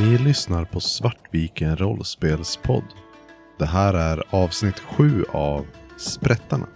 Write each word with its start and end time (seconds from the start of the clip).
Ni 0.00 0.18
lyssnar 0.18 0.64
på 0.64 0.80
Svartviken 0.80 1.76
rollspelspodd. 1.76 2.84
Det 3.58 3.66
här 3.66 3.94
är 3.94 4.22
avsnitt 4.30 4.78
7 4.78 5.24
av 5.32 5.66
Sprättarna. 5.96 6.66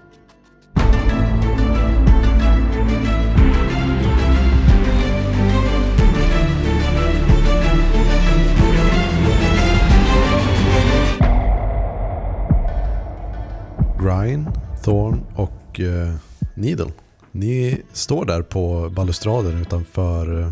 Grine, 14.00 14.52
Thorn 14.82 15.24
och 15.36 15.80
eh, 15.80 16.14
Needle. 16.54 16.92
Ni 17.32 17.82
står 17.92 18.24
där 18.24 18.42
på 18.42 18.90
balustraden 18.96 19.60
utanför 19.60 20.42
eh, 20.42 20.50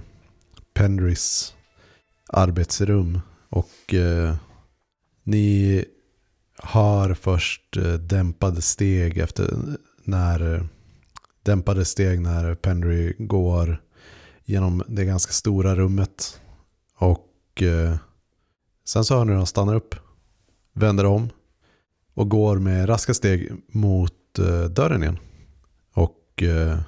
Pendris 0.75 1.55
arbetsrum. 2.33 3.21
Och 3.49 3.95
eh, 3.95 4.35
ni 5.23 5.85
hör 6.63 7.15
först 7.15 7.77
eh, 7.77 7.93
dämpade 7.93 8.63
steg 8.63 9.19
efter 9.19 9.55
när 10.05 10.69
dämpade 11.43 11.85
steg 11.85 12.21
när 12.21 12.55
Pendry 12.55 13.15
går 13.19 13.83
genom 14.45 14.83
det 14.89 15.05
ganska 15.05 15.33
stora 15.33 15.75
rummet. 15.75 16.41
Och 16.99 17.63
eh, 17.63 17.97
sen 18.85 19.05
så 19.05 19.15
hör 19.15 19.25
ni 19.25 19.31
hur 19.31 19.39
han 19.39 19.47
stannar 19.47 19.75
upp, 19.75 19.95
vänder 20.73 21.05
om 21.05 21.29
och 22.15 22.29
går 22.29 22.59
med 22.59 22.89
raska 22.89 23.15
steg 23.15 23.53
mot 23.69 24.39
eh, 24.39 24.65
dörren 24.65 25.03
igen. 25.03 25.19
Och 25.95 26.43
eh, 26.43 26.79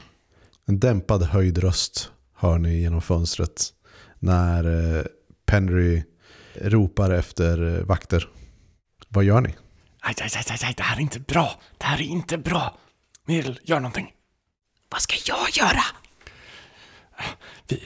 en 0.66 0.80
dämpad 0.80 1.22
höjd 1.22 1.58
röst 1.58 2.10
hör 2.34 2.58
ni 2.58 2.80
genom 2.80 3.02
fönstret 3.02 3.72
när 4.18 4.64
eh, 4.64 5.04
Penry 5.46 6.02
ropar 6.54 7.10
efter 7.10 7.78
eh, 7.78 7.84
vakter. 7.84 8.28
Vad 9.08 9.24
gör 9.24 9.40
ni? 9.40 9.54
Aj, 10.00 10.14
aj, 10.20 10.30
aj, 10.36 10.44
aj, 10.50 10.58
aj, 10.64 10.74
det 10.76 10.82
här 10.82 10.96
är 10.96 11.00
inte 11.00 11.20
bra. 11.20 11.60
Det 11.78 11.84
här 11.84 12.00
är 12.00 12.04
inte 12.04 12.38
bra. 12.38 12.78
Medel, 13.26 13.60
gör 13.62 13.80
någonting. 13.80 14.12
Vad 14.90 15.00
ska 15.00 15.14
jag 15.26 15.66
göra? 15.66 15.82
Vi, 17.68 17.82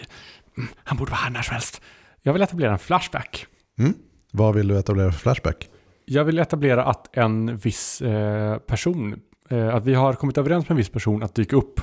mm, 0.57 0.69
han 0.85 0.97
borde 0.97 1.11
vara 1.11 1.21
här 1.21 1.31
när 1.31 1.43
som 1.43 1.53
helst. 1.53 1.83
Jag 2.23 2.33
vill 2.33 2.43
etablera 2.43 2.73
en 2.73 2.79
flashback. 2.79 3.47
Mm? 3.79 3.95
Vad 4.33 4.55
vill 4.55 4.69
du 4.69 4.79
etablera 4.79 5.13
för 5.13 5.19
flashback? 5.19 5.69
Jag 6.05 6.25
vill 6.25 6.39
etablera 6.39 6.85
att 6.85 7.17
en 7.17 7.57
viss 7.57 8.01
eh, 8.01 8.59
person, 8.59 9.21
eh, 9.49 9.75
att 9.75 9.87
vi 9.87 9.95
har 9.95 10.13
kommit 10.13 10.39
överens 10.39 10.65
med 10.65 10.71
en 10.71 10.77
viss 10.77 10.89
person 10.89 11.23
att 11.23 11.35
dyka 11.35 11.57
upp 11.57 11.81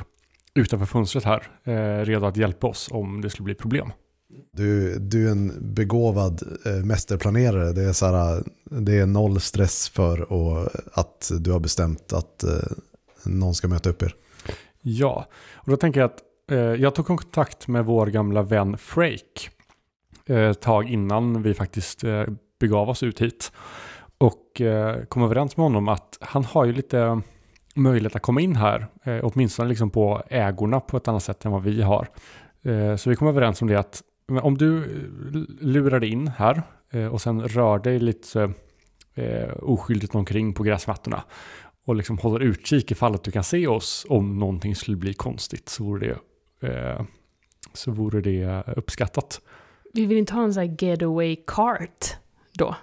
utanför 0.53 0.85
fönstret 0.85 1.23
här, 1.23 1.43
eh, 1.63 2.05
redo 2.05 2.25
att 2.25 2.37
hjälpa 2.37 2.67
oss 2.67 2.89
om 2.91 3.21
det 3.21 3.29
skulle 3.29 3.45
bli 3.45 3.55
problem. 3.55 3.91
Du, 4.51 4.99
du 4.99 5.27
är 5.27 5.31
en 5.31 5.73
begåvad 5.73 6.41
eh, 6.65 6.85
mästerplanerare. 6.85 7.71
Det 7.73 7.83
är, 7.83 7.93
så 7.93 8.05
här, 8.05 8.43
det 8.63 8.99
är 8.99 9.05
noll 9.05 9.39
stress 9.39 9.89
för 9.89 10.33
och, 10.33 10.57
eh, 10.57 10.67
att 10.93 11.31
du 11.39 11.51
har 11.51 11.59
bestämt 11.59 12.13
att 12.13 12.43
eh, 12.43 12.71
någon 13.25 13.55
ska 13.55 13.67
möta 13.67 13.89
upp 13.89 14.03
er. 14.03 14.15
Ja, 14.81 15.27
och 15.53 15.71
då 15.71 15.77
tänker 15.77 15.99
jag 15.99 16.07
att 16.07 16.21
eh, 16.51 16.57
jag 16.57 16.95
tog 16.95 17.05
kontakt 17.05 17.67
med 17.67 17.85
vår 17.85 18.07
gamla 18.07 18.41
vän 18.41 18.77
Frake 18.77 19.49
eh, 20.25 20.49
ett 20.49 20.61
tag 20.61 20.89
innan 20.89 21.41
vi 21.41 21.53
faktiskt 21.53 22.03
eh, 22.03 22.23
begav 22.59 22.89
oss 22.89 23.03
ut 23.03 23.21
hit. 23.21 23.51
Och 24.17 24.61
eh, 24.61 25.03
kom 25.03 25.23
överens 25.23 25.57
med 25.57 25.63
honom 25.63 25.87
att 25.87 26.17
han 26.21 26.45
har 26.45 26.65
ju 26.65 26.73
lite 26.73 27.21
möjlighet 27.75 28.15
att 28.15 28.21
komma 28.21 28.41
in 28.41 28.55
här, 28.55 28.87
eh, 29.03 29.19
åtminstone 29.23 29.69
liksom 29.69 29.89
på 29.89 30.23
ägorna 30.29 30.79
på 30.79 30.97
ett 30.97 31.07
annat 31.07 31.23
sätt 31.23 31.45
än 31.45 31.51
vad 31.51 31.63
vi 31.63 31.81
har. 31.81 32.07
Eh, 32.63 32.95
så 32.95 33.09
vi 33.09 33.15
kom 33.15 33.27
överens 33.27 33.61
om 33.61 33.67
det 33.67 33.79
att 33.79 34.01
om 34.41 34.57
du 34.57 34.77
eh, 34.77 35.65
lurar 35.65 36.03
in 36.03 36.27
här 36.27 36.63
eh, 36.91 37.05
och 37.07 37.21
sen 37.21 37.41
rör 37.47 37.79
dig 37.79 37.99
lite 37.99 38.51
eh, 39.13 39.49
oskyldigt 39.61 40.15
omkring 40.15 40.53
på 40.53 40.63
gräsmattorna 40.63 41.23
och 41.85 41.95
liksom 41.95 42.17
håller 42.17 42.39
utkik 42.39 42.91
ifall 42.91 43.15
att 43.15 43.23
du 43.23 43.31
kan 43.31 43.43
se 43.43 43.67
oss 43.67 44.05
om 44.09 44.39
någonting 44.39 44.75
skulle 44.75 44.97
bli 44.97 45.13
konstigt 45.13 45.69
så 45.69 45.83
vore 45.83 46.07
det, 46.61 46.67
eh, 46.69 47.01
så 47.73 47.91
vore 47.91 48.21
det 48.21 48.63
uppskattat. 48.75 49.41
Vi 49.93 50.05
vill 50.05 50.17
inte 50.17 50.33
ha 50.33 50.43
en 50.43 50.53
sån 50.53 50.63
här 50.69 50.75
getaway 50.83 51.35
cart 51.47 52.15
då. 52.53 52.75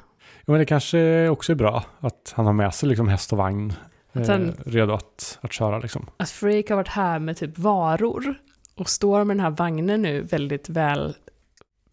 Ja, 0.47 0.53
men 0.53 0.59
det 0.59 0.65
kanske 0.67 1.29
också 1.29 1.53
är 1.53 1.57
bra 1.57 1.85
att 2.01 2.33
han 2.37 2.47
har 2.47 2.53
med 2.53 2.75
sig 2.75 2.89
liksom 2.89 3.09
häst 3.09 3.33
och 3.33 3.39
vagn 3.39 3.73
Att 4.13 4.29
han- 4.29 4.49
eh, 4.49 4.55
redo 4.67 4.93
att, 4.93 5.39
att 5.43 5.53
köra. 5.53 5.79
Liksom. 5.79 6.07
Att 6.17 6.31
Freak 6.31 6.69
har 6.69 6.77
varit 6.77 6.89
här 6.89 7.19
med 7.19 7.37
typ 7.37 7.59
varor 7.59 8.35
och 8.75 8.89
står 8.89 9.25
med 9.25 9.37
den 9.37 9.45
här 9.45 9.51
vagnen 9.51 10.03
nu 10.03 10.21
väldigt 10.23 10.69
väl 10.69 11.17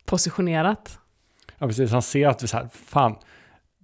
positionerat. 0.09 0.99
Ja, 1.57 1.67
precis. 1.67 1.91
Han 1.91 2.01
ser 2.01 2.27
att 2.27 2.43
vi 2.43 2.47
så 2.47 2.57
här, 2.57 2.69
fan, 2.73 3.15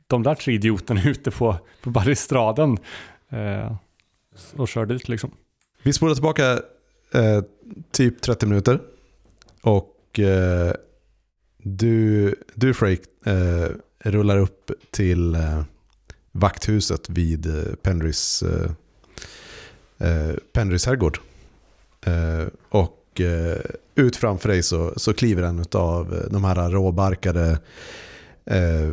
de 0.08 0.24
där 0.24 0.36
tre 0.36 0.54
idioterna 0.54 1.02
är 1.02 1.08
ute 1.08 1.32
på, 1.32 1.58
på 1.82 1.90
balustraden 1.90 2.78
eh, 3.30 3.76
och 4.56 4.68
kör 4.68 4.86
dit 4.86 5.10
liksom. 5.10 5.32
Vi 5.84 5.94
spolar 5.94 6.14
tillbaka 6.14 6.52
eh, 7.14 7.42
typ 7.92 8.22
30 8.22 8.46
minuter. 8.46 8.82
Och 9.62 10.20
eh, 10.20 10.74
du, 11.58 12.36
du 12.54 12.74
Frake, 12.74 13.04
eh, 13.26 13.70
rullar 14.00 14.38
upp 14.38 14.72
till 14.92 15.36
eh, 15.36 15.64
vakthuset 16.32 17.10
vid 17.10 17.46
eh, 17.46 17.76
Pendrys, 17.76 18.44
eh, 18.44 18.72
eh, 20.08 20.36
Pendrys 20.54 20.86
herrgård. 20.86 21.20
Eh, 22.06 22.48
och 23.16 23.22
eh, 23.22 23.58
ut 23.96 24.16
framför 24.16 24.50
dig 24.50 24.64
så, 24.64 24.94
så 24.98 25.14
kliver 25.14 25.44
en 25.44 25.66
av 25.72 26.14
eh, 26.14 26.32
de 26.32 26.44
här 26.44 26.70
råbarkade 26.70 27.60
eh, 28.46 28.92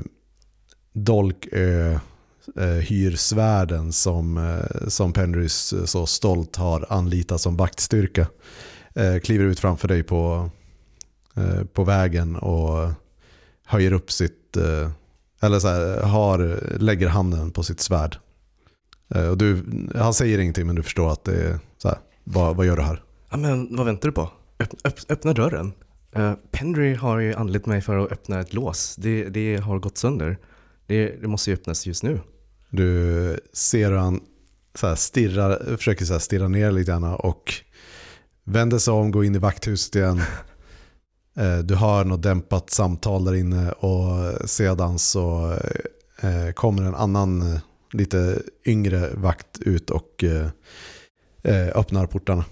Dolkö 0.93 1.99
eh, 2.57 2.67
hyrsvärden 2.67 3.93
som, 3.93 4.37
eh, 4.39 4.89
som 4.89 5.13
Penrys 5.13 5.75
så 5.85 6.07
stolt 6.07 6.57
har 6.57 6.87
anlitat 6.89 7.41
som 7.41 7.57
vaktstyrka. 7.57 8.27
Eh, 8.95 9.19
kliver 9.19 9.45
ut 9.45 9.61
framför 9.61 9.89
dig 9.89 10.03
på, 10.03 10.51
eh, 11.37 11.65
på 11.73 11.85
vägen 11.85 12.37
och 12.37 12.91
höjer 13.67 13.93
upp 13.93 14.13
sitt, 14.13 14.57
eh, 14.57 14.91
eller 15.41 15.59
så 15.59 15.69
här, 15.69 16.03
har, 16.03 16.61
lägger 16.79 17.09
handen 17.09 17.51
på 17.51 17.63
sitt 17.63 17.81
svärd. 17.81 18.17
Eh, 19.15 19.29
och 19.29 19.39
du, 19.39 19.65
han 19.95 20.15
säger 20.15 20.39
ingenting 20.39 20.67
men 20.67 20.77
du 20.77 20.83
förstår 20.83 21.13
att 21.13 21.25
det 21.25 21.43
är 21.43 21.59
så 21.79 21.89
här, 21.89 21.99
vad, 22.25 22.57
vad 22.57 22.67
gör 22.67 22.77
du 22.77 22.83
här? 22.83 23.03
Ja, 23.33 23.39
men 23.39 23.77
vad 23.77 23.87
väntar 23.87 24.09
du 24.09 24.13
på? 24.13 24.31
Öpp, 24.59 24.71
öpp, 24.85 24.95
öppna 25.09 25.33
dörren. 25.33 25.73
Uh, 26.17 26.35
Pendry 26.51 26.95
har 26.95 27.19
ju 27.19 27.35
anlitat 27.35 27.67
mig 27.67 27.81
för 27.81 27.99
att 27.99 28.13
öppna 28.13 28.41
ett 28.41 28.55
lås. 28.55 28.97
Det, 28.97 29.25
det 29.29 29.57
har 29.57 29.79
gått 29.79 29.99
sönder. 29.99 30.39
Det, 30.87 31.07
det 31.21 31.29
måste 31.29 31.51
ju 31.51 31.55
öppnas 31.55 31.87
just 31.87 32.03
nu. 32.03 32.21
Du 32.71 33.41
ser 33.53 33.91
hur 33.91 33.97
han 33.97 34.21
så 34.75 34.87
här 34.87 34.95
stirrar, 34.95 35.77
försöker 35.77 36.05
så 36.05 36.13
här 36.13 36.21
stirra 36.21 36.49
ner 36.49 36.73
lite 36.73 36.91
grann 36.91 37.05
och 37.05 37.55
vänder 38.45 38.79
sig 38.79 38.95
om, 38.95 39.11
går 39.11 39.25
in 39.25 39.35
i 39.35 39.39
vakthuset 39.39 39.95
igen. 39.95 40.21
Eh, 41.37 41.59
Du 41.59 41.75
hör 41.75 42.05
något 42.05 42.23
dämpat 42.23 42.71
samtal 42.71 43.25
där 43.25 43.35
inne 43.35 43.73
och 43.73 44.51
sedan 44.51 44.99
så 44.99 45.53
eh, 46.23 46.53
kommer 46.55 46.83
en 46.83 46.95
annan 46.95 47.59
lite 47.93 48.43
yngre 48.67 49.11
vakt 49.15 49.59
ut 49.59 49.91
och 49.91 50.25
öppnar 51.75 52.07
portarna. 52.07 52.45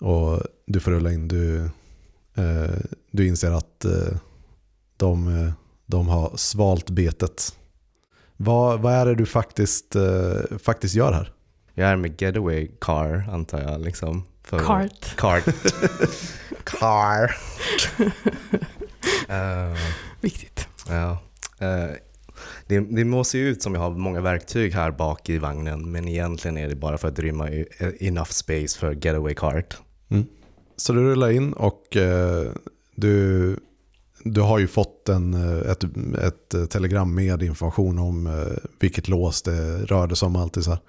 Och 0.00 0.40
du 0.66 0.80
får 0.80 0.90
rulla 0.90 1.12
in. 1.12 1.28
Du, 1.28 1.64
eh, 2.34 2.74
du 3.10 3.26
inser 3.26 3.50
att 3.50 3.84
eh, 3.84 4.16
de, 4.96 5.40
eh, 5.40 5.52
de 5.86 6.08
har 6.08 6.36
svalt 6.36 6.90
betet. 6.90 7.56
Vad, 8.36 8.80
vad 8.80 8.92
är 8.92 9.06
det 9.06 9.14
du 9.14 9.26
faktiskt, 9.26 9.96
eh, 9.96 10.58
faktiskt 10.58 10.94
gör 10.94 11.12
här? 11.12 11.32
Jag 11.74 11.88
är 11.88 11.96
med 11.96 12.22
getaway 12.22 12.70
car 12.80 13.28
antar 13.32 13.60
jag. 13.60 13.80
Liksom, 13.80 14.24
för 14.42 14.58
Cart. 14.58 15.16
Cart. 15.16 15.44
car. 16.64 17.36
Eh, 19.28 19.76
Viktigt. 20.20 20.68
ja. 20.88 21.18
Eh, 21.58 21.90
det, 22.66 22.80
det 22.80 23.04
måste 23.04 23.38
ju 23.38 23.48
ut 23.48 23.62
som 23.62 23.74
jag 23.74 23.80
har 23.80 23.90
många 23.90 24.20
verktyg 24.20 24.74
här 24.74 24.90
bak 24.90 25.28
i 25.28 25.38
vagnen 25.38 25.92
men 25.92 26.08
egentligen 26.08 26.58
är 26.58 26.68
det 26.68 26.74
bara 26.74 26.98
för 26.98 27.08
att 27.08 27.18
rymma 27.18 27.48
enough 28.00 28.30
space 28.30 28.78
för 28.78 28.92
getaway 28.92 29.34
cart. 29.34 29.76
Mm. 30.14 30.26
Så 30.76 30.92
du 30.92 31.00
rullar 31.00 31.30
in 31.30 31.52
och 31.52 31.96
eh, 31.96 32.52
du, 32.94 33.56
du 34.24 34.40
har 34.40 34.58
ju 34.58 34.66
fått 34.66 35.08
en, 35.08 35.34
eh, 35.34 35.70
ett, 35.70 35.84
ett 36.22 36.54
eh, 36.54 36.64
telegram 36.64 37.14
med 37.14 37.42
information 37.42 37.98
om 37.98 38.26
eh, 38.26 38.56
vilket 38.80 39.08
lås 39.08 39.42
det 39.42 39.84
rörde 39.84 40.16
sig 40.16 40.26
om. 40.26 40.36
Alltid 40.36 40.64
så 40.64 40.70
här. 40.70 40.80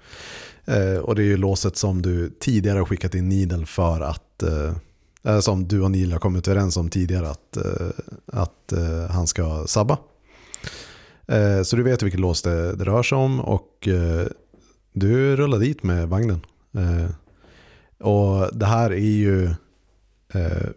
Eh, 0.64 0.98
och 0.98 1.14
det 1.14 1.22
är 1.22 1.26
ju 1.26 1.36
låset 1.36 1.76
som 1.76 2.02
du 2.02 2.30
tidigare 2.40 2.78
har 2.78 2.86
skickat 2.86 3.14
in 3.14 3.28
Needle 3.28 3.66
för 3.66 4.00
att, 4.00 4.42
eh, 4.42 4.76
eh, 5.24 5.40
som 5.40 5.68
du 5.68 5.80
och 5.80 5.90
Neil 5.90 6.12
har 6.12 6.18
kommit 6.18 6.48
överens 6.48 6.76
om 6.76 6.88
tidigare 6.88 7.28
att, 7.28 7.56
eh, 7.56 7.88
att 8.26 8.72
eh, 8.72 9.06
han 9.10 9.26
ska 9.26 9.64
sabba. 9.66 9.98
Eh, 11.26 11.62
så 11.62 11.76
du 11.76 11.82
vet 11.82 12.02
vilket 12.02 12.20
lås 12.20 12.42
det, 12.42 12.76
det 12.76 12.84
rör 12.84 13.02
sig 13.02 13.18
om 13.18 13.40
och 13.40 13.88
eh, 13.88 14.26
du 14.92 15.36
rullar 15.36 15.58
dit 15.58 15.82
med 15.82 16.08
vagnen. 16.08 16.40
Och 18.00 18.58
det 18.58 18.66
här 18.66 18.90
är 18.90 18.96
ju 18.96 19.44
eh, 20.34 20.68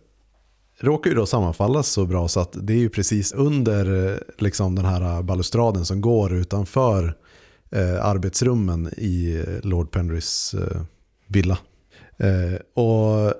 råkar 0.79 1.09
ju 1.09 1.15
då 1.15 1.25
sammanfalla 1.25 1.83
så 1.83 2.05
bra 2.05 2.27
så 2.27 2.39
att 2.39 2.55
det 2.61 2.73
är 2.73 2.77
ju 2.77 2.89
precis 2.89 3.33
under 3.33 4.11
eh, 4.11 4.17
liksom, 4.37 4.75
den 4.75 4.85
här 4.85 5.21
balustraden 5.21 5.85
som 5.85 6.01
går 6.01 6.33
utanför 6.33 7.15
eh, 7.71 8.05
arbetsrummen 8.05 8.87
i 8.87 9.43
Lord 9.63 9.91
Penrys 9.91 10.53
eh, 10.53 10.81
villa. 11.27 11.57
Eh, 12.17 12.83
och 12.83 13.33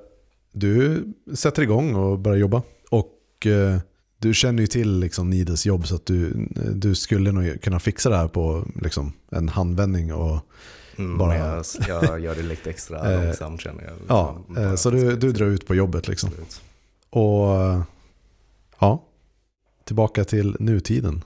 du 0.54 1.04
sätter 1.34 1.62
igång 1.62 1.96
och 1.96 2.20
börjar 2.20 2.38
jobba. 2.38 2.62
Och 2.90 3.48
eh, 3.48 3.80
du 4.18 4.34
känner 4.34 4.62
ju 4.62 4.68
till 4.68 5.00
liksom, 5.00 5.30
Nides 5.30 5.66
jobb 5.66 5.88
så 5.88 5.96
att 5.96 6.06
du, 6.06 6.48
du 6.76 6.96
skulle 6.96 7.32
nog 7.32 7.62
kunna 7.62 7.80
fixa 7.80 8.10
det 8.10 8.18
här 8.18 8.28
på 8.28 8.66
liksom, 8.82 9.14
en 9.32 9.50
handvändning. 9.50 10.14
Och, 10.14 10.40
Mm, 11.00 11.18
Bara- 11.18 11.38
jag, 11.38 11.66
jag 11.88 12.20
gör 12.20 12.36
det 12.36 12.44
lite 12.44 12.70
extra 12.70 13.12
Eh, 13.14 13.24
långsamt 13.26 13.62
känner 13.62 13.84
jag. 13.84 13.94
ja, 14.08 14.36
Liksom, 14.48 14.58
eh, 14.64 14.68
bara 14.70 14.78
så 14.78 14.90
du, 14.90 15.16
du 15.16 15.32
drar 15.32 15.46
ut 15.46 15.68
på 15.68 15.76
jobbet 15.76 16.08
liksom. 16.08 16.30
Absolut. 16.30 16.62
Och 17.10 17.50
ja, 18.80 19.04
tillbaka 19.84 20.24
till 20.24 20.56
nutiden. 20.60 21.24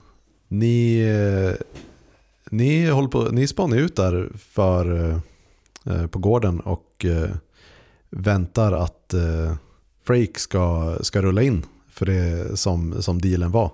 Ni, 0.48 0.98
eh, 1.00 1.66
ni, 2.50 2.86
håller 2.90 3.08
på, 3.08 3.22
ni 3.22 3.46
spanar 3.46 3.76
ut 3.76 3.96
där 3.96 4.28
för, 4.38 5.20
på 6.10 6.18
gården 6.18 6.60
och 6.60 7.06
väntar 8.10 8.72
att 8.72 9.14
Frake 10.04 10.40
ska, 10.40 10.94
ska 11.00 11.22
rulla 11.22 11.42
in 11.42 11.64
för 11.90 12.06
det 12.06 12.56
som, 12.58 13.02
som 13.02 13.20
dealen 13.20 13.50
var. 13.50 13.70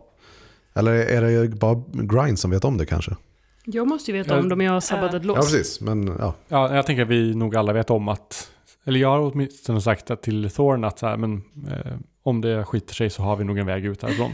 Eller 0.75 0.93
är 0.93 1.23
det 1.23 1.49
bara 1.49 1.83
Grind 1.93 2.39
som 2.39 2.51
vet 2.51 2.65
om 2.65 2.77
det 2.77 2.87
kanske? 2.87 3.17
Jag 3.65 3.89
måste 3.89 4.11
ju 4.11 4.19
veta 4.19 4.39
om 4.39 4.49
dem 4.49 4.61
jag 4.61 4.73
har 4.73 4.81
sabbat 4.81 5.15
ett 5.15 5.25
lås. 5.25 5.37
Ja, 5.37 5.43
precis. 5.43 5.81
Men 5.81 6.07
ja, 6.19 6.35
Ja, 6.49 6.75
jag 6.75 6.87
tänker 6.87 7.03
att 7.03 7.09
vi 7.09 7.35
nog 7.35 7.57
alla 7.57 7.73
vet 7.73 7.91
om 7.91 8.09
att, 8.09 8.51
eller 8.85 9.01
jag 9.01 9.09
har 9.09 9.21
åtminstone 9.33 9.81
sagt 9.81 10.23
till 10.23 10.51
Thorn 10.51 10.85
att 10.85 10.99
så 10.99 11.07
här, 11.07 11.17
men, 11.17 11.43
eh, 11.69 11.93
om 12.23 12.41
det 12.41 12.65
skiter 12.65 12.95
sig 12.95 13.11
så 13.11 13.23
har 13.23 13.37
vi 13.37 13.45
nog 13.45 13.59
en 13.59 13.67
väg 13.67 13.85
ut 13.85 14.03
härifrån. 14.03 14.33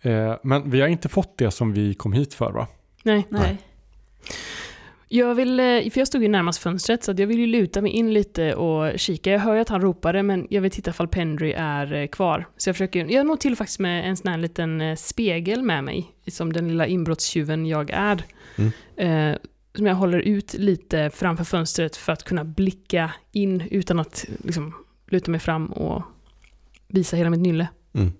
Eh, 0.00 0.34
men 0.42 0.70
vi 0.70 0.80
har 0.80 0.88
inte 0.88 1.08
fått 1.08 1.38
det 1.38 1.50
som 1.50 1.72
vi 1.72 1.94
kom 1.94 2.12
hit 2.12 2.34
för 2.34 2.52
va? 2.52 2.66
Nej. 3.02 3.26
Nej. 3.28 3.58
Jag 5.08 5.34
vill, 5.34 5.60
eh, 5.60 5.64
för 5.64 5.98
jag 5.98 6.08
stod 6.08 6.22
ju 6.22 6.28
närmast 6.28 6.58
fönstret 6.58 7.04
så 7.04 7.14
jag 7.16 7.26
vill 7.26 7.38
ju 7.38 7.46
luta 7.46 7.82
mig 7.82 7.92
in 7.92 8.12
lite 8.12 8.54
och 8.54 8.98
kika. 8.98 9.30
Jag 9.30 9.40
hör 9.40 9.54
ju 9.54 9.60
att 9.60 9.68
han 9.68 9.80
ropade 9.80 10.22
men 10.22 10.46
jag 10.50 10.62
vill 10.62 10.70
titta 10.70 10.90
ifall 10.90 11.08
Pendry 11.08 11.52
är 11.56 11.92
eh, 11.92 12.06
kvar. 12.06 12.48
Så 12.56 12.68
jag 12.68 12.76
försöker, 12.76 13.06
jag 13.06 13.26
når 13.26 13.36
till 13.36 13.56
faktiskt 13.56 13.78
med 13.78 14.08
en 14.08 14.16
sån 14.16 14.30
här 14.30 14.38
liten 14.38 14.80
eh, 14.80 14.96
spegel 14.96 15.62
med 15.62 15.84
mig, 15.84 16.14
som 16.26 16.52
den 16.52 16.68
lilla 16.68 16.86
inbrottstjuven 16.86 17.66
jag 17.66 17.90
är. 17.90 18.24
Mm. 18.56 18.72
Eh, 18.96 19.38
som 19.76 19.86
jag 19.86 19.94
håller 19.94 20.18
ut 20.18 20.54
lite 20.54 21.10
framför 21.14 21.44
fönstret 21.44 21.96
för 21.96 22.12
att 22.12 22.22
kunna 22.22 22.44
blicka 22.44 23.10
in 23.32 23.60
utan 23.70 23.98
att 23.98 24.24
liksom, 24.44 24.74
luta 25.06 25.30
mig 25.30 25.40
fram 25.40 25.66
och 25.66 26.02
visa 26.88 27.16
hela 27.16 27.30
mitt 27.30 27.40
nylle. 27.40 27.68
Mm. 27.92 28.12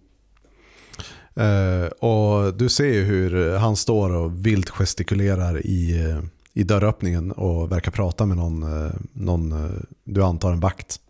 Eh, 1.37 1.87
och 1.87 2.55
du 2.55 2.69
ser 2.69 2.93
ju 2.93 3.03
hur 3.03 3.57
han 3.57 3.77
står 3.77 4.15
och 4.15 4.47
vilt 4.47 4.71
gestikulerar 4.71 5.67
i, 5.67 6.15
i 6.55 6.63
dörröppningen 6.65 7.33
och 7.33 7.73
verkar 7.73 7.91
prata 7.91 8.27
med 8.27 8.37
någon, 8.37 8.63
eh, 8.87 8.93
någon 9.13 9.53
eh, 9.53 9.81
du 10.05 10.23
antar 10.25 10.53
en 10.53 10.61
vakt. 10.61 11.01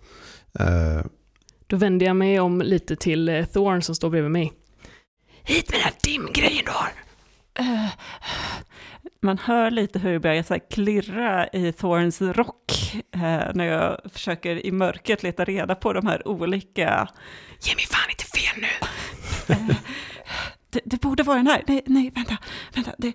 Eh, 0.59 1.05
Då 1.67 1.77
vänder 1.77 2.07
jag 2.07 2.17
mig 2.17 2.41
om 2.41 2.63
lite 2.63 2.97
till 2.97 3.47
Thorn 3.53 3.83
som 3.83 3.95
står 3.95 4.11
bredvid 4.11 4.31
mig. 4.31 4.53
Hit 5.43 5.71
med 5.71 5.81
den 5.81 5.85
här 5.85 5.95
dimgrejen 6.03 6.65
du 6.65 6.71
har! 6.73 6.93
Man 9.23 9.39
hör 9.39 9.71
lite 9.71 9.99
hur 9.99 10.13
det 10.13 10.21
börjar 10.21 10.43
så 10.43 10.59
klirra 10.71 11.49
i 11.49 11.73
Thorns 11.73 12.21
rock 12.21 12.73
när 13.55 13.65
jag 13.65 14.01
försöker 14.13 14.67
i 14.67 14.73
mörkret 14.73 15.23
leta 15.23 15.45
reda 15.45 15.75
på 15.75 15.93
de 15.93 16.07
här 16.07 16.29
olika... 16.29 17.09
Ge 17.61 17.75
mig 17.75 17.85
fan 17.87 18.11
inte 18.11 18.25
fel 18.25 18.61
nu! 18.61 18.69
Det, 20.71 20.81
det 20.85 21.01
borde 21.01 21.23
vara 21.23 21.37
den 21.37 21.47
här. 21.47 21.65
Nej, 21.67 21.83
nej 21.87 22.11
vänta, 22.15 22.37
vänta. 22.75 22.95
Det, 22.99 23.13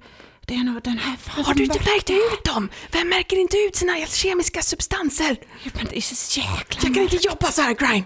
det 0.49 0.55
är 0.55 0.63
nog 0.63 0.81
den 0.83 0.97
här. 0.97 1.17
Fan, 1.17 1.45
Har 1.45 1.53
du 1.53 1.63
inte 1.63 1.79
märkt 1.79 2.09
ut 2.09 2.43
dem? 2.53 2.69
Vem 2.91 3.09
märker 3.09 3.37
inte 3.37 3.57
ut 3.57 3.75
sina 3.75 3.93
kemiska 4.07 4.61
substanser? 4.61 5.37
Men 5.73 5.85
det 5.89 5.97
är 5.97 6.01
så 6.01 6.39
jäkla... 6.39 6.79
Jag 6.83 6.93
kan 6.93 7.03
inte 7.03 7.15
jobba 7.15 7.47
så 7.47 7.61
här, 7.61 7.73
Grime! 7.73 8.03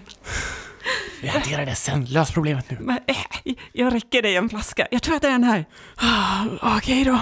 Vi 1.22 1.28
hanterar 1.28 1.66
det 1.66 1.74
sen, 1.74 2.04
lös 2.04 2.30
problemet 2.30 2.70
nu. 2.70 2.76
Men, 2.80 2.98
eh, 3.06 3.54
jag 3.72 3.94
räcker 3.94 4.22
dig 4.22 4.36
en 4.36 4.48
flaska. 4.48 4.86
Jag 4.90 5.02
tror 5.02 5.16
att 5.16 5.22
det 5.22 5.28
är 5.28 5.32
den 5.32 5.44
här. 5.44 5.64
Ah, 5.96 6.76
Okej 6.76 7.04
då. 7.04 7.20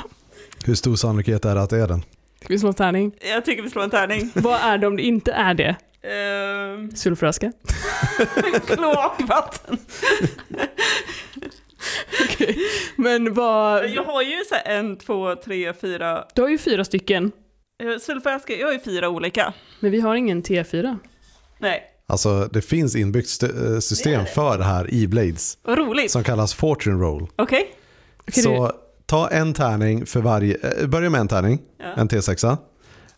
hur 0.65 0.75
stor 0.75 0.97
sannolikhet 0.97 1.45
är 1.45 1.55
det 1.55 1.63
att 1.63 1.71
det 1.71 1.79
är 1.79 1.89
den? 1.89 2.03
Ska 2.41 2.49
vi 2.49 2.59
slå 2.59 2.69
en 2.69 2.75
tärning? 2.75 3.13
Jag 3.21 3.45
tycker 3.45 3.63
vi 3.63 3.71
slår 3.71 3.83
en 3.83 3.91
tärning. 3.91 4.31
Vad 4.35 4.61
är 4.61 4.79
det 4.79 4.87
om 4.87 4.97
det 4.97 5.03
inte 5.03 5.33
är 5.33 5.55
det? 5.55 5.77
Ehm, 6.09 6.97
Sulfröska? 6.97 7.53
kloakvatten. 8.67 9.79
Okej. 12.29 12.59
Men 12.97 13.35
vad... 13.35 13.89
Jag 13.91 14.05
har 14.05 14.23
ju 14.23 14.45
så 14.49 14.55
här 14.55 14.79
en, 14.79 14.97
två, 14.97 15.35
tre, 15.37 15.73
fyra. 15.81 16.25
Du 16.35 16.43
har 16.43 16.49
ju 16.49 16.59
fyra 16.59 16.85
stycken, 16.85 17.33
eh, 17.83 17.89
jag 18.59 18.67
har 18.67 18.73
ju 18.73 18.81
fyra 18.81 19.09
olika. 19.09 19.55
men 19.81 19.91
vi 19.91 20.01
har 20.01 20.15
ingen 20.15 20.43
T4. 20.43 20.99
Nej, 21.59 21.83
Alltså 22.07 22.49
det 22.53 22.63
finns 22.63 22.97
inbyggt 22.97 23.43
eh, 23.43 23.79
system 23.81 24.27
för 24.35 24.59
det 24.59 24.65
här 24.65 24.91
i 24.95 25.07
Blades 25.07 25.59
vad 25.63 25.79
roligt. 25.79 26.11
som 26.11 26.25
kallas 26.25 26.55
Fortune 26.55 27.03
Roll. 27.05 27.27
Okej. 27.37 27.75
Okej, 28.29 28.43
Så 28.43 28.73
ta 29.07 29.29
en 29.29 29.55
tärning 29.55 30.07
för 30.07 30.21
varje, 30.21 30.57
eh, 30.81 30.87
börja 30.87 31.11
med 31.11 31.21
en 31.21 31.29
tärning, 31.29 31.59
Ja. 31.79 31.85
en 31.97 32.09
T6. 32.09 32.57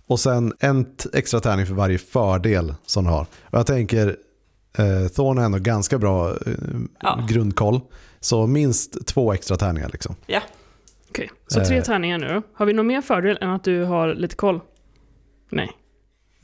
Och 0.06 0.20
sen 0.20 0.52
en 0.60 0.86
extra 1.12 1.40
tärning 1.40 1.66
för 1.66 1.74
varje 1.74 1.98
fördel 1.98 2.74
som 2.86 3.04
du 3.04 3.10
har. 3.10 3.20
Och 3.22 3.58
jag 3.58 3.66
tänker, 3.66 4.16
eh, 4.78 5.08
Thorn 5.08 5.38
har 5.38 5.44
ändå 5.44 5.58
ganska 5.58 5.98
bra 5.98 6.30
eh, 6.30 6.36
Ja. 7.00 7.26
grundkoll. 7.30 7.80
Så 8.24 8.46
minst 8.46 9.06
två 9.06 9.32
extra 9.32 9.56
tärningar 9.56 9.88
liksom. 9.92 10.16
Okej, 11.10 11.30
så 11.46 11.64
tre 11.64 11.76
Eh. 11.78 11.82
tärningar 11.84 12.18
nu. 12.18 12.42
Har 12.54 12.66
vi 12.66 12.72
någon 12.72 12.86
mer 12.86 13.00
fördel 13.00 13.38
än 13.40 13.50
att 13.50 13.64
du 13.64 13.84
har 13.84 14.14
lite 14.14 14.36
koll? 14.36 14.60
Nej, 15.50 15.70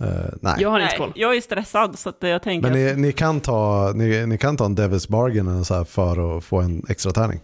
Eh, 0.00 0.06
nej. 0.40 0.54
jag 0.58 0.70
har 0.70 0.80
inte 0.80 0.90
Nej, 0.90 0.98
koll. 0.98 1.12
jag 1.14 1.36
är 1.36 1.40
stressad 1.40 1.98
så 1.98 2.08
att 2.08 2.16
jag 2.20 2.42
tänker... 2.42 2.70
Men 2.70 2.78
ni, 2.78 2.94
ni, 3.06 3.12
kan 3.12 3.40
ta, 3.40 3.92
ni, 3.94 4.26
ni 4.26 4.38
kan 4.38 4.56
ta 4.56 4.64
en 4.64 4.76
Devil's 4.76 5.10
Bargain 5.10 5.48
eller 5.48 5.62
så 5.62 5.74
här 5.74 5.84
för 5.84 6.38
att 6.38 6.44
få 6.44 6.60
en 6.60 6.82
extra 6.88 7.12
tärning. 7.12 7.40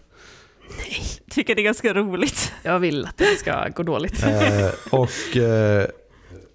tycker 1.31 1.55
det 1.55 1.61
är 1.61 1.63
ganska 1.63 1.93
roligt. 1.93 2.51
Jag 2.63 2.79
vill 2.79 3.05
att 3.05 3.17
det 3.17 3.39
ska 3.39 3.67
gå 3.75 3.83
dåligt. 3.83 4.23
Eh, 4.23 4.69
och 4.91 5.37
eh, 5.37 5.85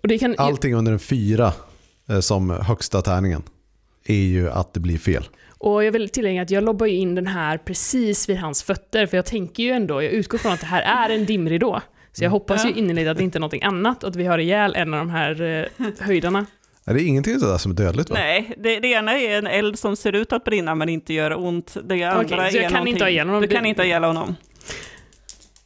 Och 0.02 0.08
det 0.08 0.19
kan, 0.19 0.34
allting 0.38 0.75
under 0.75 0.93
en 0.93 0.99
fyra 0.99 1.52
eh, 2.08 2.20
som 2.20 2.50
högsta 2.50 3.02
tärningen 3.02 3.43
är 4.05 4.14
ju 4.14 4.50
att 4.50 4.75
det 4.75 4.81
blir 4.81 4.99
fel. 4.99 5.29
Och 5.62 5.85
jag 5.85 5.93
vill 5.93 6.09
tillägga 6.09 6.43
att 6.43 6.50
jag 6.50 6.64
lobbar 6.64 6.87
ju 6.87 6.97
in 6.97 7.14
den 7.14 7.26
här 7.26 7.59
precis 7.59 8.29
vid 8.29 8.36
hans 8.39 8.63
fötter, 8.63 9.06
för 9.06 9.17
jag 9.17 9.27
tänker 9.27 9.63
ju 9.63 9.70
ändå, 9.70 10.03
jag 10.03 10.13
utgår 10.13 10.39
från 10.39 10.53
att 10.53 10.60
det 10.60 10.67
här 10.67 11.08
är 11.10 11.15
en 11.15 11.27
dimridå. 11.27 11.81
Så 12.13 12.25
jag 12.25 12.31
hoppas 12.31 12.65
ju 12.67 12.70
innerligt 12.72 13.08
att 13.08 13.17
det 13.17 13.22
inte 13.25 13.39
är 13.39 13.41
någonting 13.41 13.63
annat 13.63 14.03
och 14.05 14.10
att 14.10 14.17
vi 14.17 14.25
har 14.27 14.39
ihjäl 14.39 14.75
en 14.77 14.94
av 14.94 14.98
de 14.98 15.10
här 15.10 15.43
eh, 15.43 15.86
höjdarna. 16.01 16.46
Är 16.84 16.94
det 16.94 17.03
ingenting 17.03 17.39
sådär 17.41 17.58
som 17.58 17.72
är 17.72 17.77
dödligt 17.77 18.10
va? 18.10 18.17
Nej, 18.19 18.55
det, 18.58 18.81
det 18.81 18.89
ena 18.89 19.19
är 19.19 19.39
en 19.39 19.46
eld 19.46 19.79
som 19.79 19.96
ser 19.96 20.13
ut 20.13 20.32
att 20.32 20.44
brinna 20.44 20.75
men 20.75 20.89
inte 20.89 21.15
gör 21.15 21.39
ont. 21.46 21.77
Det 21.84 22.05
andra 22.05 22.20
Okej, 22.25 22.29
så 22.53 22.56
är 22.58 22.63
jag 22.63 22.70
kan 22.70 22.72
någonting- 22.72 22.93
inte 22.94 23.05
ha 23.05 23.08
ihjäl 23.10 23.27
honom. 23.29 23.43
Du 23.43 23.48
kan 23.48 23.67
inte 23.67 23.82
ha 23.82 23.86
ihjäl 23.86 24.05
honom. 24.05 24.36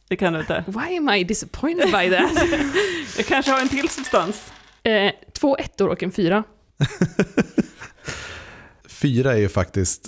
Det 0.07 0.15
kan 0.15 0.33
du 0.33 0.39
inte. 0.39 0.63
Why 0.67 0.97
am 0.97 1.09
I 1.09 1.23
disappointed 1.23 1.85
by 1.85 2.09
that? 2.17 2.31
Jag 3.17 3.25
kanske 3.25 3.51
har 3.51 3.61
en 3.61 3.69
till 3.69 3.89
substans. 3.89 4.51
eh, 4.83 5.11
två 5.33 5.57
ettor 5.57 5.87
och 5.89 6.03
en 6.03 6.11
fyra. 6.11 6.43
Fyra 9.01 9.33
är 9.33 9.37
ju 9.37 9.49
faktiskt, 9.49 10.07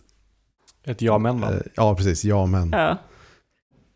Ett 0.86 1.02
ja 1.02 1.18
men 1.18 1.44
eh, 1.44 1.50
va? 1.50 1.56
ja 1.76 1.96
precis, 1.96 2.26
ja 2.26 2.46
men. 2.46 2.70
Ja. 2.72 2.98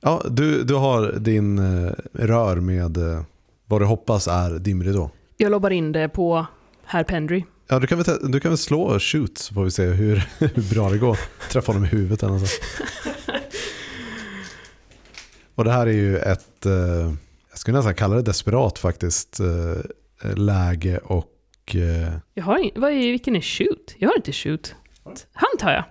Ja, 0.01 0.23
du, 0.29 0.63
du 0.63 0.75
har 0.75 1.11
din 1.11 1.59
eh, 1.59 1.91
rör 2.13 2.55
med 2.55 2.97
eh, 2.97 3.23
vad 3.65 3.81
du 3.81 3.85
hoppas 3.85 4.27
är 4.27 4.59
dimridå. 4.59 5.11
Jag 5.37 5.51
lobbar 5.51 5.69
in 5.69 5.91
det 5.91 6.09
på 6.09 6.45
herr 6.85 7.03
Pendry. 7.03 7.43
Ja, 7.67 7.79
du 7.79 7.87
kan 7.87 7.97
väl, 8.03 8.31
du 8.31 8.39
kan 8.39 8.51
väl 8.51 8.57
slå 8.57 8.99
shoot 8.99 9.37
så 9.37 9.53
får 9.53 9.63
vi 9.63 9.71
se 9.71 9.85
hur, 9.85 10.15
hur 10.39 10.75
bra 10.75 10.89
det 10.89 10.97
går. 10.97 11.19
Träffa 11.51 11.71
honom 11.71 11.85
i 11.85 11.87
huvudet 11.87 12.23
eller 12.23 12.33
något 12.33 12.47
sånt. 12.49 12.61
Och 15.55 15.63
det 15.63 15.71
här 15.71 15.87
är 15.87 15.91
ju 15.91 16.17
ett, 16.17 16.65
eh, 16.65 16.73
jag 17.49 17.57
skulle 17.57 17.77
nästan 17.77 17.95
kalla 17.95 18.15
det 18.15 18.21
desperat 18.21 18.79
faktiskt, 18.79 19.39
eh, 19.39 20.35
läge 20.35 20.97
och 20.97 21.29
eh, 21.75 22.13
Jag 22.33 22.43
har 22.43 22.57
in, 22.57 22.71
vad 22.75 22.91
är, 22.91 22.97
vilken 23.11 23.35
är 23.35 23.41
shoot? 23.41 23.95
Jag 23.97 24.09
har 24.09 24.15
inte 24.15 24.31
shoot. 24.31 24.75
Hand 25.33 25.61
har 25.61 25.71
jag. 25.71 25.83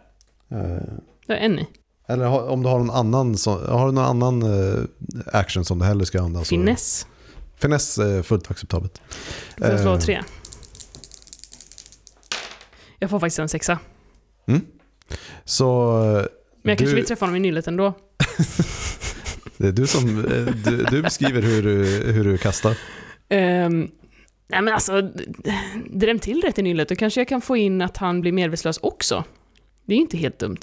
eh, 0.60 0.82
Jag 1.26 1.34
har 1.34 1.40
en 1.40 1.58
i. 1.58 1.66
eller 2.06 2.26
om 2.50 2.62
du 2.62 2.68
har 2.68 2.78
någon 2.78 2.90
annan, 2.90 3.36
som, 3.38 3.52
har 3.68 3.86
du 3.86 3.92
någon 3.92 4.04
annan 4.22 4.42
eh, 4.42 4.84
action 5.32 5.64
som 5.64 5.78
du 5.78 5.84
hellre 5.84 6.06
ska 6.06 6.18
använda. 6.18 6.40
så- 6.40 6.48
Finess. 6.48 7.06
Finess 7.56 7.98
är 7.98 8.22
fullt 8.22 8.50
acceptabelt. 8.50 9.00
Då 9.56 9.64
får 9.64 9.72
jag 9.72 9.80
slå 9.80 9.92
Eh. 9.94 9.98
tre. 10.00 10.22
Jag 12.98 13.10
får 13.10 13.20
faktiskt 13.20 13.38
en 13.38 13.48
sexa. 13.48 13.78
Så 15.44 15.98
eh, 16.02 16.12
Men 16.12 16.22
jag 16.62 16.78
kanske 16.78 16.84
Du- 16.92 16.94
vill 16.94 17.06
träffa 17.06 17.24
honom 17.24 17.36
i 17.36 17.40
nyllet 17.40 17.66
ändå. 17.66 17.94
det 19.56 19.68
är 19.68 19.72
du 19.72 19.86
som 19.86 20.06
du, 20.64 20.84
du 20.90 21.02
beskriver 21.02 21.42
hur 21.42 21.62
du, 21.62 21.84
hur 22.12 22.24
du 22.24 22.38
kastar. 22.38 22.76
Um, 23.30 23.90
nej 24.52 24.62
men 24.62 24.74
alltså, 24.74 25.10
dräm 25.90 26.18
till 26.18 26.42
rätt 26.42 26.58
i 26.58 26.62
nyllet. 26.62 26.88
Då 26.88 26.94
kanske 26.96 27.20
jag 27.20 27.28
kan 27.28 27.40
få 27.40 27.56
in 27.56 27.82
att 27.82 27.96
han 27.96 28.20
blir 28.20 28.32
medvetslös 28.32 28.78
också. 28.82 29.24
Det 29.86 29.94
är 29.94 29.98
inte 29.98 30.16
helt 30.16 30.38
dumt. 30.38 30.56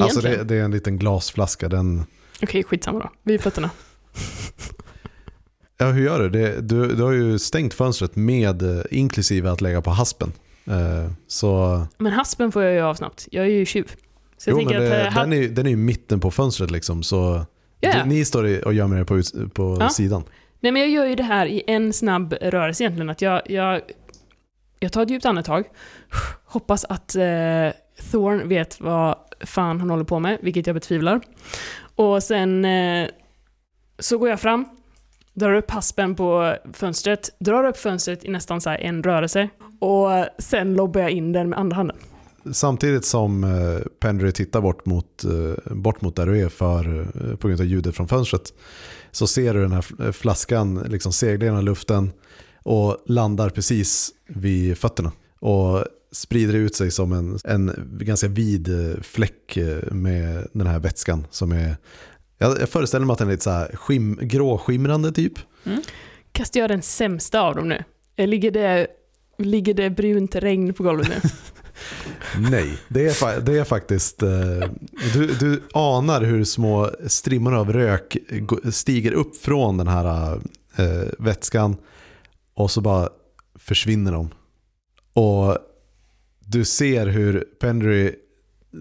Alltså 0.00 0.18
Egentligen. 0.20 0.46
det, 0.46 0.54
det 0.54 0.60
är 0.60 0.64
en 0.64 0.70
liten 0.70 0.98
glasflaska. 0.98 1.68
Den, 1.68 2.04
Okej, 2.42 2.64
skitsamma 2.64 2.98
då. 2.98 3.10
Vid 3.22 3.40
fötterna. 3.40 3.70
ja, 5.78 5.86
hur 5.90 6.04
gör 6.04 6.20
du? 6.20 6.30
Det, 6.30 6.60
du? 6.60 6.94
Du 6.94 7.02
har 7.02 7.12
ju 7.12 7.38
stängt 7.38 7.74
fönstret 7.74 8.16
med 8.16 8.62
eh, 8.62 8.82
inklusive 8.90 9.50
att 9.50 9.60
lägga 9.60 9.82
på 9.82 9.90
haspen. 9.90 10.32
Eh, 10.66 11.10
Så, 11.26 11.82
Men 11.98 12.12
haspen 12.12 12.52
får 12.52 12.62
jag 12.62 12.74
ju 12.74 12.80
av 12.80 12.94
snabbt. 12.94 13.28
Jag 13.30 13.44
är 13.44 13.50
ju 13.50 13.64
tjuv. 13.64 13.92
Så 14.38 14.50
jo, 14.50 14.56
men 14.56 14.66
det, 14.66 15.00
att... 15.00 15.06
eh, 15.06 15.12
ha- 15.14 15.20
den, 15.20 15.32
är, 15.32 15.36
ju- 15.36 15.48
den 15.48 15.66
är 15.66 15.70
ju 15.70 15.76
mitten 15.76 16.20
på 16.20 16.30
fönstret 16.30 16.70
liksom. 16.70 17.02
Så 17.02 17.44
Ja, 17.80 17.90
ja. 17.96 18.02
du, 18.04 18.08
ni 18.08 18.24
står 18.24 18.64
och 18.64 18.74
gömmer 18.74 18.96
er 19.00 19.04
på, 19.04 19.22
på 19.48 19.76
Ja. 19.80 19.88
sidan. 19.88 20.22
Nej 20.64 20.72
men 20.72 20.82
jag 20.82 20.90
gör 20.90 21.06
ju 21.06 21.14
det 21.14 21.22
här 21.22 21.46
i 21.46 21.62
en 21.66 21.92
snabb 21.92 22.32
rörelse 22.40 22.82
egentligen. 22.82 23.10
Att 23.10 23.22
jag, 23.22 23.50
jag, 23.50 23.80
jag 24.80 24.92
tar 24.92 25.02
ett 25.02 25.10
djupt 25.10 25.26
andetag. 25.26 25.64
Hoppas 26.44 26.84
att 26.84 27.16
eh, 27.16 27.68
Thorn 28.10 28.48
vet 28.48 28.80
vad 28.80 29.16
fan 29.40 29.80
han 29.80 29.90
håller 29.90 30.04
på 30.04 30.18
med, 30.18 30.38
vilket 30.42 30.66
jag 30.66 30.74
betvivlar. 30.74 31.20
Och 31.94 32.22
sen 32.22 32.64
eh, 32.64 33.08
så 33.98 34.18
går 34.18 34.28
jag 34.28 34.40
fram, 34.40 34.64
drar 35.34 35.54
upp 35.54 35.70
haspen 35.70 36.14
på 36.14 36.56
fönstret, 36.72 37.30
drar 37.38 37.64
upp 37.64 37.76
fönstret 37.76 38.24
i 38.24 38.28
nästan 38.28 38.60
så 38.60 38.70
här 38.70 38.78
en 38.78 39.02
rörelse. 39.02 39.48
Och 39.80 40.08
sen 40.38 40.74
lobbar 40.74 41.00
jag 41.00 41.10
in 41.10 41.32
den 41.32 41.48
med 41.48 41.58
andra 41.58 41.76
handen. 41.76 41.96
Samtidigt 42.52 43.04
som 43.04 43.44
eh, 43.44 43.80
Pendry 44.00 44.32
tittar 44.32 44.60
bort 44.60 44.86
mot, 44.86 45.24
eh, 45.24 45.74
bort 45.74 46.00
mot 46.00 46.16
där 46.16 46.26
du 46.26 46.40
är 46.40 46.48
för, 46.48 47.00
eh, 47.00 47.36
på 47.36 47.48
grund 47.48 47.60
av 47.60 47.66
ljudet 47.66 47.96
från 47.96 48.08
fönstret 48.08 48.52
så 49.14 49.26
ser 49.26 49.54
du 49.54 49.60
den 49.60 49.72
här 49.72 49.82
fl- 49.82 50.12
flaskan 50.12 50.74
liksom 50.88 51.12
segla 51.12 51.44
genom 51.44 51.64
luften 51.64 52.12
och 52.62 52.96
landar 53.06 53.50
precis 53.50 54.10
vid 54.28 54.78
fötterna. 54.78 55.12
Och 55.40 55.84
sprider 56.12 56.54
ut 56.54 56.74
sig 56.76 56.90
som 56.90 57.12
en, 57.12 57.38
en 57.44 57.72
ganska 58.00 58.28
vid 58.28 58.68
fläck 59.02 59.56
eh, 59.56 59.92
med 59.92 60.48
den 60.52 60.66
här 60.66 60.78
vätskan 60.78 61.26
som 61.30 61.52
är 61.52 61.76
jag 62.38 62.60
jag 62.60 62.68
föreställer 62.68 63.06
mig 63.06 63.12
att 63.12 63.18
den 63.18 63.28
är 63.28 63.32
lite 63.32 63.44
så 63.44 63.50
här 63.50 63.76
skim, 63.76 64.18
gråskimrande 64.22 65.12
typ. 65.12 65.32
Kastar 66.32 66.60
jag 66.60 66.70
den 66.70 66.82
sämsta 66.82 67.40
av 67.40 67.54
dem 67.56 67.68
nu? 67.68 67.84
Ligger 68.16 68.50
det, 68.50 68.86
ligger 69.38 69.74
det 69.74 69.90
brunt 69.90 70.34
regn 70.34 70.74
på 70.74 70.82
golvet 70.82 71.08
nu? 71.08 71.14
Nej, 72.50 72.78
det 72.88 73.06
är, 73.06 73.10
fa- 73.10 73.40
det 73.40 73.58
är 73.58 73.64
faktiskt... 73.64 74.22
eh, 74.22 74.70
du, 75.12 75.26
du 75.40 75.62
anar 75.72 76.20
hur 76.22 76.44
små 76.44 76.90
strimmor 77.06 77.54
av 77.54 77.72
rök 77.72 78.16
stiger 78.70 79.12
upp 79.12 79.36
från 79.36 79.76
den 79.76 79.88
här 79.88 80.34
eh, 80.76 81.08
vätskan 81.18 81.76
och 82.54 82.70
så 82.70 82.80
bara 82.80 83.08
försvinner 83.58 84.12
de. 84.12 84.30
Och 85.12 85.58
du 86.46 86.64
ser 86.64 87.06
hur 87.06 87.44
Pendry 87.60 88.14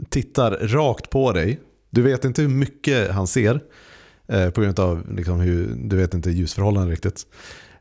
tittar 0.10 0.52
rakt 0.52 1.10
på 1.10 1.32
dig. 1.32 1.60
Du 1.90 2.02
vet 2.02 2.26
inte 2.26 2.42
hur 2.42 2.50
mycket 2.50 3.12
han 3.12 3.28
ser 3.28 3.62
eh, 4.28 4.50
på 4.50 4.62
grund 4.62 4.80
av 4.80 5.14
liksom, 5.16 5.40
hur, 5.40 5.76
du 5.76 5.96
vet 5.96 6.14
inte 6.14 6.32
ljusförhållanden 6.32 6.92
riktigt. 6.92 7.26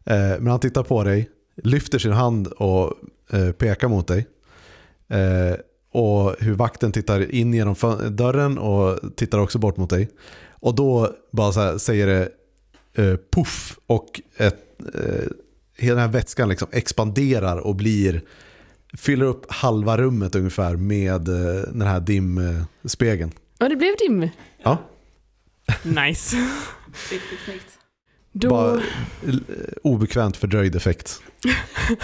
Eh, 0.05 0.17
men 0.17 0.47
han 0.47 0.61
tittar 0.61 0.83
på 0.83 1.05
dig, 1.05 1.31
lyfter 1.63 1.99
sin 1.99 2.13
hand 2.13 2.47
och 2.47 2.93
eh, 3.33 3.53
pekar 3.53 3.89
mot 3.89 4.09
dig. 4.09 4.27
Eh, 5.13 5.57
och 5.93 6.37
hur 6.39 6.55
vakten 6.55 6.93
tittar 6.93 7.35
in 7.35 7.55
genom 7.55 7.75
dörren 8.11 8.59
och 8.59 9.17
tittar 9.17 9.39
också 9.39 9.59
bort 9.59 9.77
mot 9.77 9.91
dig. 9.91 10.09
Och 10.51 10.75
då 10.75 11.15
bara 11.33 11.53
så 11.53 11.61
här 11.61 11.79
säger 11.79 12.07
det 12.07 12.29
eh, 13.03 13.17
puff 13.33 13.79
och 13.87 14.21
ett, 14.37 14.65
eh, 14.95 15.31
hela 15.79 15.95
den 15.95 16.05
här 16.05 16.13
vätskan 16.13 16.49
liksom 16.49 16.69
expanderar 16.73 17.57
och 17.57 17.77
blir 17.77 18.23
fyller 18.99 19.27
upp 19.27 19.53
halva 19.53 19.97
rummet 19.99 20.35
ungefär 20.35 20.77
med 20.77 21.29
eh, 21.29 21.63
den 21.73 21.83
här 21.83 22.01
dimspegeln. 22.01 23.33
Ja, 23.59 23.69
det 23.69 23.77
blev 23.77 23.95
dim. 23.99 24.29
Ja, 24.63 24.79
Nice. 25.83 26.37
Riktigt 27.11 27.39
snyggt. 27.45 27.79
Då... 28.33 28.49
bara 28.51 28.83
l- 29.27 29.45
obekvämt 29.83 30.37
fördröjd 30.37 30.77
effekt. 30.77 31.23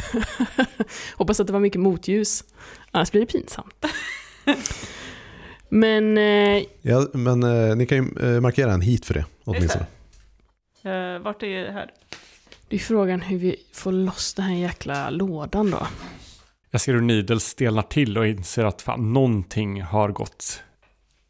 Hoppas 1.16 1.40
att 1.40 1.46
det 1.46 1.52
var 1.52 1.60
mycket 1.60 1.80
motljus. 1.80 2.44
Annars 2.90 3.10
blir 3.10 3.20
det 3.20 3.26
pinsamt. 3.26 3.84
Men 5.68 6.18
eh, 6.18 6.62
Ja, 6.82 7.06
men 7.12 7.42
eh, 7.42 7.76
ni 7.76 7.86
kan 7.86 7.98
ju 7.98 8.34
eh, 8.34 8.40
markera 8.40 8.72
en 8.72 8.80
hit 8.80 9.06
för 9.06 9.14
det 9.14 9.24
åtminstone. 9.44 9.86
Uh, 10.86 11.18
vart 11.22 11.42
är 11.42 11.64
det 11.64 11.72
här? 11.72 11.90
det 12.68 12.76
är 12.76 12.80
frågan 12.80 13.20
hur 13.20 13.38
vi 13.38 13.56
får 13.72 13.92
loss 13.92 14.34
den 14.34 14.44
här 14.44 14.54
jäkla 14.54 15.10
lådan 15.10 15.70
då. 15.70 15.86
Jag 16.70 16.80
ser 16.80 16.92
hur 16.94 17.00
Needle 17.00 17.40
stelnar 17.40 17.82
till 17.82 18.18
och 18.18 18.26
inser 18.26 18.64
att 18.64 18.82
fan, 18.82 19.12
någonting 19.12 19.82
har 19.82 20.08
gått 20.08 20.62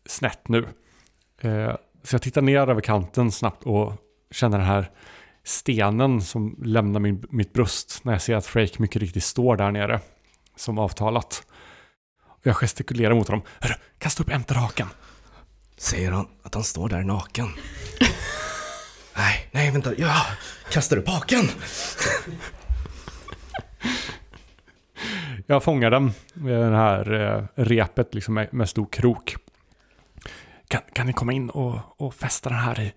snett 0.06 0.48
nu. 0.48 0.66
Eh, 1.40 1.74
så 2.02 2.14
jag 2.14 2.22
tittar 2.22 2.42
ner 2.42 2.68
över 2.70 2.80
kanten 2.80 3.32
snabbt 3.32 3.62
och 3.62 3.92
känner 4.30 4.58
den 4.58 4.66
här 4.66 4.90
stenen 5.44 6.22
som 6.22 6.56
lämnar 6.64 7.00
min, 7.00 7.24
mitt 7.30 7.52
bröst 7.52 8.04
när 8.04 8.12
jag 8.12 8.22
ser 8.22 8.36
att 8.36 8.46
Frake 8.46 8.74
mycket 8.78 9.02
riktigt 9.02 9.24
står 9.24 9.56
där 9.56 9.70
nere 9.70 10.00
som 10.56 10.78
avtalat. 10.78 11.46
Och 12.26 12.46
jag 12.46 12.56
gestikulerar 12.56 13.14
mot 13.14 13.28
honom. 13.28 13.44
Hörru, 13.60 13.74
kasta 13.98 14.22
upp 14.22 14.30
ämta 14.30 14.54
draken. 14.54 14.88
Säger 15.76 16.12
han 16.12 16.28
att 16.42 16.54
han 16.54 16.64
står 16.64 16.88
där 16.88 17.02
naken? 17.02 17.48
nej, 19.16 19.48
nej 19.50 19.70
vänta, 19.70 19.92
ja, 19.98 20.26
kastar 20.70 20.96
du 20.96 21.02
paken? 21.02 21.48
Jag 25.46 25.64
fångar 25.64 25.90
den 25.90 26.12
med 26.34 26.72
det 26.72 26.76
här 26.76 27.12
eh, 27.12 27.44
repet 27.54 28.14
liksom 28.14 28.34
med, 28.34 28.54
med 28.54 28.68
stor 28.68 28.86
krok. 28.86 29.36
Kan, 30.68 30.80
kan 30.92 31.06
ni 31.06 31.12
komma 31.12 31.32
in 31.32 31.50
och, 31.50 31.78
och 31.96 32.14
fästa 32.14 32.50
den 32.50 32.58
här 32.58 32.80
i... 32.80 32.92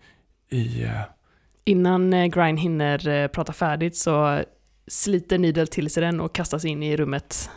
i 0.50 0.84
eh, 0.84 1.02
Innan 1.64 2.14
eh, 2.14 2.26
Grind 2.26 2.60
hinner 2.60 3.08
eh, 3.08 3.28
prata 3.28 3.54
färdigt 3.54 3.98
så 3.98 4.44
sliter 4.88 5.38
Needle 5.38 5.68
till 5.68 5.90
sig 5.90 6.04
den 6.04 6.20
och 6.20 6.34
kastar 6.34 6.60
sig 6.60 6.70
in 6.70 6.84
i 6.84 6.98
rummet. 6.98 7.50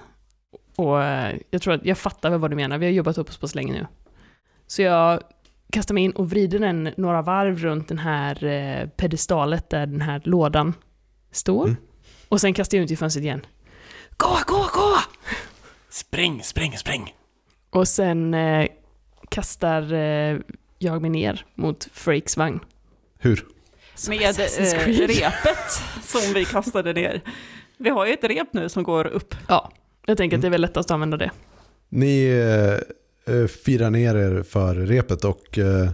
Och 0.77 1.03
eh, 1.03 1.37
jag 1.51 1.63
tror 1.63 1.75
att 1.75 1.85
jag 1.85 1.99
fattar 1.99 2.31
väl 2.31 2.41
vad 2.41 2.51
du 2.51 2.57
menar, 2.57 2.79
vi 2.79 2.87
har 2.87 2.93
jobbat 2.93 3.19
upp 3.19 3.29
oss 3.29 3.39
på 3.39 3.49
så 3.49 3.57
länge 3.57 3.73
nu. 3.73 3.87
Så 4.67 4.83
jag 4.83 5.21
kastar 5.73 5.95
mig 5.95 6.05
in 6.05 6.13
och 6.13 6.31
vrider 6.31 6.59
den 6.59 6.91
några 6.97 7.23
varv 7.23 7.59
runt 7.59 7.89
den 7.89 7.99
här 7.99 8.87
pedestalet 8.97 9.71
där 9.71 9.87
den 9.87 10.01
här 10.01 10.23
lådan 10.25 10.75
står. 11.31 11.65
Mm. 11.65 11.77
Och 12.29 12.41
sen 12.41 12.55
kastar 12.55 12.79
jag 12.79 12.85
ut 12.85 12.91
i 12.91 12.97
fönstret 12.97 13.25
igen. 13.25 13.47
Gå, 14.17 14.39
gå, 14.47 14.69
gå! 14.75 14.97
Spring, 15.89 16.43
spring, 16.43 16.79
spring! 16.79 17.15
Och 17.71 17.89
sen 17.89 18.35
eh, 18.35 18.67
kastar 19.29 19.93
eh, 19.93 20.39
jag 20.79 21.03
mig 21.03 21.11
ner 21.11 21.47
mot 21.55 21.89
Frakes 21.93 22.37
vagn. 22.37 22.61
Hur? 23.19 23.47
Som 23.95 24.17
Med 24.17 24.41
eh, 24.41 25.07
repet 25.07 25.83
som 26.03 26.35
vi 26.35 26.45
kastade 26.45 26.93
ner. 26.93 27.21
Vi 27.77 27.91
har 27.91 28.07
ju 28.07 28.13
ett 28.13 28.25
rep 28.25 28.49
nu 28.53 28.69
som 28.69 28.83
går 28.83 29.07
upp. 29.07 29.35
Ja, 29.49 29.73
jag 30.07 30.17
tänker 30.17 30.37
att 30.37 30.41
det 30.41 30.49
är 30.49 30.51
väl 30.51 30.61
lättast 30.61 30.91
att 30.91 30.95
använda 30.95 31.17
det. 31.17 31.31
Ni 31.89 32.25
eh, 32.27 33.35
eh, 33.35 33.47
firar 33.47 33.91
ner 33.91 34.15
er 34.15 34.43
för 34.43 34.75
repet 34.75 35.25
och 35.25 35.59
eh, 35.59 35.89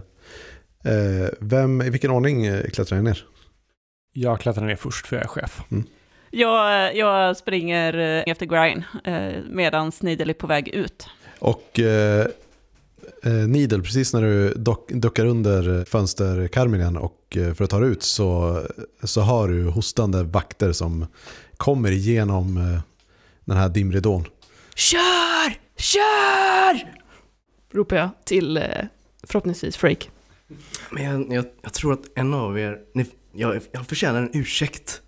eh, 0.85 1.29
vem, 1.39 1.81
i 1.81 1.89
vilken 1.89 2.11
ordning 2.11 2.61
klättrar 2.73 2.97
ni 2.97 3.03
ner? 3.03 3.25
Jag 4.13 4.39
klättrar 4.39 4.65
ner 4.65 4.75
först 4.75 5.07
för 5.07 5.15
jag 5.15 5.23
är 5.23 5.27
chef. 5.27 5.61
Jag, 6.29 6.95
jag 6.95 7.37
springer 7.37 7.97
eh, 7.97 8.23
efter 8.31 8.45
Grind 8.45 8.83
eh, 9.03 9.43
medan 9.49 9.91
Needle 9.99 10.31
är 10.31 10.33
på 10.33 10.47
väg 10.47 10.67
ut. 10.67 11.07
Och 11.39 11.79
eh, 11.79 12.27
eh, 13.23 13.31
Needle, 13.31 13.81
precis 13.81 14.13
när 14.13 14.21
du 14.21 14.53
dock, 14.53 14.91
duckar 14.91 15.25
under 15.25 15.85
fönsterkarmen 15.85 16.97
och 16.97 17.37
eh, 17.37 17.53
för 17.53 17.63
att 17.63 17.69
ta 17.69 17.79
dig 17.79 17.89
ut 17.89 18.03
så, 18.03 18.61
så 19.03 19.21
har 19.21 19.47
du 19.47 19.65
hostande 19.65 20.23
vakter 20.23 20.71
som 20.71 21.05
kommer 21.57 21.91
igenom 21.91 22.57
eh, 22.57 22.79
den 23.45 23.57
här 23.57 23.69
dimridån. 23.69 24.25
Kör! 24.75 25.53
Kör! 25.77 26.93
Ropar 27.73 27.95
jag 27.95 28.09
till 28.25 28.57
eh, 28.57 28.63
förhoppningsvis 29.23 29.77
Frake. 29.77 30.09
Men 30.91 31.03
jag, 31.03 31.33
jag, 31.33 31.45
jag 31.61 31.73
tror 31.73 31.93
att 31.93 32.05
en 32.15 32.33
av 32.33 32.59
er, 32.59 32.77
ni, 32.93 33.05
jag, 33.33 33.61
jag 33.71 33.87
förtjänar 33.87 34.21
en 34.21 34.29
ursäkt. 34.33 35.01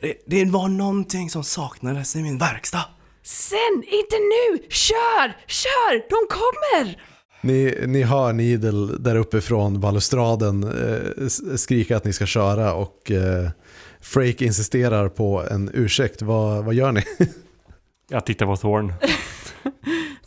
Det, 0.00 0.14
det 0.26 0.44
var 0.44 0.68
någonting 0.68 1.30
som 1.30 1.44
saknades 1.44 2.16
i 2.16 2.22
min 2.22 2.38
verkstad. 2.38 2.84
Sen, 3.22 3.82
inte 3.82 4.16
nu! 4.16 4.66
Kör! 4.68 5.36
Kör! 5.46 5.94
De 6.08 6.34
kommer! 6.34 7.15
Ni, 7.46 7.84
ni 7.86 8.02
hör 8.02 8.32
Needle 8.32 8.96
där 8.98 9.16
uppifrån 9.16 9.80
balustraden 9.80 10.62
eh, 10.64 11.26
skrika 11.56 11.96
att 11.96 12.04
ni 12.04 12.12
ska 12.12 12.26
köra 12.26 12.74
och 12.74 13.10
eh, 13.10 13.50
Frake 14.00 14.44
insisterar 14.44 15.08
på 15.08 15.42
en 15.50 15.70
ursäkt. 15.74 16.22
Vad, 16.22 16.64
vad 16.64 16.74
gör 16.74 16.92
ni? 16.92 17.02
Jag 18.08 18.26
tittar 18.26 18.46
på 18.46 18.56
Thorn, 18.56 18.92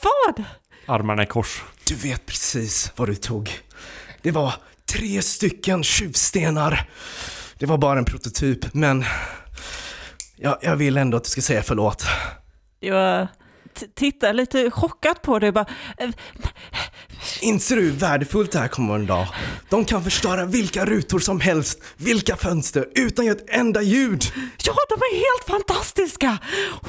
Vad? 0.02 0.44
armarna 0.86 1.24
i 1.24 1.26
kors. 1.26 1.64
Du 1.88 1.96
vet 1.96 2.26
precis 2.26 2.92
vad 2.96 3.08
du 3.10 3.16
tog. 3.16 3.52
Det 4.22 4.32
var 4.32 4.54
tre 4.94 5.22
stycken 5.22 5.84
tjuvstenar. 5.84 6.90
Det 7.58 7.66
var 7.66 7.78
bara 7.78 8.00
en 8.00 8.06
prototyp, 8.06 8.74
men 8.74 9.06
jag, 10.36 10.58
jag 10.62 10.76
vill 10.76 10.98
ändå 10.98 11.18
att 11.18 11.24
du 11.24 11.30
ska 11.30 11.42
säga 11.42 11.64
förlåt. 11.64 12.06
Jag, 12.80 13.28
t- 13.28 13.34
tittar 13.96 14.34
lite 14.34 14.72
chockat 14.72 15.22
på 15.22 15.40
dig. 15.40 15.52
Bara, 15.52 15.66
eh, 15.98 16.10
Inser 17.42 17.76
du 17.76 17.82
hur 17.82 17.92
värdefullt 17.92 18.52
det 18.52 18.60
här 18.60 18.68
kommer 18.68 18.88
vara 18.90 19.00
en 19.00 19.06
dag? 19.06 19.28
De 19.70 19.86
kan 19.86 20.04
förstöra 20.04 20.46
vilka 20.46 20.86
rutor 20.86 21.20
som 21.20 21.40
helst, 21.40 21.84
vilka 21.98 22.36
fönster, 22.36 22.88
utan 22.96 23.30
att 23.32 23.38
ett 23.38 23.50
enda 23.50 23.82
ljud. 23.82 24.24
ja, 24.66 24.74
de 24.90 24.96
är 24.96 25.16
helt 25.16 25.50
fantastiska! 25.50 26.38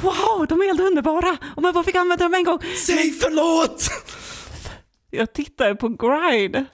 Wow, 0.01 0.47
de 0.49 0.61
är 0.61 0.67
helt 0.67 0.81
underbara! 0.81 1.37
Om 1.57 1.65
jag 1.65 1.75
bara 1.75 1.85
fick 1.85 1.95
använda 1.95 2.25
dem 2.25 2.35
en 2.35 2.45
gång. 2.45 2.59
Säg 2.87 3.11
förlåt! 3.11 3.89
Jag 5.11 5.33
tittar 5.33 5.75
på 5.75 5.89
Gride. 5.89 6.65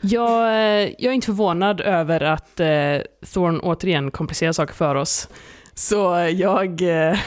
Jag, 0.00 0.48
eh, 0.48 0.90
jag 0.98 1.04
är 1.04 1.12
inte 1.12 1.26
förvånad 1.26 1.80
över 1.80 2.20
att 2.20 2.60
eh, 2.60 2.98
Thorn 3.32 3.60
återigen 3.60 4.10
komplicerar 4.10 4.52
saker 4.52 4.74
för 4.74 4.94
oss. 4.94 5.28
Så 5.74 6.16
eh, 6.16 6.28
jag, 6.28 6.82
eh, 6.82 7.18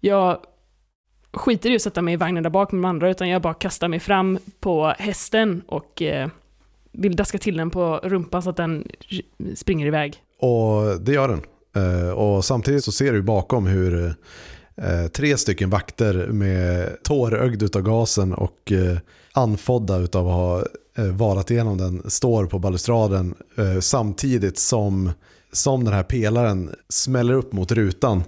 jag 0.00 0.38
skiter 1.32 1.70
i 1.70 1.76
att 1.76 1.82
sätta 1.82 2.02
mig 2.02 2.14
i 2.14 2.16
vagnen 2.16 2.42
där 2.42 2.50
bak 2.50 2.72
med 2.72 2.82
de 2.82 2.88
andra, 2.88 3.10
utan 3.10 3.28
jag 3.28 3.42
bara 3.42 3.54
kastar 3.54 3.88
mig 3.88 4.00
fram 4.00 4.38
på 4.60 4.94
hästen 4.98 5.62
och 5.66 6.02
eh, 6.02 6.28
vill 6.92 7.16
daska 7.16 7.38
till 7.38 7.56
den 7.56 7.70
på 7.70 8.00
rumpan 8.02 8.42
så 8.42 8.50
att 8.50 8.56
den 8.56 8.88
springer 9.54 9.86
iväg. 9.86 10.16
Och 10.40 11.00
det 11.00 11.12
gör 11.12 11.28
den. 11.28 11.40
Eh, 11.76 12.10
Och 12.10 12.44
samtidigt 12.44 12.84
så 12.84 12.92
ser 12.92 13.12
du 13.12 13.22
bakom 13.22 13.66
hur 13.66 14.14
eh, 14.76 15.06
tre 15.12 15.36
stycken 15.36 15.70
vakter 15.70 16.26
med 16.26 16.96
tårögd 17.02 17.62
utav 17.62 17.82
gasen 17.82 18.34
och 18.34 18.72
eh, 18.72 18.98
anfodda 19.32 19.96
utav 19.98 20.28
att 20.28 20.34
ha 20.34 20.64
eh, 20.98 21.12
varat 21.12 21.50
igenom 21.50 21.78
den 21.78 22.10
står 22.10 22.46
på 22.46 22.58
balustraden 22.58 23.34
eh, 23.56 23.80
samtidigt 23.80 24.58
som, 24.58 25.10
som 25.52 25.84
den 25.84 25.94
här 25.94 26.02
pelaren 26.02 26.74
smäller 26.88 27.34
upp 27.34 27.52
mot 27.52 27.72
rutan 27.72 28.22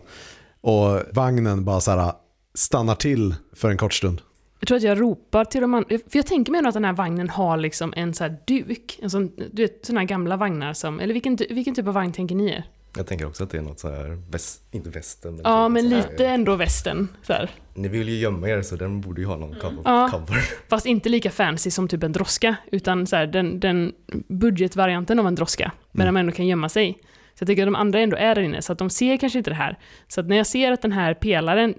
och 0.61 1.01
vagnen 1.13 1.65
bara 1.65 1.81
så 1.81 1.91
här 1.91 2.13
stannar 2.55 2.95
till 2.95 3.35
för 3.53 3.71
en 3.71 3.77
kort 3.77 3.95
stund. 3.95 4.21
Jag 4.61 4.67
tror 4.69 4.77
att 4.77 4.83
jag 4.83 5.01
ropar 5.01 5.45
till 5.45 5.61
de 5.61 5.75
andra, 5.75 5.89
för 5.89 5.99
jag 6.19 6.27
tänker 6.27 6.53
mig 6.53 6.67
att 6.67 6.75
den 6.75 6.85
här 6.85 6.93
vagnen 6.93 7.29
har 7.29 7.57
liksom 7.57 7.93
en 7.97 8.15
så 8.15 8.25
här 8.25 8.37
duk, 8.47 8.99
en 9.03 9.11
sån, 9.11 9.33
du 9.53 9.63
vet 9.63 9.87
sådana 9.87 10.01
här 10.01 10.07
gamla 10.09 10.37
vagnar 10.37 10.73
som, 10.73 11.01
eller 11.01 11.13
vilken, 11.15 11.37
vilken 11.51 11.75
typ 11.75 11.87
av 11.87 11.95
vagn 11.95 12.13
tänker 12.13 12.35
ni 12.35 12.49
er? 12.51 12.65
Jag 12.97 13.07
tänker 13.07 13.27
också 13.27 13.45
att 13.45 13.51
det 13.51 13.59
är 13.59 13.63
något 13.63 13.81
så 13.81 13.91
här, 13.91 14.23
väst, 14.31 14.63
inte 14.71 14.91
västen. 14.91 15.35
Men 15.37 15.41
Ja, 15.45 15.67
typ 15.67 15.73
men 15.73 15.91
så 15.91 15.97
här- 15.97 16.11
lite 16.11 16.27
ändå 16.27 16.57
västen. 16.57 17.09
Så 17.23 17.33
här. 17.33 17.51
Ni 17.75 17.89
vill 17.89 18.09
ju 18.09 18.19
gömma 18.19 18.49
er 18.49 18.63
så 18.63 18.77
den 18.77 19.01
borde 19.01 19.21
ju 19.21 19.27
ha 19.27 19.37
någon 19.37 19.55
cover. 19.61 19.83
Ja. 19.85 20.09
cover. 20.13 20.37
Fast 20.69 20.87
inte 20.87 21.09
lika 21.09 21.31
fancy 21.31 21.71
som 21.71 21.89
typ 21.89 22.03
en 22.03 22.13
droska, 22.13 22.57
utan 22.73 23.07
så 23.07 23.17
här, 23.17 23.27
den, 23.27 23.61
den 23.61 23.93
budgetvarianten 24.29 25.19
av 25.19 25.27
en 25.27 25.35
droska. 25.35 25.73
Men 25.93 26.03
Mm. 26.09 26.15
de 26.15 26.21
ändå 26.21 26.33
kan 26.33 26.47
gömma 26.47 26.69
sig. 26.69 26.99
Jag 27.43 27.47
tycker 27.47 27.63
att 27.63 27.67
de 27.67 27.75
andra 27.75 28.01
ändå 28.01 28.17
är 28.17 28.35
där 28.35 28.43
inne, 28.43 28.63
så 28.63 28.73
att 28.73 28.79
de 28.79 28.91
ser 28.91 29.17
kanske 29.17 29.39
inte 29.39 29.51
det 29.51 29.57
här. 29.57 29.79
Så 30.09 30.21
att 30.21 30.29
när 30.29 30.37
jag 30.37 30.47
ser 30.47 30.73
att 30.73 30.83
den 30.83 30.93
här 30.93 31.15
pelaren 31.15 31.75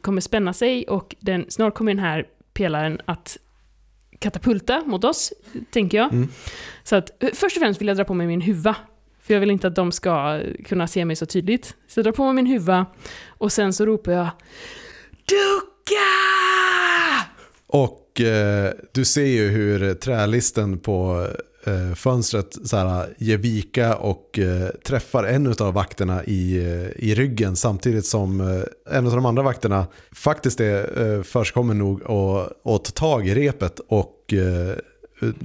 kommer 0.00 0.20
spänna 0.20 0.52
sig 0.52 0.84
och 0.88 1.16
den, 1.20 1.46
snart 1.48 1.74
kommer 1.74 1.94
den 1.94 2.04
här 2.04 2.26
pelaren 2.54 3.00
att 3.04 3.38
katapulta 4.18 4.82
mot 4.86 5.04
oss, 5.04 5.32
tänker 5.70 5.98
jag. 5.98 6.12
Mm. 6.12 6.28
Så 6.84 6.96
att 6.96 7.22
eh, 7.22 7.30
först 7.34 7.56
och 7.56 7.60
främst 7.62 7.80
vill 7.80 7.88
jag 7.88 7.96
dra 7.96 8.04
på 8.04 8.14
mig 8.14 8.26
min 8.26 8.40
huva. 8.40 8.76
För 9.22 9.34
jag 9.34 9.40
vill 9.40 9.50
inte 9.50 9.66
att 9.66 9.74
de 9.74 9.92
ska 9.92 10.40
kunna 10.64 10.86
se 10.86 11.04
mig 11.04 11.16
så 11.16 11.26
tydligt. 11.26 11.74
Så 11.88 11.98
jag 11.98 12.04
drar 12.04 12.12
på 12.12 12.24
mig 12.24 12.32
min 12.32 12.46
huva 12.46 12.86
och 13.28 13.52
sen 13.52 13.72
så 13.72 13.86
ropar 13.86 14.12
jag 14.12 14.28
Ducka! 15.28 16.12
Och 17.66 18.20
eh, 18.20 18.72
du 18.92 19.04
ser 19.04 19.26
ju 19.26 19.48
hur 19.48 19.94
trälisten 19.94 20.78
på 20.78 21.28
fönstret 21.94 22.58
så 22.68 22.76
här, 22.76 23.14
ger 23.18 23.36
vika 23.36 23.96
och 23.96 24.38
eh, 24.38 24.68
träffar 24.68 25.24
en 25.24 25.46
av 25.58 25.74
vakterna 25.74 26.24
i, 26.24 26.58
eh, 26.58 27.04
i 27.04 27.14
ryggen 27.14 27.56
samtidigt 27.56 28.06
som 28.06 28.40
eh, 28.40 28.96
en 28.96 29.06
av 29.06 29.12
de 29.12 29.26
andra 29.26 29.42
vakterna 29.42 29.86
faktiskt 30.12 30.60
är 30.60 31.02
eh, 31.16 31.22
försigkommen 31.22 31.78
nog 31.78 32.02
att 32.02 32.52
att 32.74 32.84
ta 32.84 32.90
tag 32.94 33.28
i 33.28 33.34
repet 33.34 33.80
och 33.88 34.32
eh, 34.32 34.76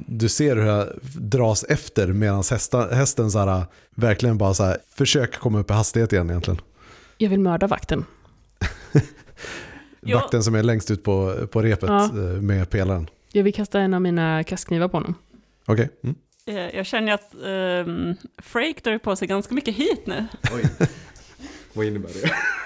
du 0.06 0.30
ser 0.30 0.56
hur 0.56 0.66
det 0.66 0.94
dras 1.16 1.64
efter 1.64 2.08
medan 2.08 2.44
hästa, 2.52 2.88
hästen 2.96 3.32
så 3.32 3.40
här, 3.40 3.64
verkligen 3.96 4.38
bara 4.38 4.54
så 4.54 4.64
här, 4.64 4.78
försöker 4.96 5.40
komma 5.40 5.60
upp 5.60 5.70
i 5.72 5.74
hastighet 5.74 6.14
igen 6.14 6.30
egentligen. 6.30 6.62
Jag 7.18 7.30
vill 7.30 7.40
mörda 7.40 7.68
vakten. 7.68 8.06
Vakten 10.14 10.44
som 10.44 10.56
är 10.56 10.64
längst 10.64 10.92
ut 10.92 11.04
på, 11.04 11.48
på 11.52 11.62
repet 11.62 11.90
Ja. 11.90 12.04
eh, 12.06 12.42
med 12.42 12.70
pelaren. 12.70 13.10
Jag 13.32 13.44
vill 13.44 13.54
kasta 13.54 13.80
en 13.80 13.94
av 13.94 14.02
mina 14.02 14.44
kastknivar 14.44 14.88
på 14.88 14.98
honom. 14.98 15.16
Okej. 15.68 15.90
Mm. 16.04 16.16
Eh, 16.46 16.76
Jag 16.76 16.86
känner 16.86 17.14
att 17.14 17.34
um, 17.88 18.16
Frake 18.42 18.80
drar 18.84 18.98
på 18.98 19.16
sig 19.16 19.28
ganska 19.28 19.56
mycket 19.56 19.76
hit 19.76 20.02
nu. 20.08 20.26
Oj. 20.56 20.70
Vad 21.74 21.86
innebär 21.86 22.10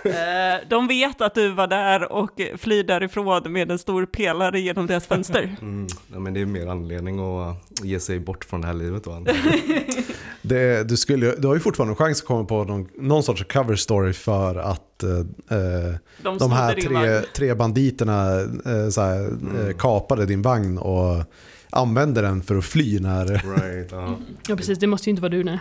det? 0.03 0.59
Eh, 0.63 0.67
de 0.69 0.87
vet 0.87 1.21
att 1.21 1.35
du 1.35 1.49
var 1.49 1.67
där 1.67 2.11
och 2.11 2.41
flyr 2.57 2.83
därifrån 2.83 3.53
med 3.53 3.71
en 3.71 3.79
stor 3.79 4.05
pelare 4.05 4.59
genom 4.59 4.87
deras 4.87 5.05
fönster. 5.07 5.55
Mm. 5.61 5.87
Ja, 6.13 6.19
men 6.19 6.33
det 6.33 6.41
är 6.41 6.45
mer 6.45 6.67
anledning 6.67 7.19
att 7.19 7.57
ge 7.83 7.99
sig 7.99 8.19
bort 8.19 8.45
från 8.45 8.61
det 8.61 8.67
här 8.67 8.73
livet 8.73 9.03
då. 9.03 9.25
Det, 10.43 10.83
du, 10.89 10.97
skulle, 10.97 11.25
ju- 11.25 11.35
du 11.37 11.47
har 11.47 11.53
ju 11.53 11.59
fortfarande 11.59 11.91
en 11.91 11.95
chans 11.95 12.21
att 12.21 12.27
komma 12.27 12.45
på 12.45 12.63
någon, 12.63 12.87
någon 12.99 13.23
sorts 13.23 13.43
cover 13.43 13.75
story 13.75 14.13
för 14.13 14.55
att 14.55 15.03
eh, 15.03 15.09
eh, 15.57 15.95
De, 16.23 16.37
de 16.37 16.51
här 16.51 16.73
tre, 16.73 17.21
tre 17.35 17.53
banditerna 17.53 18.39
eh, 18.41 18.89
så 18.89 19.01
här, 19.01 19.23
eh, 19.69 19.75
kapade 19.77 20.25
din 20.25 20.41
vagn 20.41 20.77
och 20.77 21.23
använde 21.71 22.21
den 22.21 22.41
för 22.41 22.55
att 22.55 22.65
fly 22.65 22.99
när... 22.99 23.25
Right, 23.25 23.91
ja. 23.91 24.19
Ja 24.47 24.55
precis, 24.55 24.79
det 24.79 24.87
måste 24.87 25.09
ju 25.09 25.11
inte 25.11 25.21
vara 25.21 25.29
du 25.29 25.43
nej. 25.43 25.59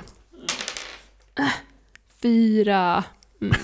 Äh, 1.39 1.45
Fyra. 2.23 3.05
Mm. 3.41 3.55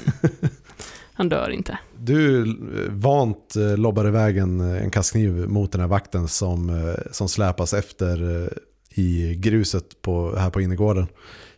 Han 1.12 1.28
dör 1.28 1.50
inte. 1.50 1.78
Du 1.98 2.42
eh, 2.42 2.92
vant 2.92 3.56
eh, 3.56 3.76
lobbar 3.76 4.08
iväg 4.08 4.38
en, 4.38 4.60
en 4.60 4.90
kastkniv 4.90 5.48
mot 5.48 5.72
den 5.72 5.80
här 5.80 5.88
vakten 5.88 6.28
som, 6.28 6.70
eh, 6.70 7.12
som 7.12 7.28
släpas 7.28 7.74
efter 7.74 8.42
eh, 8.42 8.48
i 9.02 9.34
gruset 9.34 10.02
på, 10.02 10.36
här 10.36 10.50
på 10.50 10.60
innergården. 10.60 11.06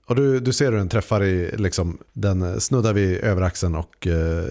Och 0.06 0.14
du, 0.14 0.40
du 0.40 0.52
ser 0.52 0.72
hur 0.72 0.78
den 0.78 0.88
träffar 0.88 1.24
i, 1.24 1.56
liksom, 1.56 1.98
den 2.12 2.60
snuddar 2.60 2.92
vid 2.92 3.18
överaxeln 3.18 3.74
och 3.74 4.06
eh, 4.06 4.44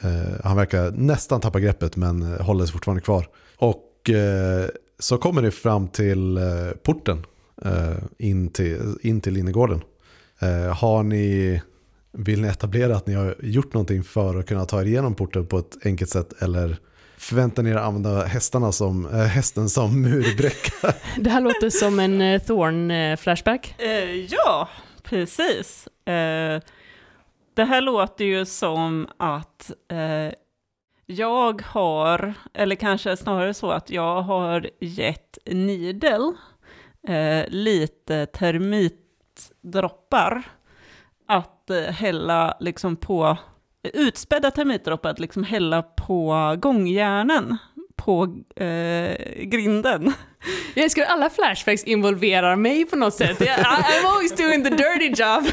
eh, 0.00 0.40
han 0.44 0.56
verkar 0.56 0.90
nästan 0.90 1.40
tappa 1.40 1.60
greppet 1.60 1.96
men 1.96 2.22
eh, 2.32 2.40
håller 2.40 2.64
sig 2.66 2.72
fortfarande 2.72 3.02
kvar. 3.02 3.28
Och 3.56 4.10
eh, 4.10 4.68
så 5.00 5.18
kommer 5.18 5.42
ni 5.42 5.50
fram 5.50 5.88
till 5.88 6.36
eh, 6.36 6.42
porten 6.82 7.26
eh, 7.64 7.96
in, 8.18 8.48
till, 8.48 8.96
in 9.02 9.20
till 9.20 9.36
innergården. 9.36 9.82
Eh, 10.40 10.76
har 10.76 11.02
ni, 11.02 11.62
vill 12.12 12.40
ni 12.42 12.48
etablera 12.48 12.96
att 12.96 13.06
ni 13.06 13.14
har 13.14 13.36
gjort 13.42 13.74
någonting 13.74 14.04
för 14.04 14.38
att 14.38 14.46
kunna 14.46 14.64
ta 14.64 14.80
er 14.80 14.84
igenom 14.84 15.14
porten 15.14 15.46
på 15.46 15.58
ett 15.58 15.76
enkelt 15.84 16.10
sätt 16.10 16.42
eller 16.42 16.76
förväntar 17.16 17.62
ni 17.62 17.70
er 17.70 17.76
att 17.76 17.86
använda 17.86 18.24
hästarna 18.24 18.72
som, 18.72 19.06
eh, 19.06 19.20
hästen 19.20 19.68
som 19.68 20.02
murbräcka? 20.02 20.94
Det 21.16 21.30
här 21.30 21.40
låter 21.40 21.70
som 21.70 22.00
en 22.00 22.20
eh, 22.20 22.40
Thorn-flashback. 22.40 23.74
Eh, 23.78 24.24
ja, 24.24 24.68
precis. 25.02 25.88
Eh, 26.06 26.60
det 27.54 27.64
här 27.64 27.80
låter 27.80 28.24
ju 28.24 28.44
som 28.44 29.08
att 29.16 29.70
eh, 29.90 30.32
jag 31.16 31.62
har, 31.62 32.34
eller 32.54 32.76
kanske 32.76 33.16
snarare 33.16 33.54
så 33.54 33.70
att 33.70 33.90
jag 33.90 34.22
har 34.22 34.70
gett 34.80 35.38
Nidel 35.46 36.32
eh, 37.08 37.44
lite 37.48 38.26
termitdroppar 38.26 40.42
att 41.28 41.70
eh, 41.70 41.82
hälla 41.82 42.56
liksom 42.60 42.96
på, 42.96 43.36
utspädda 43.92 44.50
termitdroppar 44.50 45.10
att 45.10 45.18
liksom 45.18 45.44
hälla 45.44 45.82
på 45.82 46.54
gångjärnen 46.58 47.56
på 47.96 48.36
eh, 48.56 49.16
grinden. 49.42 50.12
Jag 50.74 50.84
älskar 50.84 51.04
alla 51.04 51.30
flashbacks 51.30 51.84
involverar 51.84 52.56
mig 52.56 52.84
på 52.84 52.96
något 52.96 53.14
sätt. 53.14 53.40
I, 53.40 53.44
I'm 53.44 54.06
always 54.06 54.36
doing 54.36 54.64
the 54.64 54.70
dirty 54.70 55.22
job. 55.22 55.44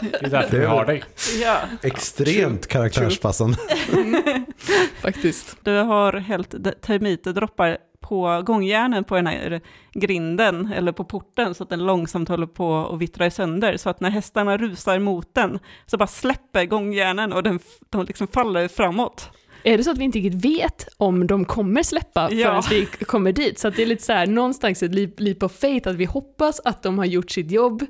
Det 0.00 0.26
är 0.26 0.30
därför 0.30 0.58
vi 0.58 0.64
har 0.64 0.84
dig. 0.84 1.04
Ja. 1.42 1.58
Extremt 1.82 2.66
karaktärspassande. 2.66 3.58
Faktiskt. 5.00 5.56
Du 5.62 5.76
har 5.76 6.12
hällt 6.12 6.82
termitdroppar 6.82 7.78
på 8.00 8.42
gångjärnen 8.46 9.04
på 9.04 9.14
den 9.14 9.26
här 9.26 9.60
grinden 9.92 10.72
eller 10.72 10.92
på 10.92 11.04
porten 11.04 11.54
så 11.54 11.62
att 11.62 11.70
den 11.70 11.86
långsamt 11.86 12.28
håller 12.28 12.46
på 12.46 12.88
att 12.92 12.98
vittra 12.98 13.30
sönder. 13.30 13.76
Så 13.76 13.90
att 13.90 14.00
när 14.00 14.10
hästarna 14.10 14.56
rusar 14.56 14.98
mot 14.98 15.34
den 15.34 15.58
så 15.86 15.96
bara 15.96 16.06
släpper 16.06 16.64
gångjärnen 16.64 17.32
och 17.32 17.42
den, 17.42 17.60
de 17.90 18.04
liksom 18.04 18.28
faller 18.28 18.68
framåt. 18.68 19.30
Är 19.64 19.78
det 19.78 19.84
så 19.84 19.90
att 19.90 19.98
vi 19.98 20.04
inte 20.04 20.18
riktigt 20.18 20.44
vet 20.44 20.88
om 20.96 21.26
de 21.26 21.44
kommer 21.44 21.82
släppa 21.82 22.28
Ja. 22.32 22.62
förrän 22.62 22.86
vi 22.98 23.04
kommer 23.04 23.32
dit? 23.32 23.58
Så 23.58 23.68
att 23.68 23.76
det 23.76 23.82
är 23.82 23.86
lite 23.86 24.02
så 24.04 24.12
här, 24.12 24.26
någonstans 24.26 24.82
ett 24.82 24.94
leap, 24.94 25.20
leap 25.20 25.42
of 25.42 25.52
faith, 25.52 25.88
att 25.88 25.94
vi 25.96 26.04
hoppas 26.04 26.60
att 26.64 26.82
de 26.82 26.98
har 26.98 27.04
gjort 27.04 27.30
sitt 27.30 27.50
jobb. 27.50 27.86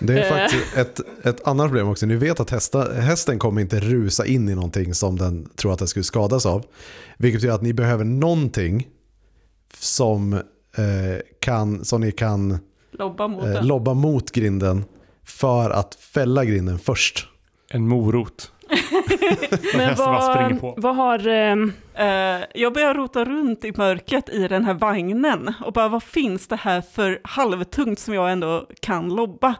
Det 0.00 0.12
är 0.12 0.32
Eh. 0.32 0.38
faktiskt 0.38 0.76
ett, 0.76 1.00
ett 1.26 1.46
annat 1.46 1.66
problem 1.66 1.88
också. 1.88 2.06
Ni 2.06 2.16
vet 2.16 2.40
att 2.40 2.50
hästa, 2.50 2.92
hästen 2.92 3.38
kommer 3.38 3.60
inte 3.60 3.80
rusa 3.80 4.26
in 4.26 4.48
i 4.48 4.54
någonting 4.54 4.94
som 4.94 5.18
den 5.18 5.48
tror 5.56 5.72
att 5.72 5.78
den 5.78 5.88
skulle 5.88 6.04
skadas 6.04 6.46
av. 6.46 6.64
Vilket 7.16 7.40
betyder 7.40 7.54
att 7.54 7.62
ni 7.62 7.72
behöver 7.72 8.04
någonting 8.04 8.88
som, 9.78 10.32
eh, 10.32 10.40
kan, 11.40 11.84
som 11.84 12.00
ni 12.00 12.12
kan 12.12 12.58
Lobba 12.92 13.28
mot 13.28 13.44
eh, 13.44 13.64
lobba 13.64 13.94
mot 13.94 14.30
grinden 14.30 14.84
för 15.24 15.70
att 15.70 15.94
fälla 15.94 16.44
grinden 16.44 16.78
först. 16.78 17.28
En 17.70 17.88
morot. 17.88 18.52
Men 19.76 19.96
vad, 19.96 20.74
vad 20.76 20.96
har... 20.96 21.28
Eh, 21.28 22.44
jag 22.54 22.74
börjar 22.74 22.94
rota 22.94 23.24
runt 23.24 23.64
i 23.64 23.72
mörkret 23.76 24.28
i 24.28 24.48
den 24.48 24.64
här 24.64 24.74
vagnen 24.74 25.54
och 25.64 25.72
bara 25.72 25.88
vad 25.88 26.02
finns 26.02 26.46
det 26.48 26.56
här 26.56 26.80
för 26.80 27.20
halvtungt 27.24 27.98
som 27.98 28.14
jag 28.14 28.32
ändå 28.32 28.66
kan 28.80 29.08
lobba? 29.08 29.54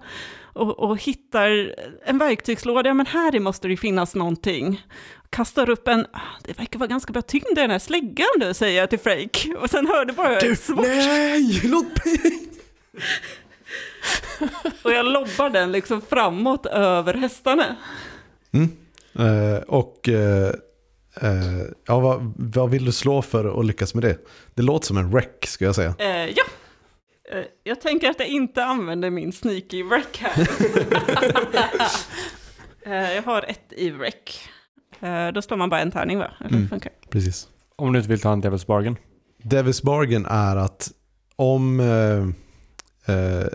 Och, 0.53 0.79
och 0.79 1.03
hittar 1.03 1.75
en 2.07 2.19
verktygslåda, 2.19 2.91
ja 2.91 2.95
men 2.95 3.07
här 3.07 3.35
i 3.35 3.41
måste 3.41 3.69
det 3.69 3.71
ju 3.71 3.77
finnas 3.77 4.14
någonting. 4.14 4.83
Kastar 5.31 5.71
upp 5.71 5.88
en, 5.88 6.07
"Ah, 6.12 6.21
det 6.45 6.59
verkar 6.59 6.79
vara 6.79 6.87
ganska 6.87 7.12
bra 7.12 7.23
tyngd 7.23 7.45
i 7.51 7.55
den 7.55 7.71
här 7.71 7.79
släggan 7.79 8.27
du, 8.41 8.55
säger 8.55 8.81
jag 8.81 8.91
till 8.91 8.99
Frake. 8.99 9.55
Och 9.55 9.71
sen 9.71 9.87
hörde 9.87 10.12
bara 10.12 10.37
ett 10.38 10.61
svårt 10.61 10.87
nej, 10.87 11.61
låt 11.64 12.05
mig! 12.05 12.49
och 14.83 14.93
jag 14.93 15.07
lobbar 15.07 15.51
den 15.51 15.73
liksom 15.73 16.01
framåt 16.01 16.67
över 16.67 17.14
hästarna. 17.14 17.77
Mm. 18.53 18.69
Eh, 19.18 19.59
och 19.68 20.09
eh, 20.09 20.52
eh, 21.20 21.62
ja, 21.87 22.00
vad, 22.00 22.35
vad 22.37 22.70
vill 22.70 22.85
du 22.85 22.92
slå 22.92 23.22
för 23.22 23.61
att 23.61 23.66
lyckas 23.66 23.94
med 23.94 24.04
det? 24.04 24.18
Det 24.54 24.62
låter 24.62 24.87
som 24.87 24.96
en 24.96 25.11
wreck 25.11 25.46
skulle 25.46 25.68
jag 25.68 25.74
säga. 25.74 25.94
Eh, 25.98 26.26
ja. 26.37 26.44
Eh, 27.33 27.44
jag 27.64 27.81
tänker 27.81 28.11
att 28.11 28.18
jag 28.18 28.28
inte 28.28 28.64
använder 28.64 29.11
min 29.11 29.33
sneaky 29.33 29.83
wreck 29.83 30.18
här. 30.18 30.48
eh, 32.87 33.12
jag 33.14 33.22
har 33.22 33.42
ett 33.48 33.72
i 33.76 33.90
wreck. 33.90 34.40
Eh, 35.00 35.28
då 35.28 35.42
slår 35.42 35.57
man 35.57 35.68
bara 35.70 35.81
en 35.81 35.90
tärning 35.90 36.18
va? 36.18 36.31
Eller 36.40 36.57
Mm. 36.57 36.68
funkar? 36.68 36.92
Precis. 37.11 37.48
Om 37.76 37.92
du 37.92 37.98
inte 37.98 38.09
vill 38.11 38.20
ta 38.20 38.33
en 38.33 38.42
Devil's 38.42 38.66
Bargain. 38.66 38.96
Devil's 39.42 39.85
Bargain 39.85 40.26
är 40.26 40.57
att 40.57 40.90
om 41.37 41.81
eh, 41.81 43.14
eh, 43.14 43.46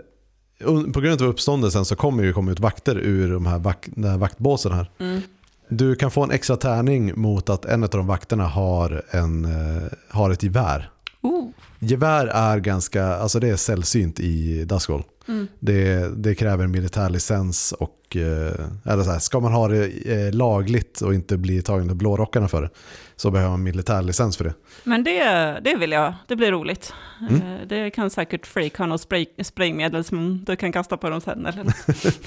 på 0.92 1.00
grund 1.00 1.22
av 1.22 1.28
uppståndelsen 1.28 1.84
så 1.84 1.96
kommer 1.96 2.22
det 2.22 2.26
ju 2.26 2.32
komma 2.32 2.52
ut 2.52 2.60
vakter 2.60 2.98
ur 2.98 3.32
de 3.32 3.46
här, 3.46 3.58
vak- 3.58 3.88
den 3.94 4.04
här 4.10 4.18
vaktbåsen 4.18 4.72
här. 4.72 4.90
Mm. 4.98 5.20
Du 5.68 5.94
kan 5.94 6.10
få 6.10 6.22
en 6.22 6.30
extra 6.30 6.56
tärning 6.56 7.20
mot 7.20 7.50
att 7.50 7.64
en 7.64 7.82
av 7.82 7.88
de 7.90 8.06
vakterna 8.06 8.44
har, 8.44 9.02
en, 9.10 9.44
eh, 9.44 9.82
har 10.08 10.30
ett 10.30 10.42
gevär. 10.42 10.90
Oh. 11.22 11.48
Gevär 11.78 12.26
är 12.26 12.58
ganska, 12.58 13.04
alltså 13.04 13.40
det 13.40 13.48
är 13.48 13.56
sällsynt 13.56 14.20
i 14.20 14.64
Duskwall. 14.64 15.02
Mm. 15.28 15.48
Det, 15.58 16.08
det 16.16 16.34
kräver 16.34 16.66
militärlicens 16.66 17.72
och, 17.72 18.16
eh, 18.16 18.66
eller 18.84 19.02
så 19.02 19.10
här, 19.10 19.18
ska 19.18 19.40
man 19.40 19.52
ha 19.52 19.68
det 19.68 19.86
eh, 19.86 20.32
lagligt 20.32 21.00
och 21.00 21.14
inte 21.14 21.36
bli 21.36 21.62
tagen 21.62 21.90
av 21.90 21.96
blårockarna 21.96 22.48
för 22.48 22.62
det 22.62 22.70
så 23.16 23.30
behöver 23.30 23.50
man 23.50 23.62
militärlicens 23.62 24.36
för 24.36 24.44
det. 24.44 24.54
Men 24.84 25.04
det, 25.04 25.24
det 25.64 25.76
vill 25.76 25.92
jag, 25.92 26.14
det 26.28 26.36
blir 26.36 26.52
roligt. 26.52 26.92
Mm. 27.30 27.68
Det 27.68 27.90
kan 27.90 28.10
säkert 28.10 28.46
Freak 28.46 28.76
ha 28.76 28.86
något 28.86 29.00
spray, 29.00 29.26
spraymedel 29.42 30.04
som 30.04 30.44
du 30.44 30.56
kan 30.56 30.72
kasta 30.72 30.96
på 30.96 31.10
dem 31.10 31.20
sen 31.20 31.46
eller 31.46 31.64
något. 31.64 31.76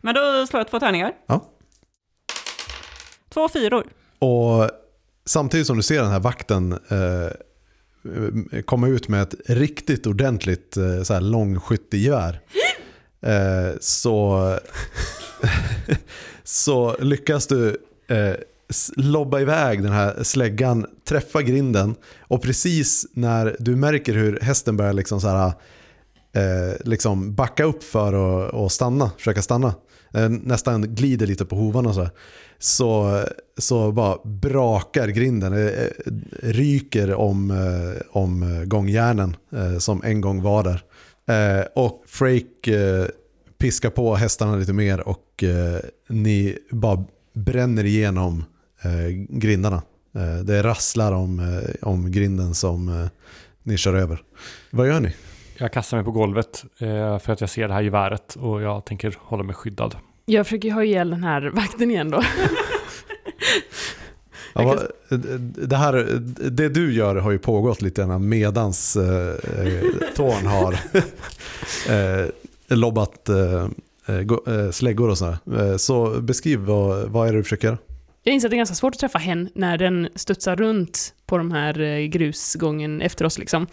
Men 0.00 0.14
då 0.14 0.46
slår 0.46 0.60
jag 0.60 0.68
två 0.68 0.80
tärningar. 0.80 1.12
Ja. 1.26 1.52
Två 3.36 3.48
fyror. 3.48 3.84
Och 4.18 4.70
samtidigt 5.26 5.66
som 5.66 5.76
du 5.76 5.82
ser 5.82 6.02
den 6.02 6.10
här 6.10 6.20
vakten 6.20 6.72
eh, 6.72 8.62
komma 8.62 8.88
ut 8.88 9.08
med 9.08 9.22
ett 9.22 9.34
riktigt 9.46 10.06
ordentligt 10.06 10.76
eh, 10.76 11.02
så 11.02 11.14
här 11.14 11.20
långskyttegevär 11.20 12.40
eh, 13.22 13.78
så, 13.80 14.58
så 16.44 16.96
lyckas 17.00 17.46
du 17.46 17.76
eh, 18.08 18.34
lobba 18.96 19.40
iväg 19.40 19.82
den 19.82 19.92
här 19.92 20.22
släggan, 20.22 20.86
träffa 21.04 21.42
grinden 21.42 21.94
och 22.20 22.42
precis 22.42 23.06
när 23.12 23.56
du 23.58 23.76
märker 23.76 24.14
hur 24.14 24.40
hästen 24.40 24.76
börjar 24.76 24.92
liksom 24.92 25.20
så 25.20 25.28
här, 25.28 25.46
eh, 26.32 26.76
liksom 26.84 27.34
backa 27.34 27.64
upp 27.64 27.82
för 27.82 28.08
att 28.46 28.54
och 28.54 28.72
stanna, 28.72 29.10
försöka 29.18 29.42
stanna, 29.42 29.74
Eh, 30.16 30.28
nästan 30.28 30.94
glider 30.94 31.26
lite 31.26 31.44
på 31.44 31.56
hovarna 31.56 31.92
så 31.92 32.00
här, 32.00 32.10
så, 32.58 33.20
så 33.58 33.92
bara 33.92 34.18
brakar 34.24 35.08
grinden, 35.08 35.52
eh, 35.52 35.66
eh, 35.66 35.90
ryker 36.42 37.14
om, 37.14 37.52
om 38.10 38.64
gångjärnen 38.66 39.36
som 39.78 40.02
en 40.04 40.20
gång 40.20 40.42
var 40.42 40.64
där. 40.64 40.82
Och 41.74 42.04
Frake 42.06 43.08
piskar 43.58 43.90
på 43.90 44.14
hästarna 44.14 44.56
lite 44.56 44.72
mer 44.72 45.08
och 45.08 45.44
ni 46.08 46.58
bara 46.70 47.04
bränner 47.32 47.84
igenom 47.84 48.44
grindarna. 49.28 49.82
Det 50.44 50.62
rasslar 50.62 51.12
om, 51.12 51.62
om 51.82 52.12
grinden 52.12 52.54
som 52.54 53.08
ni 53.62 53.76
kör 53.76 53.94
över. 53.94 54.22
Vad 54.70 54.88
gör 54.88 55.00
ni? 55.00 55.14
Jag 55.58 55.72
kastar 55.72 55.96
mig 55.96 56.04
på 56.04 56.12
golvet 56.12 56.64
för 57.20 57.30
att 57.30 57.40
jag 57.40 57.50
ser 57.50 57.68
det 57.68 57.74
här 57.74 57.82
geväret 57.82 58.34
och 58.34 58.62
jag 58.62 58.84
tänker 58.84 59.16
hålla 59.20 59.42
mig 59.42 59.54
skyddad. 59.54 59.96
Jag 60.28 60.46
försöker 60.46 60.70
ha 60.70 60.84
ihjäl 60.84 61.10
den 61.10 61.24
här 61.24 61.42
vakten 61.54 61.90
igen 61.90 62.10
då. 62.10 62.22
Ja, 64.54 64.62
vad- 64.64 64.86
det, 65.68 65.76
här, 65.76 65.92
det 66.50 66.68
du 66.68 66.92
gör 66.94 67.16
har 67.16 67.30
ju 67.30 67.38
pågått 67.38 67.82
lite 67.82 68.02
grann 68.02 68.28
medans 68.28 68.96
eh, 68.96 69.28
eh, 69.66 69.82
Thorn 70.16 70.46
har 70.46 70.72
eh, 72.22 72.26
lobbat 72.68 73.28
eh, 73.28 73.68
eh, 74.06 74.22
go- 74.22 74.44
eh, 74.46 74.70
släggor 74.70 75.08
och 75.10 75.18
sådär. 75.18 75.38
Eh, 75.58 75.76
så 75.76 76.20
beskriv 76.20 76.58
vad, 76.58 77.08
vad 77.08 77.28
är 77.28 77.32
det 77.32 77.38
du 77.38 77.42
försöker? 77.42 77.78
Jag 78.22 78.34
inser 78.34 78.48
att 78.48 78.50
det 78.50 78.54
är 78.54 78.58
ganska 78.58 78.74
svårt 78.74 78.94
att 78.94 79.00
träffa 79.00 79.18
hen 79.18 79.48
när 79.54 79.78
den 79.78 80.08
studsar 80.14 80.56
runt 80.56 81.14
på 81.26 81.38
de 81.38 81.52
här 81.52 81.80
eh, 81.80 81.98
grusgången 82.06 83.00
efter 83.02 83.24
oss 83.24 83.38
liksom. 83.38 83.66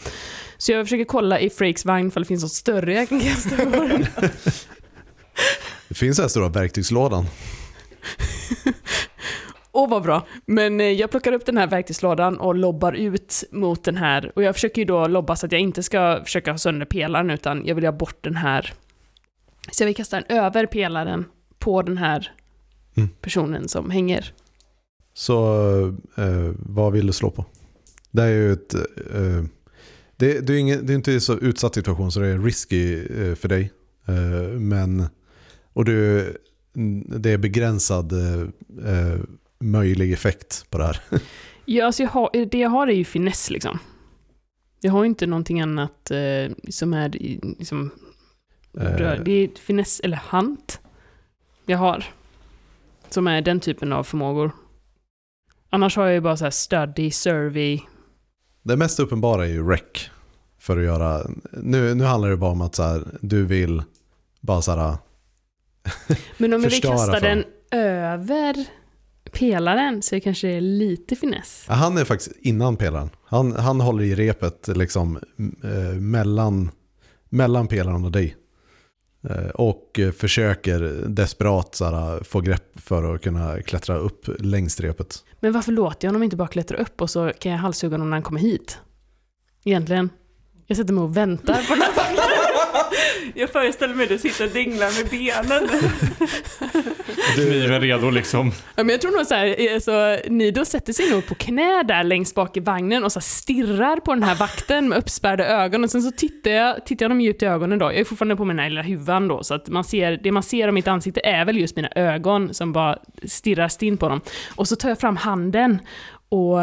Så 0.57 0.71
jag 0.71 0.85
försöker 0.85 1.05
kolla 1.05 1.39
i 1.39 1.49
Frakes 1.49 1.85
vagn 1.85 2.11
för 2.11 2.19
det 2.19 2.25
finns 2.25 2.43
något 2.43 2.51
större 2.51 2.93
jag 2.93 3.09
kan 3.09 3.19
kasta 3.19 3.55
på 3.57 3.71
den. 3.83 4.05
Det 5.93 5.97
finns 5.97 6.19
här 6.19 6.27
stora 6.27 6.49
verktygslådan. 6.49 7.25
Åh 9.71 9.89
vad 9.89 10.03
bra. 10.03 10.27
Men 10.45 10.81
eh, 10.81 10.87
jag 10.87 11.11
plockar 11.11 11.33
upp 11.33 11.45
den 11.45 11.57
här 11.57 11.67
verktygslådan 11.67 12.37
och 12.37 12.55
lobbar 12.55 12.93
ut 12.93 13.43
mot 13.51 13.83
den 13.83 13.97
här. 13.97 14.31
Och 14.35 14.43
jag 14.43 14.55
försöker 14.55 14.81
ju 14.81 14.85
då 14.85 15.07
lobba 15.07 15.35
så 15.35 15.45
att 15.45 15.51
jag 15.51 15.61
inte 15.61 15.83
ska 15.83 16.21
försöka 16.23 16.51
ha 16.51 16.57
sönder 16.57 16.85
pelaren 16.85 17.29
utan 17.29 17.65
jag 17.65 17.75
vill 17.75 17.85
ha 17.85 17.91
bort 17.91 18.23
den 18.23 18.35
här. 18.35 18.73
Så 19.71 19.83
jag 19.83 19.85
vill 19.85 19.95
kasta 19.95 20.21
den 20.21 20.37
över 20.37 20.65
pelaren 20.65 21.25
på 21.59 21.81
den 21.81 21.97
här 21.97 22.31
Mm. 22.95 23.09
personen 23.21 23.67
som 23.67 23.89
hänger. 23.89 24.33
Så 25.13 25.57
eh, 26.17 26.51
vad 26.59 26.93
vill 26.93 27.07
du 27.07 27.13
slå 27.13 27.31
på? 27.31 27.45
Det 28.11 28.23
är 28.23 28.29
ju 28.29 28.53
ett... 28.53 28.73
Eh, 28.73 29.43
det, 30.17 30.39
det, 30.47 30.53
är 30.53 30.57
ingen, 30.57 30.85
det 30.85 30.93
är 30.93 30.95
inte 30.95 31.19
så 31.19 31.37
utsatt 31.37 31.73
situation 31.73 32.11
så 32.11 32.19
det 32.19 32.27
är 32.27 32.39
risky 32.39 32.99
eh, 32.99 33.35
för 33.35 33.47
dig. 33.47 33.71
Eh, 34.07 34.13
men... 34.59 35.05
Och 35.73 35.85
du, 35.85 36.37
det 37.07 37.29
är 37.31 37.37
begränsad 37.37 38.13
eh, 38.13 39.19
möjlig 39.59 40.13
effekt 40.13 40.65
på 40.69 40.77
det 40.77 40.85
här. 40.85 40.99
Ja, 41.65 41.85
alltså 41.85 42.03
jag 42.03 42.09
har, 42.09 42.45
det 42.45 42.59
jag 42.59 42.69
har 42.69 42.87
är 42.87 42.93
ju 42.93 43.05
finess 43.05 43.49
liksom. 43.49 43.79
Jag 44.81 44.91
har 44.91 45.03
ju 45.03 45.09
inte 45.09 45.27
någonting 45.27 45.61
annat 45.61 46.11
eh, 46.11 46.51
som 46.69 46.93
är 46.93 47.09
liksom, 47.09 47.91
Eh. 48.77 48.97
rör. 48.97 49.21
Det 49.25 49.31
är 49.31 49.49
finess 49.59 49.99
eller 49.99 50.17
hant 50.17 50.79
jag 51.65 51.77
har. 51.77 52.05
Som 53.09 53.27
är 53.27 53.41
den 53.41 53.59
typen 53.59 53.93
av 53.93 54.03
förmågor. 54.03 54.51
Annars 55.69 55.95
har 55.95 56.05
jag 56.05 56.13
ju 56.13 56.21
bara 56.21 56.37
så 56.37 56.43
här 56.43 56.51
study, 56.51 57.11
survey. 57.11 57.79
Det 58.63 58.77
mest 58.77 58.99
uppenbara 58.99 59.45
är 59.45 59.49
ju 59.49 59.69
rec. 59.69 60.09
För 60.57 60.77
att 60.77 60.83
göra... 60.83 61.21
Nu, 61.51 61.95
nu 61.95 62.03
handlar 62.03 62.29
det 62.29 62.37
bara 62.37 62.51
om 62.51 62.61
att 62.61 62.75
så 62.75 62.83
här, 62.83 63.03
du 63.21 63.45
vill 63.45 63.83
bara 64.41 64.61
så 64.61 64.71
här... 64.71 64.97
Men 66.37 66.53
om 66.53 66.63
jag 66.63 66.69
vill 66.69 66.81
Förstöra 66.81 66.91
kasta 66.97 67.19
för 67.19 67.27
den 67.27 67.43
över 67.71 68.65
pelaren 69.31 70.01
så 70.01 70.15
är 70.15 70.17
det 70.17 70.23
kanske 70.23 70.59
lite 70.59 71.15
finess. 71.15 71.65
Ja, 71.67 71.73
Han 71.73 71.97
är 71.97 72.05
faktiskt 72.05 72.31
innan 72.41 72.75
pelaren. 72.75 73.09
Han, 73.25 73.51
han 73.51 73.81
håller 73.81 74.03
i 74.03 74.15
repet 74.15 74.67
liksom 74.67 75.19
eh, 75.63 75.99
mellan, 75.99 76.71
mellan 77.29 77.67
pelaren 77.67 78.05
och 78.05 78.11
dig. 78.11 78.35
Eh, 79.29 79.47
och 79.47 79.99
försöker 80.17 80.79
desperat 81.07 81.75
så 81.75 81.85
här, 81.85 82.23
få 82.23 82.41
grepp 82.41 82.79
för 82.79 83.15
att 83.15 83.21
kunna 83.21 83.61
klättra 83.61 83.97
upp 83.97 84.25
längs 84.39 84.79
repet. 84.79 85.23
Men 85.39 85.51
varför 85.51 85.71
låter 85.71 86.07
jag 86.07 86.09
honom 86.09 86.23
inte 86.23 86.35
bara 86.35 86.47
klättra 86.47 86.77
upp 86.77 87.01
och 87.01 87.09
så 87.09 87.31
kan 87.39 87.51
jag 87.51 87.59
halshugga 87.59 87.93
honom 87.93 88.09
när 88.09 88.17
han 88.17 88.23
kommer 88.23 88.39
hit? 88.39 88.77
Egentligen. 89.63 90.09
Jag 90.67 90.77
sätter 90.77 90.93
mig 90.93 91.03
och 91.03 91.17
väntar 91.17 91.63
på 91.67 91.73
den 91.73 91.81
här 91.81 91.93
Jag 93.35 93.49
föreställer 93.49 93.95
mig 93.95 94.03
att 94.03 94.09
du 94.09 94.17
sitter 94.17 94.45
och 94.45 94.51
dinglar 94.51 95.03
med 95.03 95.09
benen. 95.09 95.69
Kniven 97.35 97.81
redo 97.81 98.09
liksom. 98.09 98.51
Ja, 98.75 98.83
men 98.83 98.89
jag 98.89 99.01
tror 99.01 99.11
nog 99.11 99.27
så 99.27 99.35
här, 99.35 99.73
eh, 99.73 99.79
så 99.79 100.17
Nido 100.29 100.65
sätter 100.65 100.93
sig 100.93 101.11
nog 101.11 101.27
på 101.27 101.35
knä 101.35 101.83
där 101.83 102.03
längst 102.03 102.35
bak 102.35 102.57
i 102.57 102.59
vagnen 102.59 103.03
och 103.03 103.11
så 103.11 103.21
stirrar 103.21 103.97
på 103.97 104.13
den 104.13 104.23
här 104.23 104.35
vakten 104.35 104.89
med 104.89 104.97
uppspärrade 104.97 105.45
ögon 105.45 105.83
och 105.83 105.89
sen 105.89 106.01
så 106.01 106.11
tittar 106.11 106.51
jag, 106.51 106.85
tittar 106.85 107.03
jag 107.03 107.11
dem 107.11 107.21
djupt 107.21 107.43
i 107.43 107.45
ögonen 107.45 107.79
då. 107.79 107.85
Jag 107.85 107.95
är 107.95 108.03
fortfarande 108.03 108.35
på 108.35 108.45
mina 108.45 108.67
lilla 108.67 108.81
huvan 108.81 109.27
då 109.27 109.43
så 109.43 109.53
att 109.53 109.69
man 109.69 109.83
ser, 109.83 110.19
det 110.23 110.31
man 110.31 110.43
ser 110.43 110.67
av 110.67 110.73
mitt 110.73 110.87
ansikte 110.87 111.21
är 111.23 111.45
väl 111.45 111.57
just 111.57 111.75
mina 111.75 111.89
ögon 111.95 112.53
som 112.53 112.73
bara 112.73 112.97
stirrar 113.25 113.67
stint 113.67 113.99
på 113.99 114.09
dem. 114.09 114.21
Och 114.55 114.67
så 114.67 114.75
tar 114.75 114.89
jag 114.89 114.99
fram 114.99 115.17
handen 115.17 115.79
och 116.29 116.59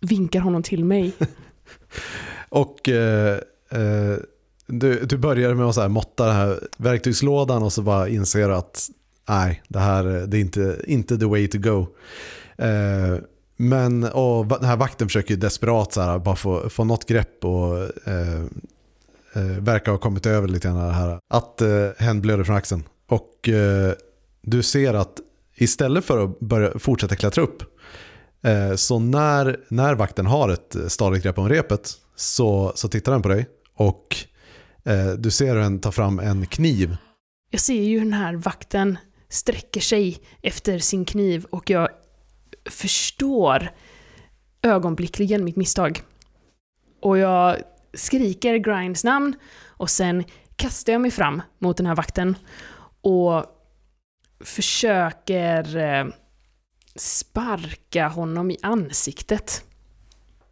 vinkar 0.00 0.40
honom 0.40 0.62
till 0.62 0.84
mig. 0.84 1.12
Och 2.48 2.88
eh, 2.88 3.38
eh, 3.70 4.16
du, 4.66 5.04
du 5.04 5.16
började 5.16 5.54
med 5.54 5.66
att 5.66 5.74
så 5.74 5.80
här 5.80 5.88
måtta 5.88 6.26
den 6.26 6.36
här 6.36 6.60
verktygslådan 6.76 7.62
och 7.62 7.72
så 7.72 7.82
bara 7.82 8.08
inser 8.08 8.48
du 8.48 8.54
att 8.54 8.88
nej, 9.28 9.62
det 9.68 9.78
här 9.78 10.04
det 10.04 10.36
är 10.36 10.40
inte, 10.40 10.80
inte 10.86 11.18
the 11.18 11.24
way 11.24 11.48
to 11.48 11.58
go. 11.58 11.86
Eh, 12.58 13.18
men 13.56 14.04
och 14.04 14.46
den 14.46 14.64
här 14.64 14.76
vakten 14.76 15.08
försöker 15.08 15.30
ju 15.30 15.40
desperat 15.40 15.92
så 15.92 16.00
här, 16.00 16.18
bara 16.18 16.36
få, 16.36 16.68
få 16.68 16.84
något 16.84 17.06
grepp 17.06 17.44
och 17.44 17.78
eh, 18.08 18.40
eh, 19.32 19.60
verkar 19.60 19.92
ha 19.92 19.98
kommit 19.98 20.26
över 20.26 20.48
lite 20.48 20.68
grann 20.68 20.86
det 20.86 20.92
här. 20.92 21.18
Att 21.30 21.62
eh, 21.62 21.88
hen 21.98 22.20
blöder 22.20 22.44
från 22.44 22.56
axeln. 22.56 22.84
Och 23.08 23.48
eh, 23.48 23.92
du 24.42 24.62
ser 24.62 24.94
att 24.94 25.20
istället 25.54 26.04
för 26.04 26.24
att 26.24 26.40
börja 26.40 26.78
fortsätta 26.78 27.16
klättra 27.16 27.42
upp, 27.42 27.62
eh, 28.42 28.74
så 28.74 28.98
när, 28.98 29.60
när 29.68 29.94
vakten 29.94 30.26
har 30.26 30.48
ett 30.48 30.76
stadigt 30.88 31.22
grepp 31.22 31.38
om 31.38 31.48
repet 31.48 31.92
så, 32.16 32.72
så 32.74 32.88
tittar 32.88 33.12
han 33.12 33.22
på 33.22 33.28
dig 33.28 33.46
och 33.76 34.16
Eh, 34.86 35.12
du 35.12 35.30
ser 35.30 35.54
hur 35.54 35.62
han 35.62 35.80
tar 35.80 35.90
fram 35.90 36.18
en 36.18 36.46
kniv. 36.46 36.96
Jag 37.50 37.60
ser 37.60 37.82
ju 37.82 37.98
hur 37.98 38.04
den 38.04 38.12
här 38.12 38.34
vakten 38.34 38.98
sträcker 39.28 39.80
sig 39.80 40.18
efter 40.42 40.78
sin 40.78 41.04
kniv 41.04 41.44
och 41.44 41.70
jag 41.70 41.88
förstår 42.70 43.70
ögonblickligen 44.62 45.44
mitt 45.44 45.56
misstag. 45.56 46.02
Och 47.02 47.18
jag 47.18 47.56
skriker 47.94 48.56
Grinds 48.56 49.04
namn 49.04 49.34
och 49.66 49.90
sen 49.90 50.24
kastar 50.56 50.92
jag 50.92 51.02
mig 51.02 51.10
fram 51.10 51.42
mot 51.58 51.76
den 51.76 51.86
här 51.86 51.94
vakten 51.96 52.36
och 53.00 53.44
försöker 54.40 55.76
eh, 55.76 56.06
sparka 56.96 58.08
honom 58.08 58.50
i 58.50 58.56
ansiktet. 58.62 59.65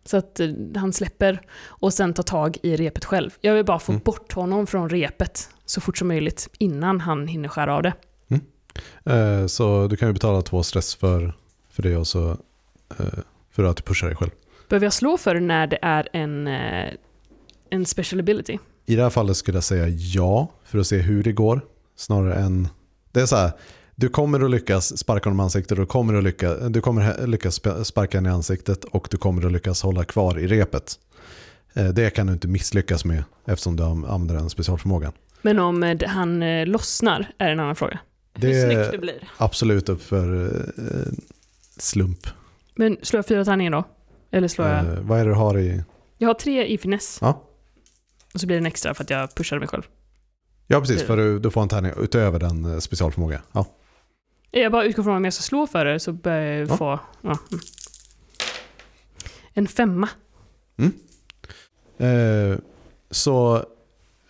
Så 0.04 0.16
att 0.16 0.40
eh, 0.40 0.48
han 0.76 0.92
släpper 0.92 1.40
och 1.66 1.92
sen 1.92 2.14
tar 2.14 2.22
tag 2.22 2.56
i 2.62 2.76
repet 2.76 3.04
själv. 3.04 3.30
Jag 3.40 3.54
vill 3.54 3.64
bara 3.64 3.78
få 3.78 3.92
Mm. 3.92 4.02
bort 4.04 4.32
honom 4.32 4.66
från 4.66 4.88
repet 4.88 5.48
så 5.66 5.80
fort 5.80 5.98
som 5.98 6.08
möjligt 6.08 6.48
innan 6.58 7.00
han 7.00 7.26
hinner 7.28 7.48
skära 7.48 7.74
av 7.76 7.82
det. 7.82 7.92
Eh, 9.04 9.46
så 9.46 9.86
du 9.88 9.96
kan 9.96 10.08
ju 10.08 10.12
betala 10.12 10.42
två 10.42 10.62
stress 10.62 10.94
för, 10.94 11.32
för 11.70 11.82
det 11.82 11.96
och 11.96 12.06
så 12.06 12.30
eh, 12.98 13.06
för 13.50 13.64
att 13.64 13.76
du 13.76 13.82
pushar 13.82 14.06
dig 14.06 14.16
själv. 14.16 14.30
Behöver 14.68 14.86
jag 14.86 14.92
slå 14.92 15.16
för 15.18 15.34
det 15.34 15.40
när 15.40 15.66
det 15.66 15.78
är 15.82 16.08
en, 16.12 16.46
eh, 16.46 16.92
en 17.70 17.86
special 17.86 18.20
ability? 18.20 18.58
I 18.86 18.96
det 18.96 19.02
här 19.02 19.10
fallet 19.10 19.36
skulle 19.36 19.56
jag 19.56 19.64
säga 19.64 19.88
ja, 19.88 20.48
för 20.64 20.78
att 20.78 20.86
se 20.86 20.98
hur 20.98 21.22
det 21.22 21.32
går. 21.32 21.60
Snarare 21.96 22.34
än... 22.34 22.68
Det 23.12 23.20
är 23.20 23.26
så 23.26 23.36
här, 23.36 23.52
du 23.96 24.08
kommer 24.08 24.40
att 24.44 24.50
lyckas 24.50 24.98
sparka 24.98 25.28
honom 25.28 25.40
i 25.40 25.42
ansiktet, 25.42 25.76
du 25.78 25.86
kommer 25.86 26.14
att 26.14 26.24
lyckas, 26.24 26.58
du 26.68 26.80
kommer 26.80 27.26
lyckas 27.26 27.60
sp- 27.62 27.84
sparka 27.84 28.16
henne 28.18 28.28
i 28.28 28.32
ansiktet 28.32 28.84
och 28.84 29.08
du 29.10 29.16
kommer 29.16 29.46
att 29.46 29.52
lyckas 29.52 29.82
hålla 29.82 30.04
kvar 30.04 30.38
i 30.38 30.46
repet. 30.46 30.98
Eh, 31.74 31.88
Det 31.88 32.10
kan 32.10 32.26
du 32.26 32.32
inte 32.32 32.48
misslyckas 32.48 33.04
med 33.04 33.24
eftersom 33.46 33.76
du 33.76 33.82
använder 33.82 34.34
den 34.34 34.50
specialförmågan. 34.50 35.12
Men 35.42 35.58
om 35.58 35.82
eh, 35.82 35.98
han 36.08 36.42
eh, 36.42 36.66
lossnar 36.66 37.32
är 37.38 37.50
en 37.50 37.60
annan 37.60 37.76
fråga. 37.76 37.98
Det 38.38 38.46
Hur 38.46 38.62
snyggt 38.64 38.78
är 38.78 38.92
det 38.92 38.98
blir. 38.98 39.28
absolut 39.36 39.88
upp 39.88 40.02
för 40.02 40.52
slump. 41.78 42.26
Men 42.74 42.96
slår 43.02 43.18
jag 43.18 43.26
fyra 43.26 43.44
tärningar 43.44 43.70
då? 43.70 43.84
Eller 44.30 44.48
slår 44.48 44.68
jag... 44.68 44.78
Eh, 44.86 45.00
vad 45.00 45.20
är 45.20 45.24
det 45.24 45.30
du 45.30 45.34
har 45.34 45.58
i... 45.58 45.82
Jag 46.18 46.28
har 46.28 46.34
tre 46.34 46.66
i 46.66 46.78
finess. 46.78 47.18
Ja. 47.20 47.42
Och 48.34 48.40
så 48.40 48.46
blir 48.46 48.56
det 48.56 48.60
en 48.62 48.66
extra 48.66 48.94
för 48.94 49.04
att 49.04 49.10
jag 49.10 49.34
pushade 49.34 49.58
mig 49.58 49.68
själv. 49.68 49.82
Ja, 50.66 50.80
precis. 50.80 51.02
För 51.02 51.16
du, 51.16 51.38
du 51.38 51.50
får 51.50 51.62
en 51.62 51.68
tärning 51.68 51.92
utöver 52.00 52.38
den 52.38 52.80
specialförmågan. 52.80 53.40
Ja. 53.52 53.66
Jag 54.56 54.72
bara 54.72 54.84
utgår 54.84 55.02
från 55.02 55.16
om 55.16 55.24
jag 55.24 55.34
ska 55.34 55.42
slå 55.42 55.66
för 55.66 55.84
det 55.84 56.00
så 56.00 56.12
bör 56.12 56.36
jag 56.40 56.68
Ja. 56.68 56.76
få... 56.76 57.00
Ja. 57.20 57.38
mm. 57.50 57.60
En 59.54 59.68
femma. 59.68 60.08
Eh, 61.98 62.58
så 63.10 63.64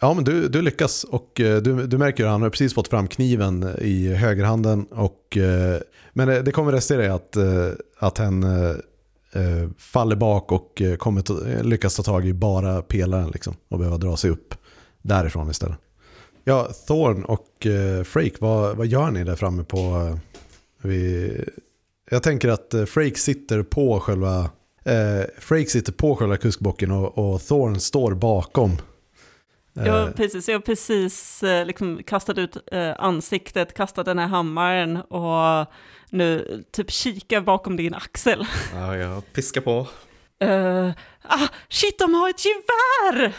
ja, 0.00 0.14
men 0.14 0.24
du, 0.24 0.48
du 0.48 0.62
lyckas 0.62 1.04
och 1.04 1.40
eh, 1.40 1.62
du, 1.62 1.86
du 1.86 1.98
märker 1.98 2.24
att 2.24 2.30
han 2.30 2.42
har 2.42 2.50
precis 2.50 2.74
fått 2.74 2.88
fram 2.88 3.08
kniven 3.08 3.68
i 3.78 4.14
högerhanden. 4.14 4.84
Och, 4.84 5.36
eh, 5.36 5.80
men 6.12 6.28
det, 6.28 6.42
det 6.42 6.52
kommer 6.52 6.72
restera 6.72 7.04
i 7.04 7.08
att, 7.08 7.36
eh, 7.36 7.68
att 7.98 8.18
han 8.18 8.42
eh, 8.42 9.68
faller 9.78 10.16
bak 10.16 10.52
och 10.52 10.82
kommer 10.98 11.62
lyckas 11.62 11.96
ta 11.96 12.02
tag 12.02 12.26
i 12.26 12.32
bara 12.32 12.82
pelaren 12.82 13.28
liksom, 13.30 13.56
och 13.68 13.78
behöva 13.78 13.96
dra 13.98 14.16
sig 14.16 14.30
upp 14.30 14.54
därifrån 15.02 15.50
istället. 15.50 15.78
Ja, 16.44 16.68
Thorn 16.86 17.24
och 17.24 17.66
eh, 17.66 18.04
Frake, 18.04 18.36
vad, 18.40 18.76
vad 18.76 18.86
gör 18.86 19.10
ni 19.10 19.24
där 19.24 19.36
framme 19.36 19.64
på... 19.64 19.78
Eh, 19.78 20.18
vid, 20.88 21.48
jag 22.10 22.22
tänker 22.22 22.48
att 22.48 22.74
eh, 22.74 22.84
Frake 22.84 23.18
sitter 23.18 23.62
på 23.62 24.00
själva 24.00 24.50
Eh, 24.84 25.24
Frake 25.38 25.66
sitter 25.70 25.92
på 25.92 26.16
själva 26.16 26.36
kuskbocken 26.36 26.90
och, 26.90 27.18
och 27.18 27.42
Thorn 27.42 27.80
står 27.80 28.14
bakom. 28.14 28.70
Eh, 29.76 29.86
Jag, 29.86 29.92
har 29.92 30.10
precis, 30.10 30.48
jag 30.48 30.56
har 30.56 30.60
precis 30.60 31.42
eh, 31.42 31.66
liksom 31.66 32.02
kastat 32.02 32.38
ut 32.38 32.56
eh, 32.72 32.92
ansiktet, 32.98 33.74
kastat 33.74 34.06
den 34.06 34.18
här 34.18 34.26
hammaren 34.26 34.96
och 34.96 35.66
nu 36.10 36.64
typ 36.70 36.90
kikar 36.90 37.40
bakom 37.40 37.76
din 37.76 37.94
axel. 37.94 38.46
Ja, 38.74 38.96
jag 38.96 39.32
piskar 39.32 39.60
på. 39.60 39.88
Eh, 40.42 40.90
ah, 41.22 41.48
shit, 41.68 41.98
de 41.98 42.14
har 42.14 42.30
ett 42.30 42.44
gevär! 42.44 43.32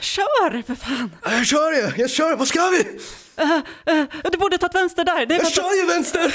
Kör, 0.00 0.62
för 0.62 0.74
fan! 0.74 1.10
Jag 1.22 1.46
kör 1.46 1.72
ju, 1.72 1.92
jag 1.96 2.10
kör, 2.10 2.36
vad 2.36 2.48
ska 2.48 2.68
vi? 2.68 2.98
Eh, 3.36 3.96
eh, 3.96 4.06
du 4.32 4.38
borde 4.38 4.58
tagit 4.58 4.74
vänster 4.74 5.04
där. 5.04 5.26
Det 5.26 5.34
Jag 5.34 5.52
kör 5.52 5.82
ju 5.82 5.86
vänster! 5.86 6.34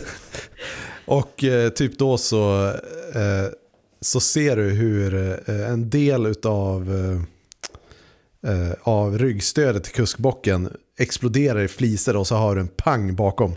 Och 1.04 1.44
eh, 1.44 1.68
typ 1.68 1.98
då 1.98 2.18
så, 2.18 2.66
eh, 3.14 3.52
så 4.00 4.20
ser 4.20 4.56
du 4.56 4.62
hur 4.62 5.14
eh, 5.46 5.70
en 5.70 5.90
del 5.90 6.26
utav, 6.26 6.92
av 8.82 9.18
ryggstödet 9.18 9.84
till 9.84 9.92
kuskbocken 9.92 10.76
exploderar 10.98 11.60
i 11.60 11.68
fliser 11.68 12.16
och 12.16 12.26
så 12.26 12.34
har 12.34 12.54
du 12.54 12.60
en 12.60 12.68
pang 12.68 13.16
bakom. 13.16 13.56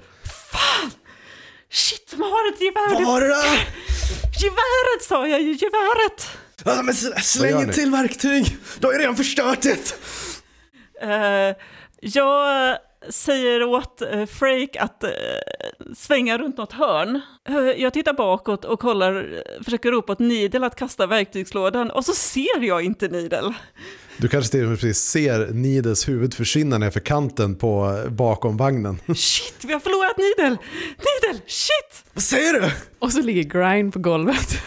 Shit, 1.71 2.11
de 2.11 2.21
har 2.21 2.53
ett 2.53 2.61
gevär! 2.61 2.93
Vad 2.93 3.05
var 3.05 3.21
det 3.21 3.27
där? 3.27 3.67
Geväret 4.41 5.03
sa 5.03 5.27
jag 5.27 5.41
ju, 5.41 5.51
geväret! 5.53 6.27
Ja, 6.65 6.81
men 6.81 6.93
släng 7.23 7.61
ett 7.61 7.73
till 7.75 7.91
verktyg! 7.91 8.57
Du 8.79 8.87
har 8.87 8.93
ju 8.93 8.99
redan 8.99 9.15
förstört 9.15 9.61
det! 9.61 9.95
Eh, 11.01 11.55
jag 12.01 12.77
säger 13.09 13.63
åt 13.63 14.01
uh, 14.13 14.25
Frake 14.25 14.79
att 14.79 15.03
eh, 15.03 15.09
svänga 15.95 16.37
runt 16.37 16.57
något 16.57 16.73
hörn. 16.73 17.21
Eh, 17.49 17.55
jag 17.57 17.93
tittar 17.93 18.13
bakåt 18.13 18.65
och 18.65 18.79
kollar, 18.79 19.15
eh, 19.33 19.63
försöker 19.63 19.91
ropa 19.91 20.11
åt 20.11 20.19
Nidel 20.19 20.63
att 20.63 20.75
kasta 20.75 21.07
verktygslådan 21.07 21.91
och 21.91 22.05
så 22.05 22.13
ser 22.13 22.61
jag 22.61 22.81
inte 22.83 23.07
Nidel. 23.07 23.53
Du 24.21 24.27
kanske 24.27 24.51
till 24.51 24.63
och 24.63 24.69
med 24.69 24.79
precis 24.79 25.03
ser 25.03 25.47
Nides 25.53 26.09
huvud 26.09 26.33
försvinna 26.33 26.77
ner 26.77 26.89
för 26.89 26.99
kanten 26.99 27.55
på 27.55 28.03
bakom 28.09 28.57
vagnen. 28.57 28.99
Shit, 29.15 29.65
vi 29.65 29.73
har 29.73 29.79
förlorat 29.79 30.17
Nidel! 30.17 30.57
Nidel, 30.97 31.41
shit! 31.47 32.05
Vad 32.13 32.23
säger 32.23 32.53
du? 32.53 32.71
Och 32.99 33.11
så 33.13 33.21
ligger 33.21 33.43
Grind 33.43 33.93
på 33.93 33.99
golvet. 33.99 34.57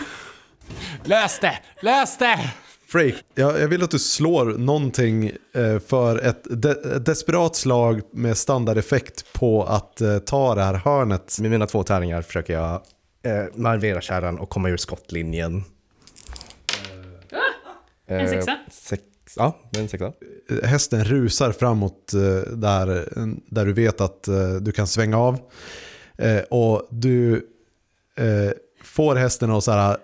Lös 1.05 1.39
det! 1.39 1.59
Lös 1.83 2.19
det! 2.19 2.53
Frake, 2.89 3.17
jag, 3.35 3.61
jag 3.61 3.69
vill 3.69 3.83
att 3.83 3.91
du 3.91 3.99
slår 3.99 4.45
någonting 4.45 5.33
eh, 5.55 5.79
för 5.79 6.19
ett, 6.19 6.43
de, 6.51 6.71
ett 6.71 7.07
desperat 7.07 7.57
slag 7.57 8.01
med 8.13 8.37
standardeffekt 8.37 9.33
på 9.33 9.65
att 9.65 10.01
eh, 10.01 10.19
ta 10.19 10.55
det 10.55 10.63
här 10.63 10.75
hörnet. 10.75 11.39
Med 11.41 11.51
mina 11.51 11.67
två 11.67 11.83
tärningar 11.83 12.23
försöker 12.23 12.53
jag 12.53 12.73
eh, 13.23 13.45
manövrera 13.55 14.01
kärran 14.01 14.39
och 14.39 14.49
komma 14.49 14.69
ur 14.69 14.77
skottlinjen. 14.77 15.65
En 18.07 18.21
Eh, 18.21 18.31
sexa. 18.31 18.59
Sex, 18.71 19.03
ja, 19.37 19.59
en 19.77 19.89
sexa. 19.89 20.13
Hästen 20.63 21.05
rusar 21.05 21.53
framåt 21.53 22.15
eh, 22.15 22.53
där, 22.53 23.09
där 23.47 23.67
du 23.67 23.73
vet 23.73 24.01
att 24.01 24.29
eh, 24.29 24.55
du 24.55 24.73
kan 24.73 24.87
svänga 24.87 25.19
av. 25.19 25.39
Eh, 26.17 26.41
och 26.51 26.89
du 26.91 27.49
får 28.83 29.15
hästen 29.15 29.51
att 29.51 29.65
så 29.65 29.73
här, 29.73 29.97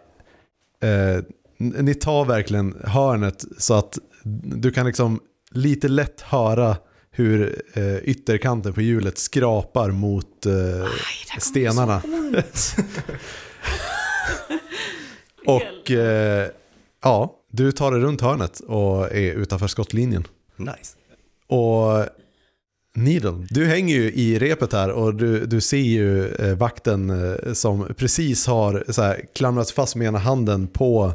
ni 1.58 1.94
tar 1.94 2.24
verkligen 2.24 2.76
hörnet 2.84 3.44
så 3.58 3.74
att 3.74 3.98
du 4.42 4.70
kan 4.70 4.86
liksom 4.86 5.20
lite 5.50 5.88
lätt 5.88 6.20
höra 6.20 6.76
hur 7.18 7.62
eh, 7.74 7.96
ytterkanten 7.96 8.72
på 8.72 8.80
hjulet 8.80 9.18
skrapar 9.18 9.90
mot 9.90 10.46
eh, 10.46 10.86
stenarna. 11.38 12.02
och 15.46 15.90
eh, 15.90 16.48
ja, 17.02 17.37
du 17.52 17.72
tar 17.72 17.90
dig 17.90 18.00
runt 18.00 18.20
hörnet 18.20 18.60
och 18.60 19.12
är 19.12 19.32
utanför 19.32 19.66
skottlinjen. 19.66 20.24
Nice. 20.56 20.96
Och 21.46 22.06
Needle, 22.94 23.46
du 23.50 23.66
hänger 23.66 23.94
ju 23.94 24.12
i 24.12 24.38
repet 24.38 24.72
här 24.72 24.90
och 24.90 25.14
du, 25.14 25.46
du 25.46 25.60
ser 25.60 25.76
ju 25.76 26.28
eh, 26.28 26.54
vakten 26.56 27.10
eh, 27.10 27.52
som 27.52 27.94
precis 27.96 28.46
har 28.46 28.84
så 28.88 29.02
här, 29.02 29.24
klamrat 29.34 29.70
fast 29.70 29.96
med 29.96 30.06
ena 30.06 30.18
handen 30.18 30.66
på 30.66 31.14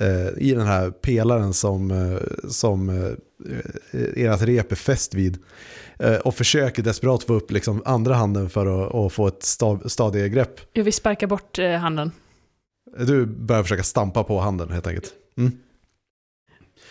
eh, 0.00 0.28
i 0.38 0.54
den 0.54 0.66
här 0.66 0.90
pelaren 0.90 1.52
som, 1.52 2.18
som 2.48 2.88
eh, 2.88 4.24
ert 4.24 4.42
rep 4.42 4.72
är 4.72 4.76
fäst 4.76 5.14
vid. 5.14 5.38
Eh, 5.98 6.16
och 6.16 6.34
försöker 6.34 6.82
desperat 6.82 7.22
få 7.22 7.34
upp 7.34 7.50
liksom, 7.50 7.82
andra 7.84 8.14
handen 8.14 8.50
för 8.50 8.86
att, 8.86 8.94
att 8.94 9.12
få 9.12 9.26
ett 9.26 9.42
stav, 9.42 9.82
stadigare 9.86 10.28
grepp. 10.28 10.60
Jag 10.72 10.84
vill 10.84 10.92
sparka 10.92 11.26
bort 11.26 11.58
handen. 11.58 12.12
Du 12.98 13.26
börjar 13.26 13.62
försöka 13.62 13.82
stampa 13.82 14.24
på 14.24 14.40
handen 14.40 14.70
helt 14.70 14.86
enkelt. 14.86 15.14
Mm. 15.38 15.52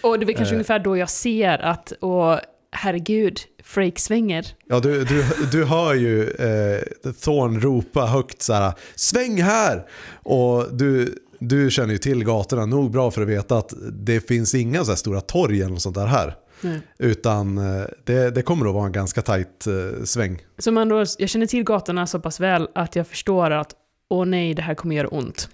Och 0.01 0.19
det 0.19 0.25
är 0.25 0.33
kanske 0.33 0.53
Eh. 0.53 0.57
ungefär 0.57 0.79
då 0.79 0.97
jag 0.97 1.09
ser 1.09 1.57
att, 1.57 1.91
och 1.91 2.39
herregud, 2.71 3.39
Frake 3.63 4.01
svänger. 4.01 4.47
Ja, 4.65 4.79
du, 4.79 5.03
du, 5.03 5.25
du 5.51 5.65
hör 5.65 5.93
ju 5.93 6.29
eh, 6.29 6.81
Thorn 7.11 7.61
ropa 7.61 8.05
högt 8.05 8.41
så 8.41 8.53
här, 8.53 8.73
sväng 8.95 9.41
här! 9.41 9.87
Och 10.23 10.73
du, 10.75 11.15
du 11.39 11.71
känner 11.71 11.91
ju 11.91 11.97
till 11.97 12.23
gatorna 12.23 12.65
nog 12.65 12.91
bra 12.91 13.11
för 13.11 13.21
att 13.21 13.27
veta 13.27 13.57
att 13.57 13.73
det 13.91 14.27
finns 14.27 14.55
inga 14.55 14.83
så 14.83 14.91
här 14.91 14.95
stora 14.95 15.21
torg 15.21 15.61
eller 15.61 15.75
sånt 15.75 15.95
där 15.95 16.05
här. 16.05 16.35
Nej. 16.61 16.79
Utan 16.99 17.57
eh, 17.57 17.85
det, 18.03 18.29
det 18.31 18.41
kommer 18.41 18.67
att 18.67 18.73
vara 18.73 18.85
en 18.85 18.91
ganska 18.91 19.21
tajt 19.21 19.67
eh, 19.67 20.03
sväng. 20.03 20.39
Så 20.57 20.71
man 20.71 20.89
då, 20.89 21.05
jag 21.17 21.29
känner 21.29 21.45
till 21.45 21.63
gatorna 21.63 22.07
så 22.07 22.19
pass 22.19 22.39
väl 22.39 22.67
att 22.75 22.95
jag 22.95 23.07
förstår 23.07 23.51
att 23.51 23.75
åh 24.09 24.25
nej, 24.25 24.53
det 24.53 24.61
här 24.61 24.75
kommer 24.75 24.95
göra 24.95 25.07
ont. 25.07 25.49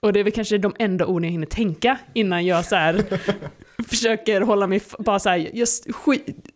Och 0.00 0.12
det 0.12 0.20
är 0.20 0.24
väl 0.24 0.32
kanske 0.32 0.58
de 0.58 0.74
enda 0.78 1.06
orden 1.06 1.24
jag 1.24 1.32
hinner 1.32 1.46
tänka 1.46 1.98
innan 2.14 2.46
jag 2.46 2.64
så 2.64 2.76
här 2.76 3.04
försöker 3.88 4.40
hålla 4.40 4.66
mig, 4.66 4.80
bara 4.98 5.18
så 5.18 5.28
här, 5.28 5.50
jag 5.52 5.68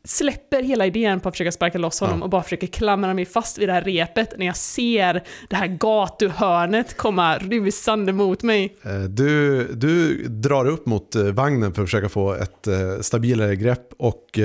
släpper 0.05 0.63
hela 0.63 0.87
idén 0.87 1.21
på 1.21 1.29
att 1.29 1.35
försöka 1.35 1.53
sparka 1.53 1.79
loss 1.79 2.01
honom 2.01 2.19
Ja. 2.19 2.25
och 2.25 2.31
bara 2.31 2.43
försöker 2.43 2.67
klamra 2.67 3.15
mig 3.15 3.25
fast 3.25 3.59
vid 3.59 3.69
det 3.69 3.73
här 3.73 3.83
repet 3.83 4.35
när 4.39 4.47
jag 4.47 4.57
ser 4.57 5.23
det 5.51 5.57
här 5.57 5.67
gatuhörnet 5.67 6.97
komma 6.97 7.39
rusande 7.39 8.13
mot 8.13 8.43
mig. 8.43 8.77
Eh, 8.85 9.01
Du, 9.01 9.65
du 9.75 10.25
drar 10.29 10.69
upp 10.69 10.87
mot 10.87 11.15
eh, 11.17 11.23
vagnen 11.25 11.75
för 11.75 11.83
att 11.83 11.89
försöka 11.89 12.09
få 12.09 12.35
ett 12.35 12.67
eh, 12.67 13.01
stabilare 13.01 13.57
grepp 13.57 13.89
och 13.99 14.39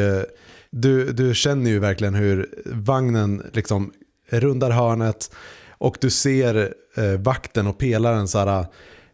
du, 0.72 1.12
du 1.12 1.36
känner 1.36 1.70
ju 1.72 1.80
verkligen 1.80 2.16
hur 2.16 2.50
vagnen 2.66 3.44
liksom 3.54 3.92
rundar 4.30 4.72
hörnet 4.72 5.32
och 5.78 5.98
du 6.02 6.10
ser 6.10 6.74
eh, 6.96 7.20
vakten 7.20 7.68
och 7.68 7.78
pelaren 7.78 8.28
så 8.28 8.40
här, 8.40 8.66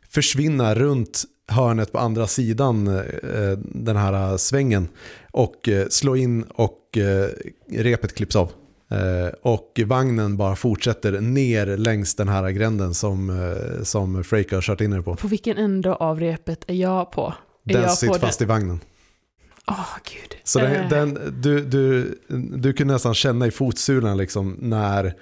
försvinna 0.10 0.76
runt 0.76 1.24
hörnet 1.48 1.92
på 1.92 2.00
andra 2.00 2.28
sidan 2.28 2.88
eh, 2.88 3.58
den 3.66 3.96
här 3.96 4.38
svängen 4.38 4.88
och 5.32 5.70
eh, 5.70 5.88
slå 5.90 6.16
in 6.16 6.44
och 6.44 6.98
eh, 6.98 7.30
repet 7.70 8.16
klipps 8.16 8.36
av. 8.36 8.52
Eh, 8.92 9.34
och 9.42 9.80
vagnen 9.86 10.38
bara 10.38 10.56
fortsätter 10.56 11.22
ner 11.22 11.78
längs 11.78 12.16
den 12.16 12.28
här 12.28 12.50
gränden 12.50 12.94
som, 12.94 13.30
eh, 13.30 13.84
som 13.84 14.24
Frake 14.24 14.56
har 14.56 14.62
kört 14.62 14.82
in 14.82 14.94
er 14.94 15.02
på. 15.02 15.16
På 15.16 15.28
vilken 15.28 15.58
ände 15.58 15.94
av 15.94 16.20
repet 16.20 16.64
är 16.68 16.74
jag 16.74 17.12
på? 17.12 17.34
Är 17.70 17.74
Den 17.74 17.90
sitter 17.90 18.20
fast 18.20 18.42
i 18.42 18.46
vagnen. 18.46 18.80
Åh, 19.68 19.98
gud. 20.04 20.38
Så 20.44 20.60
den, 20.60 20.72
Eh, 20.72 20.90
den, 20.90 21.20
du, 21.42 21.62
du, 21.62 22.18
du 22.58 22.74
kunde 22.74 22.94
nästan 22.94 23.14
känna 23.14 23.48
i 23.48 23.52
fotsulan 23.52 24.18
liksom 24.18 24.58
när 24.60 25.14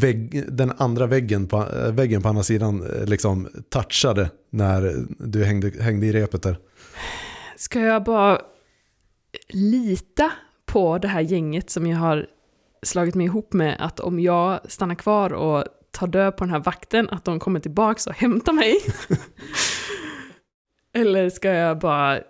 vägg, 0.00 0.44
den 0.56 0.72
andra 0.76 1.06
väggen 1.06 1.46
på, 1.46 1.56
äh, 1.56 1.92
väggen 1.92 2.22
på 2.22 2.28
andra 2.28 2.42
sidan 2.42 2.82
eh, 2.82 3.06
liksom 3.06 3.48
touchade 3.68 4.30
när 4.50 5.06
du 5.18 5.44
hängde, 5.44 5.72
hängde 5.80 6.06
i 6.06 6.12
repet 6.12 6.42
där. 6.42 6.58
Ska 7.56 7.80
jag 7.80 8.04
bara 8.04 8.40
lita 9.48 10.32
på 10.66 10.98
det 10.98 11.08
här 11.08 11.20
gänget 11.20 11.70
som 11.70 11.86
jag 11.86 11.98
har 11.98 12.26
slagit 12.82 13.14
mig 13.14 13.26
ihop 13.26 13.52
med 13.52 13.76
att 13.78 14.00
om 14.00 14.20
jag 14.20 14.60
stannar 14.70 14.94
kvar 14.94 15.32
och 15.32 15.64
tar 15.90 16.06
död 16.06 16.36
på 16.36 16.44
den 16.44 16.50
här 16.50 16.60
vakten 16.60 17.08
att 17.10 17.24
de 17.24 17.38
kommer 17.38 17.60
tillbaks 17.60 18.06
och 18.06 18.14
hämtar 18.14 18.52
mig? 18.52 18.78
Eller 20.94 21.30
ska 21.30 21.48
jag 21.48 21.78
bara 21.78 22.20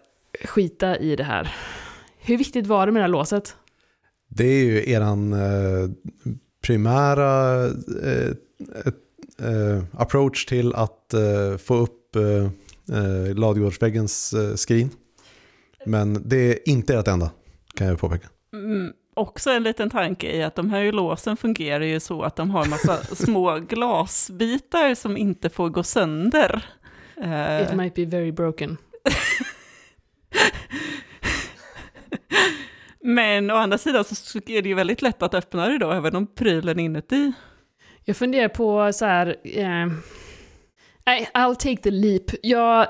skita 0.44 0.96
i 0.96 1.16
det 1.16 1.24
här? 1.24 1.54
Hur 2.18 2.38
viktigt 2.38 2.66
var 2.66 2.86
det 2.86 2.92
med 2.92 3.00
det 3.00 3.04
här 3.04 3.08
låset? 3.08 3.56
Det 4.28 4.44
är 4.44 4.64
ju 4.64 4.90
eran 4.90 5.32
eh, 5.32 5.90
primära 6.66 7.64
eh, 8.04 8.30
eh, 9.48 9.84
approach 9.92 10.44
till 10.46 10.74
att 10.74 11.14
eh, 11.14 11.56
få 11.58 11.74
upp 11.76 12.16
eh, 12.16 12.22
eh, 12.98 13.34
ladugårdsväggens 13.34 14.32
eh, 14.32 14.54
skrin. 14.54 14.90
Men 15.86 16.28
det 16.28 16.36
är 16.36 16.68
inte 16.68 16.94
ert 16.94 17.08
enda, 17.08 17.30
kan 17.74 17.86
jag 17.86 17.98
påpeka. 17.98 18.28
Mm, 18.52 18.92
också 19.14 19.50
en 19.50 19.62
liten 19.62 19.90
tanke 19.90 20.32
i 20.36 20.42
att 20.42 20.54
de 20.54 20.70
här 20.70 20.92
låsen 20.92 21.36
fungerar 21.36 21.84
ju 21.84 22.00
så 22.00 22.22
att 22.22 22.36
de 22.36 22.50
har 22.50 22.64
en 22.64 22.70
massa 22.70 22.96
små 23.14 23.58
glasbitar 23.58 24.94
som 24.94 25.16
inte 25.16 25.48
får 25.50 25.68
gå 25.68 25.82
sönder. 25.82 26.64
Eh, 27.22 27.62
It 27.62 27.74
might 27.76 27.94
be 27.94 28.04
very 28.04 28.32
broken. 28.32 28.76
Men 33.06 33.50
å 33.50 33.54
andra 33.54 33.78
sidan 33.78 34.04
så 34.04 34.38
är 34.46 34.62
det 34.62 34.68
ju 34.68 34.74
väldigt 34.74 35.02
lätt 35.02 35.22
att 35.22 35.34
öppna 35.34 35.68
det 35.68 35.78
då, 35.78 35.92
även 35.92 36.16
om 36.16 36.26
prylen 36.26 36.78
inuti. 36.78 37.32
Jag 38.04 38.16
funderar 38.16 38.48
på 38.48 38.92
så 38.92 39.04
här... 39.04 39.36
Eh, 39.44 39.86
nej, 41.06 41.30
I'll 41.34 41.54
take 41.54 41.76
the 41.76 41.90
leap. 41.90 42.22
Jag 42.42 42.86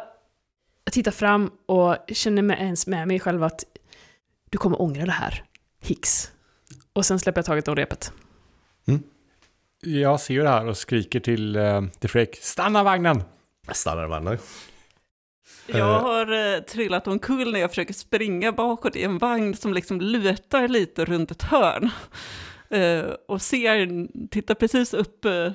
tittar 0.92 1.10
fram 1.10 1.50
och 1.66 1.96
känner 2.08 2.42
med, 2.42 2.60
ens 2.60 2.86
med 2.86 3.08
mig 3.08 3.20
själv 3.20 3.42
att 3.42 3.64
du 4.50 4.58
kommer 4.58 4.82
ångra 4.82 5.04
det 5.04 5.12
här, 5.12 5.44
Hicks. 5.82 6.30
Och 6.92 7.06
sen 7.06 7.18
släpper 7.18 7.38
jag 7.38 7.46
taget 7.46 7.68
om 7.68 7.76
repet. 7.76 8.12
Jag 9.80 10.20
ser 10.20 10.34
ju 10.34 10.42
det 10.42 10.48
här 10.48 10.66
och 10.66 10.76
skriker 10.76 11.20
till, 11.20 11.56
eh, 11.56 11.82
till 11.98 12.10
Frake, 12.10 12.36
stanna 12.40 12.82
vagnen! 12.82 13.22
Stannar 13.72 14.06
vagnar. 14.06 14.38
Jag 15.66 16.00
har 16.00 16.54
eh, 16.54 16.60
trillat 16.60 17.08
omkull 17.08 17.52
när 17.52 17.60
jag 17.60 17.70
försöker 17.70 17.94
springa 17.94 18.52
bakåt 18.52 18.96
i 18.96 19.02
en 19.02 19.18
vagn 19.18 19.54
som 19.56 19.74
liksom 19.74 20.00
lutar 20.00 20.68
lite 20.68 21.04
runt 21.04 21.30
ett 21.30 21.42
hörn. 21.42 21.90
Eh, 22.70 23.04
och 23.28 23.42
ser, 23.42 24.06
tittar 24.28 24.54
precis 24.54 24.94
upp 24.94 25.24
eh, 25.24 25.52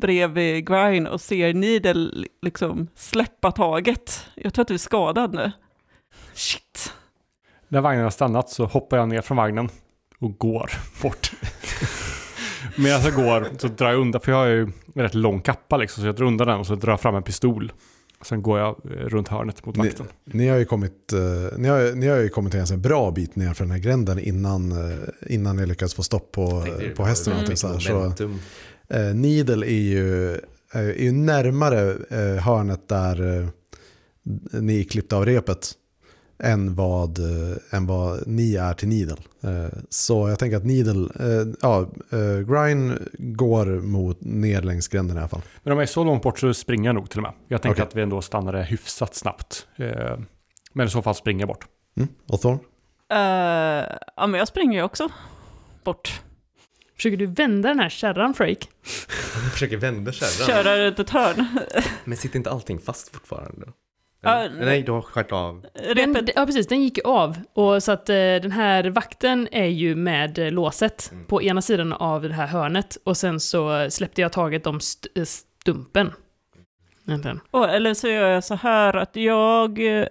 bredvid 0.00 0.68
Grine 0.68 1.10
och 1.10 1.20
ser 1.20 1.54
Needle 1.54 2.26
liksom 2.42 2.88
släppa 2.94 3.52
taget. 3.52 4.26
Jag 4.34 4.54
tror 4.54 4.62
att 4.62 4.68
du 4.68 4.74
är 4.74 4.78
skadad 4.78 5.34
nu. 5.34 5.52
Shit. 6.34 6.92
När 7.68 7.80
vagnen 7.80 8.04
har 8.04 8.10
stannat 8.10 8.50
så 8.50 8.64
hoppar 8.64 8.96
jag 8.96 9.08
ner 9.08 9.20
från 9.20 9.36
vagnen 9.36 9.68
och 10.18 10.38
går 10.38 10.70
bort. 11.02 11.32
Medan 12.76 13.02
jag 13.02 13.14
går 13.14 13.58
så 13.58 13.68
drar 13.68 13.90
jag 13.90 14.00
undan, 14.00 14.20
för 14.20 14.32
jag 14.32 14.38
har 14.38 14.46
ju 14.46 14.62
en 14.94 15.02
rätt 15.02 15.14
lång 15.14 15.40
kappa 15.40 15.76
liksom, 15.76 16.00
så 16.02 16.08
jag 16.08 16.16
drar 16.16 16.26
undan 16.26 16.48
den 16.48 16.58
och 16.58 16.66
så 16.66 16.74
drar 16.74 16.92
jag 16.92 17.00
fram 17.00 17.14
en 17.14 17.22
pistol. 17.22 17.72
Sen 18.24 18.42
går 18.42 18.58
jag 18.58 18.76
eh, 18.84 18.90
runt 18.90 19.28
hörnet 19.28 19.66
mot 19.66 19.76
Ni, 19.76 19.88
vakten. 19.88 20.06
ni, 20.24 20.48
har 20.48 20.58
ju 20.58 20.64
kommit, 20.64 21.12
eh, 21.12 21.58
ni, 21.58 21.68
har, 21.68 21.94
ni 21.94 22.06
har 22.06 22.16
ju 22.16 22.28
kommit 22.28 22.54
en 22.54 22.80
bra 22.80 23.10
bit 23.10 23.36
ner 23.36 23.54
för 23.54 23.64
den 23.64 23.70
här 23.70 23.78
gränden 23.78 24.18
innan, 24.18 24.72
eh, 24.72 24.98
innan 25.26 25.56
ni 25.56 25.66
lyckats 25.66 25.94
få 25.94 26.02
stopp 26.02 26.32
på, 26.32 26.64
på 26.96 27.04
hästen. 27.04 27.32
allting 27.32 27.56
Så 27.56 27.68
här. 27.68 27.78
Så, 27.78 28.04
eh, 28.88 29.14
Needle 29.14 29.66
är 29.66 29.80
ju, 29.80 30.32
är 30.72 31.02
ju 31.02 31.12
närmare 31.12 31.96
hörnet 32.40 32.88
där 32.88 33.48
ni 34.52 34.84
klippte 34.84 35.16
av 35.16 35.26
repet 35.26 35.72
än 36.42 36.74
vad, 36.74 37.18
eh, 37.18 37.56
än 37.70 37.86
vad 37.86 38.26
ni 38.26 38.54
är 38.54 38.74
till 38.74 38.88
Needle. 38.88 39.16
Eh, 39.40 39.78
så 39.88 40.28
jag 40.28 40.38
tänker 40.38 40.56
att 40.56 40.64
Needle, 40.64 41.08
eh, 41.20 41.48
ja, 41.60 41.88
Grine 42.46 42.98
går 43.18 43.66
mot 43.66 44.20
ner 44.20 44.62
längs 44.62 44.88
gränden 44.88 45.16
i 45.16 45.20
alla 45.20 45.28
fall. 45.28 45.42
Men 45.62 45.72
om 45.72 45.78
jag 45.78 45.82
är 45.82 45.92
så 45.92 46.04
långt 46.04 46.22
bort 46.22 46.38
så 46.38 46.54
springer 46.54 46.88
jag 46.88 46.94
nog 46.94 47.10
till 47.10 47.18
och 47.18 47.22
med. 47.22 47.32
Jag 47.48 47.62
tänker 47.62 47.82
Okej. 47.82 47.88
att 47.88 47.96
vi 47.96 48.02
ändå 48.02 48.22
stannade 48.22 48.62
hyfsat 48.62 49.14
snabbt. 49.14 49.66
Men 50.72 50.86
i 50.86 50.90
så 50.90 51.02
fall 51.02 51.14
springer 51.14 51.40
jag 51.40 51.48
bort. 51.48 51.66
Mm. 51.96 52.08
Och 52.28 52.40
Thorn? 52.40 52.58
Eh, 53.12 53.18
ja, 54.16 54.26
men 54.26 54.34
jag 54.34 54.48
springer 54.48 54.78
ju 54.78 54.84
också 54.84 55.08
bort. 55.84 56.20
Försöker 56.96 57.16
du 57.16 57.26
vända 57.26 57.68
den 57.68 57.78
här 57.78 57.88
kärran, 57.88 58.34
Frake? 58.34 58.66
Han 59.34 59.50
försöker 59.50 59.76
vända 59.76 60.12
kärran. 60.12 60.48
Köra 60.48 60.78
runt 60.78 60.98
ett 60.98 61.10
hörn. 61.10 61.46
Men 62.04 62.16
sitter 62.16 62.36
inte 62.36 62.50
allting 62.50 62.78
fast 62.78 63.08
fortfarande? 63.08 63.66
Ja? 64.22 64.48
Nej, 64.60 64.82
du 64.82 64.92
har 64.92 65.02
skärt 65.02 65.32
av. 65.32 65.66
Den, 65.96 66.28
ja, 66.36 66.46
precis. 66.46 66.66
Den 66.66 66.82
gick 66.82 66.98
ju 66.98 67.04
av. 67.04 67.38
Och 67.54 67.82
så 67.82 67.92
att 67.92 68.08
eh, 68.08 68.14
den 68.14 68.52
här 68.52 68.84
vakten 68.90 69.48
är 69.52 69.66
ju 69.66 69.94
med 69.94 70.38
eh, 70.38 70.50
låset 70.50 71.08
Mm. 71.12 71.24
på 71.26 71.42
ena 71.42 71.62
sidan 71.62 71.92
av 71.92 72.22
det 72.22 72.34
här 72.34 72.46
hörnet. 72.46 72.96
Och 73.04 73.16
sen 73.16 73.40
så 73.40 73.90
släppte 73.90 74.20
jag 74.20 74.32
taget 74.32 74.66
om 74.66 74.76
st- 74.76 75.08
eh, 75.14 75.24
stumpen. 75.24 76.12
Egentligen. 77.08 77.40
Åh, 77.50 77.74
eller 77.74 77.94
så 77.94 78.08
gör 78.08 78.28
jag 78.28 78.44
så 78.44 78.54
här 78.54 78.96
att 78.96 79.16
jag, 79.16 79.98
eh, 80.00 80.06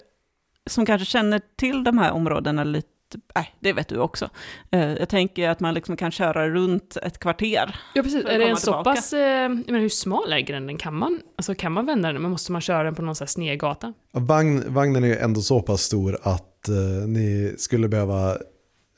som 0.70 0.86
kanske 0.86 1.06
känner 1.06 1.42
till 1.56 1.84
de 1.84 1.98
här 1.98 2.12
områdena 2.12 2.64
lite, 2.64 2.88
nej, 3.36 3.56
det 3.60 3.74
vet 3.74 3.88
du 3.88 3.98
också. 3.98 4.30
Eh, 4.72 4.94
Jag 4.94 5.10
tänker 5.10 5.50
att 5.50 5.60
man 5.60 5.74
liksom 5.74 5.98
kan 5.98 6.12
köra 6.12 6.50
runt 6.50 6.98
ett 7.04 7.20
kvarter. 7.20 7.76
Ja, 7.96 8.04
precis. 8.04 8.26
Är 8.26 8.40
det 8.40 8.46
en 8.50 8.58
så 8.58 8.84
pass... 8.84 9.14
Eh, 9.14 9.20
jag 9.42 9.66
menar, 9.66 9.80
hur 9.80 9.90
smal 9.90 10.34
är 10.34 10.40
gränden? 10.40 10.78
Kan 10.78 10.96
man, 10.96 11.20
alltså, 11.36 11.56
kan 11.56 11.72
man 11.72 11.86
vända 11.86 12.12
den? 12.14 12.22
Men 12.22 12.32
måste 12.32 12.52
man 12.52 12.62
köra 12.62 12.84
den 12.84 12.96
på 12.96 13.02
någon 13.02 13.16
sån 13.16 13.26
här 13.26 13.30
sned 13.30 13.60
gata? 13.60 13.94
Ja, 14.12 14.20
Vagn, 14.20 14.64
vagnen 14.74 15.04
är 15.04 15.08
ju 15.08 15.16
ändå 15.18 15.42
så 15.42 15.62
pass 15.62 15.82
stor 15.82 16.18
att 16.24 16.70
eh, 16.70 16.76
ni 17.08 17.56
skulle 17.58 17.88
behöva 17.88 18.32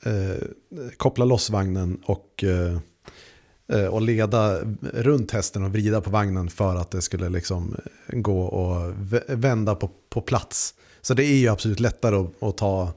eh, 0.04 0.44
koppla 0.96 1.24
loss 1.24 1.50
vagnen 1.50 2.00
och, 2.06 2.44
och 3.90 4.02
leda 4.02 4.58
runt 4.92 5.30
hästen 5.30 5.64
och 5.64 5.70
vrida 5.72 6.00
på 6.00 6.10
vagnen 6.10 6.48
för 6.50 6.76
att 6.76 6.90
det 6.90 7.02
skulle 7.02 7.28
liksom 7.28 7.76
gå 8.08 8.42
och 8.42 8.92
vä- 8.92 9.34
vända 9.36 9.74
på, 9.74 9.90
på 10.10 10.20
plats. 10.20 10.74
Så 11.02 11.14
det 11.14 11.24
är 11.24 11.36
ju 11.36 11.48
absolut 11.48 11.80
lättare 11.80 12.16
att, 12.16 12.42
att 12.42 12.56
ta 12.56 12.92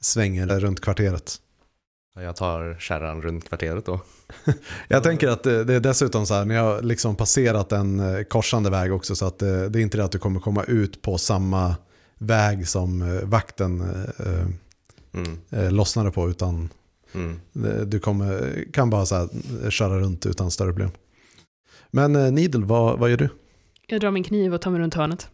svängen 0.00 0.60
runt 0.60 0.80
kvarteret. 0.80 1.36
Ja, 2.14 2.22
Jag 2.22 2.36
tar 2.36 2.76
kärran 2.80 3.22
runt 3.22 3.48
kvarteret 3.48 3.86
då. 3.86 4.00
Jag 4.88 5.02
tänker 5.02 5.28
att 5.28 5.42
det, 5.42 5.64
det 5.64 5.74
är 5.74 5.80
dessutom 5.80 6.26
så 6.26 6.34
här, 6.34 6.44
ni 6.44 6.54
har 6.54 6.82
liksom 6.82 7.16
passerat 7.16 7.72
en 7.72 8.00
eh, 8.00 8.22
korsande 8.22 8.70
väg 8.70 8.92
också 8.92 9.16
så 9.16 9.26
att 9.26 9.38
det, 9.38 9.68
det 9.68 9.78
är 9.78 9.82
inte 9.82 9.96
det 9.96 10.04
att 10.04 10.12
du 10.12 10.18
kommer 10.18 10.40
komma 10.40 10.64
ut 10.64 11.02
på 11.02 11.18
samma 11.18 11.76
väg 12.18 12.68
som 12.68 13.02
eh, 13.02 13.24
vakten 13.24 13.80
eh, 14.18 14.46
Mm. 15.14 15.38
eh, 15.50 15.72
lossnade 15.72 16.10
på 16.10 16.30
utan 16.30 16.68
Mm. 17.14 17.40
eh, 17.64 17.80
du 17.86 18.00
kommer, 18.00 18.64
kan 18.72 18.90
bara 18.90 19.06
så 19.06 19.14
här, 19.14 19.28
eh, 19.64 19.70
köra 19.70 20.00
runt 20.00 20.26
utan 20.26 20.50
större 20.50 20.68
problem. 20.72 20.90
Men 21.90 22.16
eh, 22.16 22.32
Needle, 22.32 22.64
vad, 22.66 22.98
vad 22.98 23.10
gör 23.10 23.16
du? 23.16 23.28
Jag 23.86 24.00
drar 24.00 24.10
min 24.10 24.24
kniv 24.24 24.54
och 24.54 24.60
tar 24.60 24.70
mig 24.70 24.80
runt 24.80 24.94
hörnet. 24.94 25.28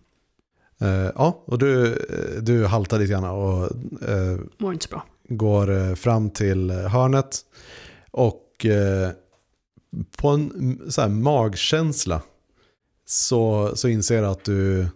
Eh, 0.81 1.11
ja, 1.14 1.43
och 1.47 1.59
du, 1.59 1.93
eh, 1.93 2.43
du 2.43 2.66
haltar 2.66 2.99
lite 2.99 3.12
grann 3.12 3.24
och 3.24 3.64
eh, 4.09 4.39
Mår 4.59 4.72
inte 4.72 4.87
så 4.87 4.91
bra. 4.91 5.05
går 5.29 5.95
fram 5.95 6.31
till 6.31 6.70
hörnet 6.70 7.41
och 8.11 8.66
på 10.16 10.29
en 10.29 10.81
så 10.89 11.01
här, 11.01 11.09
magkänsla 11.09 12.22
så, 13.07 13.72
så 13.77 13.89
inser 13.89 14.22
du 14.22 14.29
att 14.29 14.45
du 14.45 14.87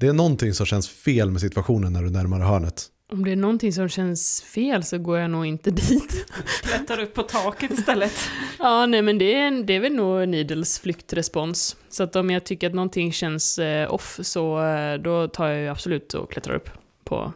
det 0.00 0.06
är 0.06 0.12
någonting 0.12 0.54
som 0.54 0.66
känns 0.66 0.88
fel 0.88 1.30
med 1.30 1.40
situationen 1.40 1.92
när 1.92 2.02
du 2.02 2.10
närmar 2.10 2.40
hörnet. 2.40 2.86
Om 3.12 3.24
det 3.24 3.32
är 3.32 3.36
någonting 3.36 3.72
som 3.72 3.88
känns 3.88 4.42
fel 4.42 4.84
så 4.84 4.98
går 4.98 5.18
jag 5.18 5.30
nog 5.30 5.46
inte 5.46 5.70
dit. 5.70 6.26
Klättrar 6.62 7.00
upp 7.02 7.14
på 7.14 7.22
taket 7.22 7.70
istället. 7.70 8.12
Ja, 8.58 8.86
nej 8.86 9.02
men 9.02 9.18
det 9.18 9.34
är, 9.34 9.62
det 9.62 9.72
är 9.72 9.80
väl 9.80 9.92
nog 9.94 10.28
Needles 10.28 10.78
flyktrespons. 10.78 11.76
Så 11.88 12.02
att 12.02 12.16
om 12.16 12.30
jag 12.30 12.44
tycker 12.44 12.66
att 12.66 12.74
någonting 12.74 13.12
känns 13.12 13.58
eh, 13.58 13.94
off 13.94 14.18
så 14.22 14.64
eh, 14.64 14.94
då 14.98 15.28
tar 15.28 15.48
jag 15.48 15.60
ju 15.62 15.68
absolut 15.68 16.14
och 16.14 16.32
klättrar 16.32 16.54
upp 16.54 16.70
på 17.04 17.32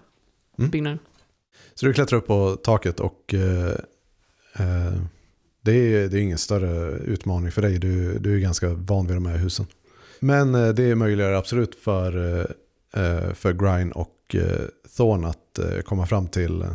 Mm. 0.58 0.70
byggnaden. 0.70 0.98
Så 1.74 1.86
du 1.86 1.92
klättrar 1.92 2.18
upp 2.18 2.26
på 2.26 2.56
taket 2.56 3.00
och 3.00 3.34
eh, 3.34 3.70
eh, 4.58 4.92
det, 5.62 5.72
är, 5.72 6.08
det 6.08 6.18
är 6.18 6.22
ingen 6.22 6.38
större 6.38 6.98
utmaning 6.98 7.52
för 7.52 7.62
dig. 7.62 7.78
Du, 7.78 8.18
du 8.18 8.34
är 8.36 8.38
ganska 8.40 8.68
van 8.68 9.06
vid 9.06 9.16
de 9.16 9.26
här 9.26 9.36
husen. 9.36 9.66
Men 10.20 10.54
eh, 10.54 10.68
det 10.68 10.94
möjliggör 10.94 11.32
absolut 11.32 11.74
för, 11.74 12.38
eh, 12.94 13.32
för 13.34 13.52
Grine 13.52 13.92
och 13.92 14.10
eh, 14.34 14.66
Thorn 14.96 15.24
att 15.24 15.58
eh, 15.58 15.80
komma 15.80 16.06
fram 16.06 16.28
till 16.28 16.62
eh, 16.62 16.68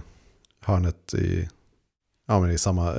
hörnet 0.59 1.13
i, 1.13 1.49
ja, 2.27 2.39
men 2.39 2.51
i 2.51 2.57
samma, 2.57 2.93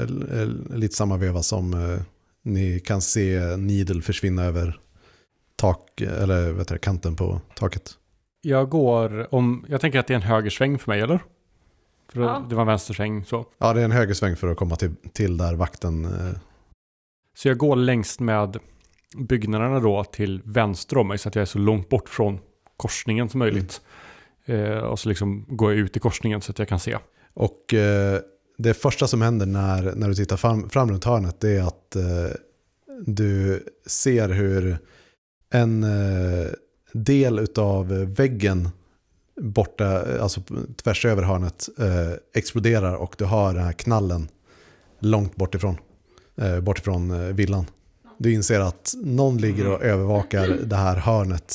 lite 0.75 0.95
samma 0.95 1.17
veva 1.17 1.43
som 1.43 1.99
ni 2.43 2.81
kan 2.81 3.01
se 3.01 3.57
Needle 3.57 4.03
försvinna 4.03 4.45
över 4.45 4.81
tak, 5.57 6.01
eller 6.01 6.53
vet 6.53 6.69
du, 6.69 6.79
kanten 6.79 7.17
på 7.17 7.41
taket. 7.55 7.91
Jag 8.41 8.69
går 8.69 9.35
om, 9.35 9.65
jag 9.69 9.81
tänker 9.81 9.99
att 9.99 10.07
det 10.07 10.13
är 10.13 10.17
en 10.17 10.23
högersväng 10.23 10.79
för 10.79 10.91
mig, 10.91 11.01
eller? 11.01 11.21
För 12.13 12.21
Ja. 12.21 12.47
det 12.49 12.55
var 12.55 12.63
en 12.63 12.67
vänstersväng 12.69 13.25
så. 13.25 13.47
Ja, 13.59 13.73
det 13.73 13.81
är 13.81 13.85
en 13.85 13.93
högersväng 13.93 14.37
för 14.37 14.49
att 14.49 14.57
komma 14.57 14.77
till, 14.77 14.95
till 15.13 15.37
där 15.37 15.55
vakten 15.55 16.05
eh, 16.05 16.39
Så 17.35 17.49
jag 17.49 17.59
går 17.59 17.77
längst 17.77 18.21
med 18.21 18.59
byggnaderna 19.17 19.81
då 19.81 20.05
till 20.05 20.43
vänster 20.45 20.99
om 20.99 21.09
mig 21.09 21.19
så 21.19 21.29
att 21.29 21.35
jag 21.35 21.43
är 21.43 21.47
så 21.47 21.59
långt 21.59 21.89
bort 21.89 22.09
från 22.09 22.39
korsningen 22.77 23.29
som 23.29 23.39
möjligt. 23.39 23.81
Eh, 24.49 24.79
och 24.79 24.99
så 24.99 25.09
liksom 25.09 25.45
går 25.49 25.73
jag 25.73 25.79
ut 25.79 25.97
i 25.97 26.01
korsningen 26.01 26.41
så 26.41 26.53
att 26.53 26.59
jag 26.59 26.69
kan 26.69 26.81
se. 26.81 26.99
Och 27.35 27.75
eh, 27.75 28.21
det 28.59 28.75
första 28.75 29.07
som 29.07 29.23
händer 29.23 29.47
när, 29.47 29.95
när 29.95 30.09
du 30.09 30.15
tittar 30.15 30.37
fram, 30.37 30.71
fram 30.71 30.91
runt 30.91 31.05
hörnet 31.05 31.41
det 31.41 31.51
är 31.51 31.63
att 31.63 31.97
eh, 31.97 32.37
du 33.07 33.65
ser 33.87 34.29
hur 34.29 34.79
en 35.51 35.85
eh, 35.85 36.47
del 36.93 37.47
av 37.57 37.89
väggen 37.89 38.69
borta, 39.41 40.21
alltså 40.21 40.41
tvärs 40.83 41.05
över 41.05 41.23
hörnet, 41.23 41.69
eh, 41.79 42.13
exploderar 42.35 42.95
och 42.95 43.15
du 43.19 43.25
hör 43.25 43.55
den 43.55 43.65
här 43.65 43.73
knallen 43.73 44.29
långt 44.99 45.37
bort 45.37 45.55
ifrån, 45.55 45.77
eh, 46.37 46.61
bort 46.61 46.79
ifrån 46.79 47.11
eh, 47.11 47.35
villan. 47.35 47.67
Du 48.19 48.33
inser 48.33 48.61
att 48.61 48.95
någon 49.05 49.39
ligger 49.39 49.67
och 49.69 49.83
övervakar 49.83 50.59
det 50.65 50.77
här 50.77 50.97
hörnet. 50.97 51.55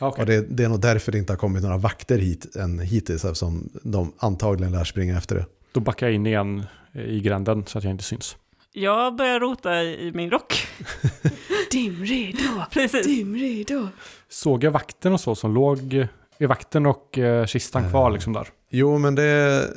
Okay. 0.00 0.22
och 0.22 0.26
det, 0.26 0.40
det 0.56 0.64
är 0.64 0.68
nog 0.68 0.80
därför 0.80 1.12
det 1.12 1.18
inte 1.18 1.32
har 1.32 1.38
kommit 1.38 1.62
några 1.62 1.76
vakter 1.76 2.18
hit 2.18 2.56
än 2.56 2.78
hittills, 2.78 3.24
eftersom 3.24 3.68
de 3.82 4.12
antagligen 4.18 4.72
lär 4.72 4.84
springa 4.84 5.18
efter 5.18 5.34
det. 5.36 5.46
Då 5.72 5.80
backar 5.80 6.06
jag 6.06 6.14
in 6.14 6.26
igen 6.26 6.64
eh, 6.92 7.02
i 7.02 7.20
gränden 7.20 7.66
så 7.66 7.78
att 7.78 7.84
jag 7.84 7.90
inte 7.90 8.04
syns. 8.04 8.36
Jag 8.72 9.16
börjar 9.16 9.40
rota 9.40 9.82
i 9.82 10.06
i 10.08 10.12
min 10.12 10.30
rock. 10.30 10.66
Dimridå! 11.72 12.66
Precis. 12.72 13.06
Dimridå! 13.06 13.88
Såg 14.28 14.64
jag 14.64 14.70
vakten 14.70 15.12
och 15.12 15.20
så 15.20 15.34
som 15.34 15.54
låg, 15.54 16.06
är 16.38 16.46
vakten 16.46 16.86
och 16.86 17.18
eh, 17.18 17.46
kistan 17.46 17.90
kvar 17.90 18.10
Eh. 18.10 18.14
liksom 18.14 18.32
där? 18.32 18.48
Jo, 18.70 18.98
men 18.98 19.14
det... 19.14 19.68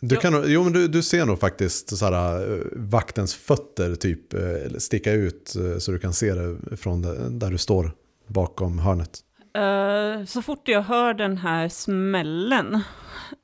Du, 0.00 0.16
kan, 0.16 0.44
jo, 0.46 0.64
men 0.64 0.72
du, 0.72 0.88
du 0.88 1.02
ser 1.02 1.26
nog 1.26 1.40
faktiskt 1.40 1.96
så 1.96 2.04
här, 2.04 2.52
eh, 2.52 2.58
vaktens 2.76 3.34
fötter 3.34 3.94
typ 3.94 4.34
sticka 4.78 5.12
ut 5.12 5.56
så 5.78 5.92
du 5.92 5.98
kan 5.98 6.12
se 6.12 6.34
det 6.34 6.76
från 6.76 7.02
där 7.38 7.50
du 7.50 7.58
står 7.58 7.92
bakom 8.26 8.78
hörnet. 8.78 9.20
Eh, 9.54 10.24
så 10.24 10.42
fort 10.42 10.68
jag 10.68 10.82
hör 10.82 11.14
den 11.14 11.38
här 11.38 11.68
smällen 11.68 12.82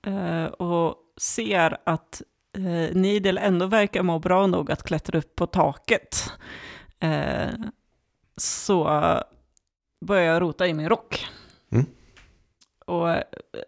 eh, 0.07 0.45
och 0.45 0.97
ser 1.21 1.77
att 1.85 2.23
uh, 2.59 2.95
Nidel 2.97 3.39
ändå 3.39 3.67
verkar 3.67 4.03
må 4.03 4.19
bra 4.19 4.47
nog 4.47 4.73
att 4.73 4.83
klättra 4.83 5.19
upp 5.19 5.37
på 5.37 5.47
taket 5.47 6.33
så 8.37 8.85
börjar 10.01 10.33
jag 10.33 10.43
rota 10.43 10.67
i 10.67 10.75
min 10.75 10.89
rock. 10.89 11.27
Mm. 11.73 11.87
Och 12.87 13.09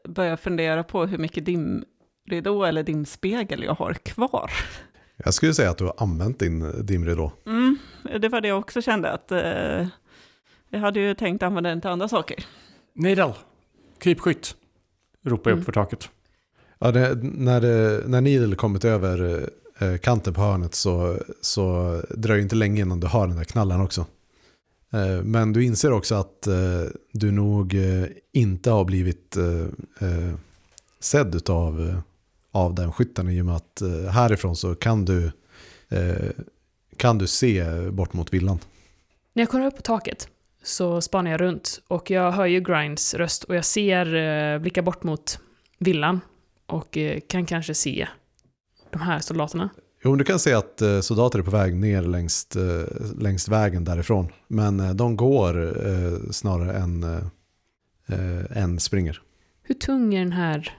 börjar 0.09 0.36
fundera 0.36 0.84
på 0.84 1.07
hur 1.07 1.18
mycket 1.18 1.45
dimridå 1.45 2.64
eller 2.64 2.82
dimspegel 2.82 3.62
jag 3.62 3.74
har 3.74 3.95
kvar. 3.95 4.51
Jag 5.16 5.34
skulle 5.34 5.55
säga 5.55 5.70
att 5.70 5.78
du 5.78 5.84
har 5.84 5.95
använt 5.99 6.38
din 6.38 6.86
dimridå. 6.86 7.32
Mm, 7.47 7.78
det 8.20 8.28
var 8.28 8.41
det 8.41 8.49
jag 8.49 8.59
också 8.59 8.82
kände 8.82 9.11
att 9.11 9.32
jag 10.71 10.81
hade 10.81 11.01
ju 11.01 11.14
tänkt 11.14 11.43
använda 11.43 11.71
den 11.71 11.81
till 11.81 11.91
andra 11.91 12.09
saker. 12.09 12.45
Neidel! 12.93 13.33
Krypskytt! 13.99 14.57
Ropar 15.25 15.51
jag 15.51 15.57
Mm. 15.57 15.61
upp 15.61 15.64
för 15.64 15.73
taket. 15.73 16.09
Ja, 16.79 16.91
det, 16.93 17.18
när, 17.23 17.61
när 18.09 18.21
Needle 18.21 18.57
kommit 18.57 18.85
över 18.85 19.49
eh, 19.79 19.97
kanten 19.97 20.35
på 20.35 20.41
hörnet 20.41 20.75
så, 20.75 21.18
så 21.41 22.01
dröjer 22.11 22.37
det 22.39 22.43
inte 22.43 22.57
länge 22.57 22.83
innan 22.83 23.01
du 23.01 23.07
har 23.07 23.27
den 23.27 23.37
där 23.37 23.45
knallen 23.45 23.81
också. 23.81 24.07
Eh, 24.93 25.23
men 25.25 25.53
du 25.53 25.64
inser 25.64 25.93
också 25.93 26.14
att 26.14 26.47
eh, 26.47 26.55
du 27.12 27.31
nog 27.31 27.75
eh, 27.75 28.05
inte 28.33 28.71
har 28.71 28.85
blivit 28.85 29.37
eh, 29.37 30.09
eh, 30.09 30.35
sedd 31.01 31.51
av, 31.51 31.89
eh, 31.89 31.99
av 32.53 32.75
den 32.75 32.93
skytten 32.93 33.29
i 33.29 33.41
och 33.43 33.47
med 33.47 33.57
att 33.57 33.81
eh, 33.83 33.89
härifrån 34.11 34.57
så 34.57 34.75
kan 34.75 35.05
du, 35.05 35.33
eh, 35.89 36.31
kan 36.97 37.18
du 37.18 37.27
se 37.27 37.64
bort 37.91 38.12
mot 38.12 38.33
villan. 38.35 38.59
När 39.33 39.43
jag 39.43 39.51
kommer 39.51 39.66
upp 39.66 39.77
på 39.77 39.83
taket 39.83 40.29
så 40.63 41.01
spanar 41.01 41.31
jag 41.31 41.41
runt 41.41 41.83
och 41.89 42.11
jag 42.11 42.33
hör 42.33 42.47
ju 42.47 42.61
Grinds 42.61 43.15
röst 43.15 43.45
och 43.45 43.55
jag 43.55 43.65
ser, 43.65 44.15
eh, 44.15 44.59
blickar 44.59 44.83
bort 44.83 45.03
mot 45.03 45.39
villan 45.79 46.21
och 46.67 46.97
eh, 46.97 47.21
kan 47.29 47.47
kanske 47.47 47.75
se 47.75 48.09
de 48.91 49.01
här 49.01 49.19
soldaterna. 49.19 49.71
Jo, 50.05 50.17
du 50.17 50.25
kan 50.25 50.39
se 50.39 50.53
att 50.53 50.83
eh, 50.83 51.01
soldater 51.01 51.39
är 51.39 51.43
på 51.43 51.51
väg 51.51 51.75
ner 51.75 52.03
längs, 52.03 52.57
eh, 52.57 52.87
längs 53.19 53.49
vägen 53.49 53.85
därifrån. 53.85 54.29
Men 54.49 54.81
eh, 54.81 54.91
de 54.91 55.17
går 55.17 56.33
snarare 56.33 56.73
än, 56.73 57.31
än 58.51 58.81
springer. 58.81 59.23
Hur 59.63 59.75
tung 59.75 60.15
är 60.15 60.19
den 60.19 60.33
här 60.33 60.79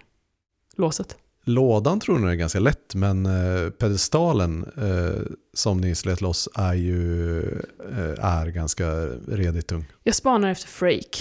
låset? 0.76 1.18
Lådan 1.44 2.00
tror 2.00 2.22
jag 2.22 2.32
är 2.32 2.36
ganska 2.36 2.60
lätt, 2.60 2.96
men 2.96 3.26
eh, 3.26 3.70
pedestalen 3.70 4.66
eh, 4.78 5.22
som 5.54 5.78
ni 5.78 5.96
slet 5.96 6.22
loss 6.22 6.50
är 6.56 6.74
ju 6.74 7.39
eh, 7.92 8.26
är 8.26 8.48
ganska 8.48 8.86
redigt 9.28 9.68
tung. 9.68 9.86
Jag 10.04 10.16
spanar 10.16 10.52
efter 10.52 10.68
Frake. 10.68 11.18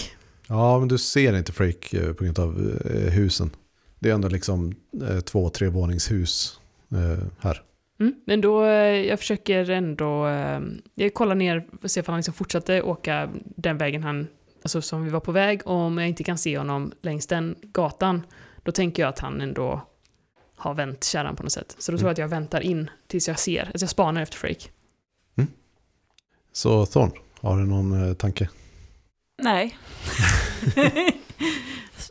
Ja, 0.47 0.79
men 0.79 0.87
du 0.87 0.97
ser 0.97 1.37
inte 1.37 1.51
Freak 1.51 1.93
eh, 1.93 2.13
på 2.13 2.23
grund 2.23 2.39
av 2.39 2.79
eh, 2.85 3.11
husen. 3.11 3.51
Det 3.99 4.09
är 4.09 4.13
ändå 4.13 4.27
liksom 4.27 4.75
eh, 5.09 5.19
två, 5.19 5.49
tre 5.49 5.67
våningshus 5.67 6.59
här. 7.39 7.61
Mm. 7.99 8.13
Men 8.25 8.41
då, 8.41 8.65
jag 8.65 9.19
försöker 9.19 9.69
ändå, 9.69 10.27
jag 10.95 11.13
kollar 11.13 11.35
ner 11.35 11.67
och 11.83 11.91
ser 11.91 12.01
om 12.01 12.05
han 12.07 12.17
liksom 12.17 12.33
fortsatte 12.33 12.81
åka 12.81 13.29
den 13.43 13.77
vägen 13.77 14.03
han, 14.03 14.27
alltså 14.61 14.81
som 14.81 15.03
vi 15.03 15.09
var 15.09 15.19
på 15.19 15.31
väg. 15.31 15.61
Om 15.65 15.97
jag 15.97 16.07
inte 16.07 16.23
kan 16.23 16.37
se 16.37 16.57
honom 16.57 16.91
längs 17.01 17.27
den 17.27 17.55
gatan, 17.61 18.21
då 18.63 18.71
tänker 18.71 19.03
jag 19.03 19.09
att 19.09 19.19
han 19.19 19.41
ändå 19.41 19.81
har 20.61 20.73
vänt 20.73 21.03
kärran 21.03 21.35
på 21.35 21.43
något 21.43 21.51
sätt. 21.51 21.75
Så 21.79 21.91
då 21.91 21.97
tror 21.97 22.07
jag 22.07 22.11
att 22.11 22.17
jag 22.17 22.27
väntar 22.27 22.61
in 22.61 22.89
tills 23.07 23.27
jag 23.27 23.39
ser, 23.39 23.61
alltså 23.61 23.83
jag 23.83 23.89
spanar 23.89 24.21
efter 24.21 24.37
Frake. 24.37 24.69
Så 26.53 26.85
Thorn, 26.85 27.11
har 27.41 27.57
du 27.57 27.63
någon 27.65 28.09
eh, 28.09 28.13
tanke? 28.13 28.49
Nej. 29.41 29.77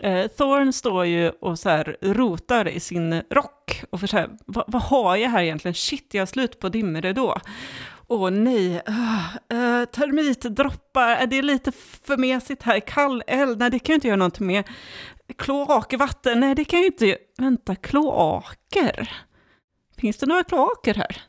eh, 0.00 0.26
Thorn 0.26 0.72
står 0.72 1.06
ju 1.06 1.30
och 1.30 1.58
så 1.58 1.68
här 1.68 1.96
rotar 2.00 2.68
i 2.68 2.80
sin 2.80 3.22
rock 3.30 3.84
och 3.90 4.00
försöker, 4.00 4.36
vad, 4.46 4.64
vad 4.66 4.82
har 4.82 5.16
jag 5.16 5.30
här 5.30 5.42
egentligen? 5.42 5.74
Shit, 5.74 6.14
jag 6.14 6.20
har 6.20 6.26
slut 6.26 6.58
på 6.58 6.68
dimridå. 6.68 7.40
Åh 8.12 8.30
nej, 8.30 8.82
uh, 8.88 9.34
uh, 9.52 9.84
termitdroppar, 9.84 11.10
är 11.10 11.26
det 11.26 11.42
lite 11.42 11.72
för 12.02 12.16
mesigt 12.16 12.62
här? 12.62 12.80
Kall 12.80 13.22
eld, 13.26 13.58
nej 13.58 13.70
det 13.70 13.78
kan 13.78 13.92
jag 13.92 13.96
inte 13.96 14.08
göra 14.08 14.16
någonting 14.16 14.46
med. 14.46 14.64
Kloakvatten, 15.38 16.40
nej 16.40 16.54
det 16.54 16.64
kan 16.64 16.78
jag 16.78 16.86
inte, 16.86 17.16
vänta, 17.38 17.74
kloaker? 17.74 19.12
Finns 19.98 20.16
det 20.16 20.26
några 20.26 20.44
kloaker 20.44 20.94
här? 20.94 21.22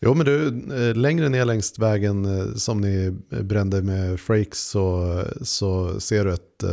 Jo, 0.00 0.14
men 0.14 0.26
du, 0.26 0.46
eh, 0.74 0.96
längre 0.96 1.28
ner 1.28 1.44
längs 1.44 1.78
vägen 1.78 2.24
eh, 2.24 2.54
som 2.54 2.80
ni 2.80 3.10
brände 3.42 3.82
med 3.82 4.20
Frakes 4.20 4.68
så, 4.68 5.18
så 5.42 6.00
ser 6.00 6.24
du 6.24 6.32
ett 6.32 6.64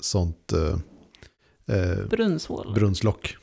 sånt, 0.00 0.52
eh, 0.52 2.06
brunnslock. 2.74 3.36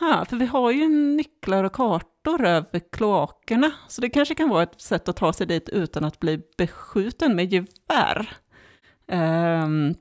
Ha, 0.00 0.24
för 0.24 0.36
vi 0.36 0.46
har 0.46 0.70
ju 0.70 0.88
nycklar 0.88 1.64
och 1.64 1.72
kartor 1.72 2.46
över 2.46 2.80
kloakerna, 2.92 3.72
så 3.88 4.00
det 4.00 4.10
kanske 4.10 4.34
kan 4.34 4.48
vara 4.48 4.62
ett 4.62 4.80
sätt 4.80 5.08
att 5.08 5.16
ta 5.16 5.32
sig 5.32 5.46
dit 5.46 5.68
utan 5.68 6.04
att 6.04 6.20
bli 6.20 6.40
beskjuten 6.58 7.36
med 7.36 7.52
gevär. 7.52 8.36
Ehm, 9.08 9.94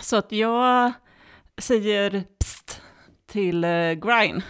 så 0.00 0.16
att 0.16 0.32
jag 0.32 0.92
säger 1.58 2.24
psst 2.40 2.82
till 3.26 3.64
uh, 3.64 3.92
Grine. 3.92 4.42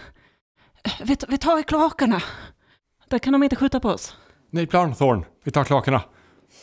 Vi, 1.03 1.17
vi 1.27 1.37
tar 1.37 1.59
i 1.59 1.63
kloakerna. 1.63 2.21
Där 3.07 3.19
kan 3.19 3.33
de 3.33 3.43
inte 3.43 3.55
skjuta 3.55 3.79
på 3.79 3.89
oss. 3.89 4.17
Ny 4.49 4.65
plan 4.65 4.95
Thorn, 4.95 5.25
vi 5.43 5.51
tar 5.51 5.63
klakerna. 5.63 6.01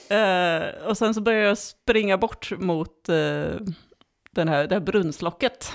Eh, 0.08 0.88
och 0.88 0.98
sen 0.98 1.14
så 1.14 1.20
börjar 1.20 1.40
jag 1.40 1.58
springa 1.58 2.18
bort 2.18 2.52
mot 2.58 3.08
eh, 3.08 3.56
den 4.30 4.48
här, 4.48 4.66
det 4.66 4.74
här 4.74 4.80
brunnslocket 4.80 5.72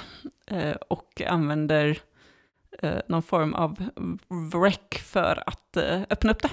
eh, 0.48 0.76
och 0.90 1.22
använder 1.28 1.88
eh, 1.90 1.96
någon 3.08 3.24
form 3.24 3.54
av 3.54 3.76
wreck 4.54 5.02
för 5.06 5.44
att 5.46 5.78
eh, 5.78 6.02
öppna 6.10 6.32
upp 6.32 6.42
det. 6.42 6.52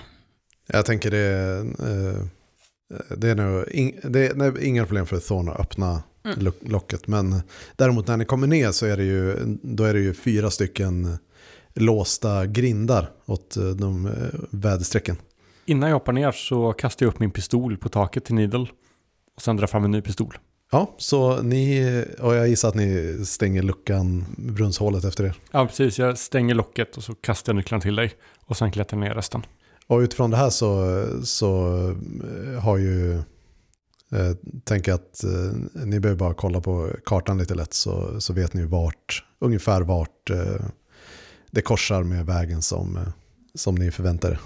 Jag 0.66 0.86
tänker 0.86 1.10
det, 1.10 1.56
eh, 1.80 2.22
det 3.16 3.28
är 3.30 3.34
nog 3.34 3.68
ing, 3.68 4.00
det 4.02 4.26
är, 4.26 4.34
nej, 4.34 4.66
inga 4.66 4.84
problem 4.86 5.06
för 5.06 5.18
Thorn 5.18 5.48
att 5.48 5.60
öppna 5.60 6.02
Mm. 6.24 6.38
lo- 6.44 6.52
locket. 6.60 7.06
Men 7.06 7.40
däremot 7.76 8.06
när 8.06 8.16
ni 8.16 8.24
kommer 8.24 8.46
ner 8.46 8.70
så 8.72 8.86
är 8.86 8.96
det 8.96 9.04
ju, 9.04 9.34
då 9.62 9.84
är 9.84 9.94
det 9.94 10.00
ju 10.00 10.14
fyra 10.14 10.50
stycken 10.50 11.18
låsta 11.74 12.46
grindar 12.46 13.10
åt 13.26 13.56
eh, 13.56 13.64
de 13.68 14.06
eh, 14.06 14.12
väderstrecken. 14.50 15.16
Innan 15.66 15.88
jag 15.88 15.96
hoppar 15.96 16.12
ner 16.12 16.32
så 16.32 16.72
kastar 16.72 17.06
jag 17.06 17.12
upp 17.14 17.18
min 17.20 17.30
pistol 17.30 17.76
på 17.76 17.88
taket 17.88 18.24
till 18.24 18.34
Needle. 18.34 18.66
Och 19.36 19.42
sen 19.42 19.56
drar 19.56 19.66
fram 19.66 19.84
en 19.84 19.90
ny 19.90 20.00
pistol. 20.02 20.38
Ja, 20.70 20.94
så 20.98 21.42
ni, 21.42 22.04
och 22.20 22.34
jag 22.34 22.48
gissar 22.48 22.68
att 22.68 22.74
ni 22.74 23.20
stänger 23.24 23.62
luckan, 23.62 24.24
brunnshålet 24.38 25.04
efter 25.04 25.24
det. 25.24 25.34
Ja, 25.50 25.66
precis. 25.66 25.98
Jag 25.98 26.18
stänger 26.18 26.54
locket 26.54 26.96
och 26.96 27.04
så 27.04 27.14
kastar 27.14 27.52
jag 27.52 27.56
nycklarna 27.56 27.82
till 27.82 27.96
dig. 27.96 28.12
Och 28.46 28.56
sen 28.56 28.70
klättrar 28.70 28.98
jag 28.98 29.08
ner 29.08 29.14
resten. 29.14 29.42
Och 29.86 29.98
utifrån 29.98 30.30
det 30.30 30.36
här 30.36 30.50
så, 30.50 31.06
så 31.24 31.78
eh, 32.52 32.60
har 32.62 32.76
ju, 32.76 33.14
eh, 34.12 34.32
tänker 34.64 34.92
att 34.92 35.24
eh, 35.24 35.84
ni 35.84 36.00
behöver 36.00 36.18
bara 36.18 36.34
kolla 36.34 36.60
på 36.60 36.90
kartan 37.04 37.38
lite 37.38 37.54
lätt 37.54 37.74
så, 37.74 38.20
så 38.20 38.32
vet 38.32 38.54
ni 38.54 38.64
vart, 38.64 39.24
ungefär 39.38 39.80
vart 39.82 40.30
eh, 40.30 40.66
det 41.50 41.62
korsar 41.62 42.02
med 42.02 42.26
vägen 42.26 42.62
som, 42.62 42.96
eh, 42.96 43.02
som 43.54 43.74
ni 43.74 43.90
förväntar 43.90 44.30
er. 44.30 44.40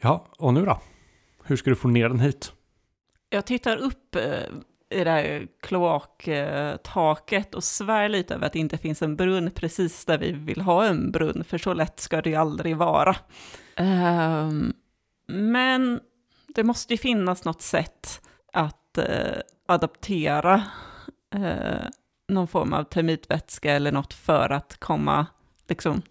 Ja, 0.00 0.26
och 0.38 0.54
nu 0.54 0.64
då? 0.64 0.80
Hur 1.44 1.56
ska 1.56 1.70
du 1.70 1.76
få 1.76 1.88
ner 1.88 2.08
den 2.08 2.20
hit? 2.20 2.52
Jag 3.30 3.46
tittar 3.46 3.76
upp 3.76 4.14
eh, 4.14 4.22
i 4.94 5.04
det 5.04 5.10
här 5.10 5.46
kloaktaket 5.60 7.54
och 7.54 7.64
svär 7.64 8.08
lite 8.08 8.34
över 8.34 8.46
att 8.46 8.52
det 8.52 8.58
inte 8.58 8.78
finns 8.78 9.02
en 9.02 9.16
brunn 9.16 9.50
precis 9.50 10.04
där 10.04 10.18
vi 10.18 10.32
vill 10.32 10.60
ha 10.60 10.84
en 10.84 11.10
brunn, 11.10 11.44
för 11.44 11.58
så 11.58 11.74
lätt 11.74 12.00
ska 12.00 12.22
det 12.22 12.30
ju 12.30 12.36
aldrig 12.36 12.76
vara. 12.76 13.16
Um, 13.78 14.74
men 15.26 16.00
det 16.54 16.64
måste 16.64 16.94
ju 16.94 16.98
finnas 16.98 17.44
något 17.44 17.62
sätt 17.62 18.20
att 18.52 18.98
eh, 18.98 19.04
uh, 19.04 19.40
adaptera 19.66 20.62
uh, 21.34 21.46
eh, 21.46 21.88
någon 22.28 22.48
form 22.48 22.72
av 22.72 22.84
termitvätska 22.84 23.72
eller 23.72 23.92
något 23.92 24.14
för 24.14 24.50
att 24.50 24.76
komma, 24.80 25.26
liksom, 25.68 26.02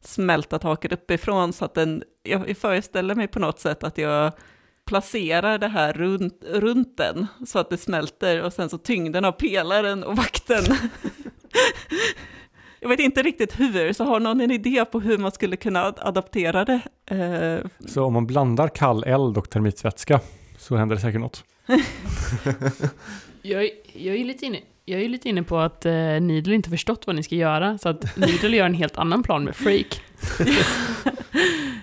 smälta 0.00 0.58
taket 0.58 0.92
uppifrån 0.92 1.52
så 1.52 1.64
att 1.64 1.74
den, 1.74 2.02
jag 2.22 2.56
föreställer 2.56 3.14
mig 3.14 3.28
på 3.28 3.38
något 3.38 3.60
sätt 3.60 3.84
att 3.84 3.98
jag 3.98 4.32
placerar 4.86 5.58
det 5.58 5.68
här 5.68 5.92
runt, 5.92 6.44
runt 6.48 6.96
den 6.96 7.26
så 7.46 7.58
att 7.58 7.70
det 7.70 7.76
smälter 7.76 8.42
och 8.42 8.52
sen 8.52 8.68
så 8.68 8.78
tyngden 8.78 9.24
av 9.24 9.32
pelaren 9.32 10.04
och 10.04 10.16
vakten. 10.16 10.64
jag 12.80 12.88
vet 12.88 13.00
inte 13.00 13.22
riktigt 13.22 13.60
hur, 13.60 13.92
så 13.92 14.04
har 14.04 14.20
någon 14.20 14.40
en 14.40 14.50
idé 14.50 14.84
på 14.84 15.00
hur 15.00 15.18
man 15.18 15.32
skulle 15.32 15.56
kunna 15.56 15.82
ad- 15.84 15.98
adaptera 16.00 16.64
det? 16.64 16.80
Eh, 17.06 17.86
Så 17.88 18.04
om 18.04 18.12
man 18.12 18.26
blandar 18.26 18.68
kall 18.68 19.04
eld 19.04 19.38
och 19.38 19.50
termitvätska 19.50 20.20
så 20.58 20.76
händer 20.76 20.96
det 20.96 21.02
säkert 21.02 21.20
något. 21.20 21.44
Jag, 23.42 23.64
är- 23.64 23.70
jag, 23.92 24.16
är 24.16 24.24
lite 24.24 24.46
inne, 24.46 24.58
jag 24.84 25.00
är 25.02 25.08
lite 25.08 25.28
inne 25.28 25.42
på 25.42 25.58
att 25.58 25.86
eh, 25.86 25.92
Needle 25.92 26.54
inte 26.54 26.70
förstått 26.70 27.06
vad 27.06 27.16
ni 27.16 27.22
ska 27.22 27.34
göra, 27.34 27.78
så 27.78 27.88
att 27.88 28.16
Needle 28.16 28.56
gör 28.56 28.66
en 28.66 28.74
helt 28.74 28.98
annan 28.98 29.22
plan 29.22 29.44
med 29.44 29.56
Freak. 29.56 30.02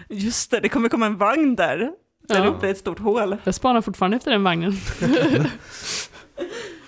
just 0.09 0.51
det, 0.51 0.59
det 0.59 0.69
kommer 0.69 0.89
komma 0.89 1.05
en 1.05 1.17
vagn 1.17 1.55
där. 1.55 1.91
Där 2.27 2.37
Ja. 2.43 2.45
uppe 2.47 2.67
är 2.67 2.71
ett 2.71 2.77
stort 2.77 2.99
hål. 2.99 3.37
Jag 3.43 3.55
spanar 3.55 3.81
fortfarande 3.81 4.17
efter 4.17 4.31
den 4.31 4.43
vagnen. 4.43 4.73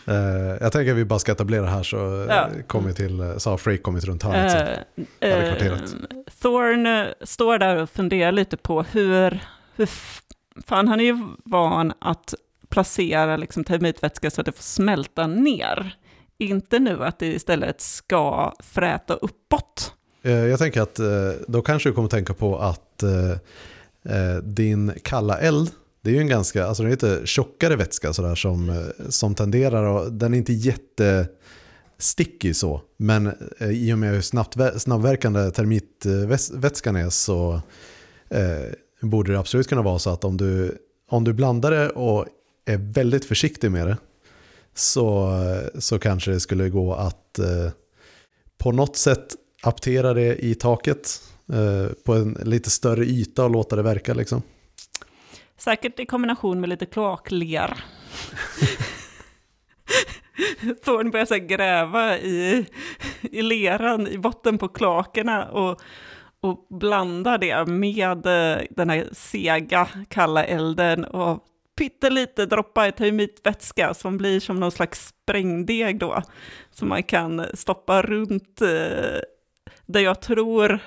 Eh, 0.08 0.16
jag 0.62 0.72
tänker 0.72 0.92
att 0.92 0.98
vi 0.98 1.06
bara 1.06 1.20
ska 1.20 1.32
etablera 1.32 1.66
här 1.66 1.84
så 1.84 1.98
eh, 2.22 2.26
Ja. 2.30 2.50
kommer 2.68 2.94
till, 2.94 3.20
eh, 3.20 3.38
så 3.38 3.50
har 3.50 3.58
Freak 3.58 3.84
kommit 3.84 4.04
runt 4.04 4.24
hörnet. 4.24 4.80
eh, 5.20 5.30
kvarteret. 5.50 5.94
Thorn 6.42 7.08
står 7.22 7.58
där 7.58 7.76
och 7.82 7.90
funderar 7.90 8.32
lite 8.32 8.58
på 8.58 8.84
hur, 8.84 9.40
hur 9.76 9.90
fan 10.66 10.88
han 10.88 11.00
är 11.00 11.04
ju 11.04 11.18
van 11.46 11.94
att 12.00 12.34
placera 12.70 13.38
liksom 13.38 13.64
termitvätska 13.64 14.32
så 14.32 14.42
att 14.42 14.46
det 14.46 14.52
får 14.52 14.64
smälta 14.64 15.28
ner. 15.28 15.96
Inte 16.38 16.80
nu 16.80 17.04
att 17.06 17.20
det 17.20 17.26
istället 17.28 17.82
ska 17.82 18.54
fräta 18.60 19.14
uppåt. 19.14 19.94
Eh, 20.24 20.32
Jag 20.32 20.60
tänker 20.60 20.82
att 20.82 21.00
då 21.48 21.62
kanske 21.62 21.90
du 21.90 21.94
kommer 21.94 22.10
tänka 22.10 22.34
på 22.34 22.58
att 22.60 23.04
Eh, 24.06 24.36
din 24.43 24.93
kalla 25.04 25.39
eld, 25.39 25.72
det 26.01 26.10
är 26.10 26.14
ju 26.14 26.20
en 26.20 26.28
ganska, 26.28 26.66
alltså 26.66 26.84
den 26.84 26.91
är 26.91 26.95
lite 26.95 27.22
tjockare 27.26 27.76
vätska 27.76 28.14
sådär 28.14 28.36
som, 28.36 28.70
eh, 28.70 29.10
som 29.10 29.36
tenderar 29.36 29.84
och 29.84 30.14
den 30.14 30.34
är 30.34 30.38
inte 30.38 30.54
jättestickig 30.54 32.56
så. 32.56 32.82
Men 32.97 33.28
eh, 33.60 33.70
i 33.70 33.93
och 33.93 33.97
med 33.97 34.14
hur 34.14 34.22
snabbt, 34.22 34.58
snabbverkande 34.78 35.51
termitvätskan 35.51 36.95
är 36.95 37.10
så 37.10 37.62
eh, 38.30 38.66
borde 39.01 39.32
det 39.32 39.39
absolut 39.39 39.68
kunna 39.68 39.82
vara 39.82 39.99
så 39.99 40.10
att 40.10 40.24
om 40.24 40.38
du, 40.38 40.78
om 41.10 41.24
du 41.24 41.34
blandar 41.34 41.72
det 41.72 41.89
och 41.89 42.26
är 42.66 42.78
väldigt 42.78 43.26
försiktig 43.26 43.72
med 43.72 43.88
det 43.88 43.97
så, 44.76 45.32
så 45.80 45.99
kanske 45.99 46.32
det 46.32 46.39
skulle 46.39 46.70
gå 46.70 46.93
att 46.93 47.39
eh, 47.39 47.72
på 48.58 48.72
något 48.72 48.97
sätt 48.97 49.36
aptera 49.62 50.14
det 50.14 50.45
i 50.45 50.56
taket 50.56 51.22
Eh, 51.52 51.88
på 52.06 52.14
en 52.14 52.38
lite 52.44 52.70
större 52.70 53.06
yta 53.06 53.44
och 53.44 53.52
låta 53.52 53.76
det 53.76 53.82
verka 53.82 54.14
liksom. 54.14 54.41
Säkert 55.58 56.00
i 56.00 56.06
kombination 56.06 56.60
med 56.60 56.70
lite 56.70 56.86
kloakler. 56.86 57.84
Thorn 60.86 61.12
börjar 61.12 61.26
så 61.26 61.38
gräva 61.38 62.18
i, 62.18 62.66
i 63.22 63.41
leran 63.41 64.08
i 64.08 64.18
botten 64.18 64.58
på 64.58 64.68
kloakerna 64.68 65.46
och, 65.46 65.82
och 66.41 66.68
blanda 66.70 67.38
det 67.38 67.66
med 67.66 68.26
eh, 68.26 68.62
den 68.70 68.89
här 68.89 69.10
sega 69.12 69.88
kalla 70.08 70.46
elden 70.46 71.06
och 71.06 71.44
pyttelite 71.78 72.46
droppa 72.46 72.88
i 72.88 72.91
termitvätska 72.91 73.94
som 73.94 74.18
blir 74.18 74.39
som 74.39 74.60
någon 74.60 74.72
slags 74.72 75.08
sprängdeg 75.08 76.00
då. 76.00 76.22
Som 76.72 76.89
man 76.89 77.04
kan 77.04 77.46
stoppa 77.54 78.02
runt 78.02 78.62
eh, 78.62 79.20
där 79.86 80.00
jag 80.00 80.22
tror 80.22 80.80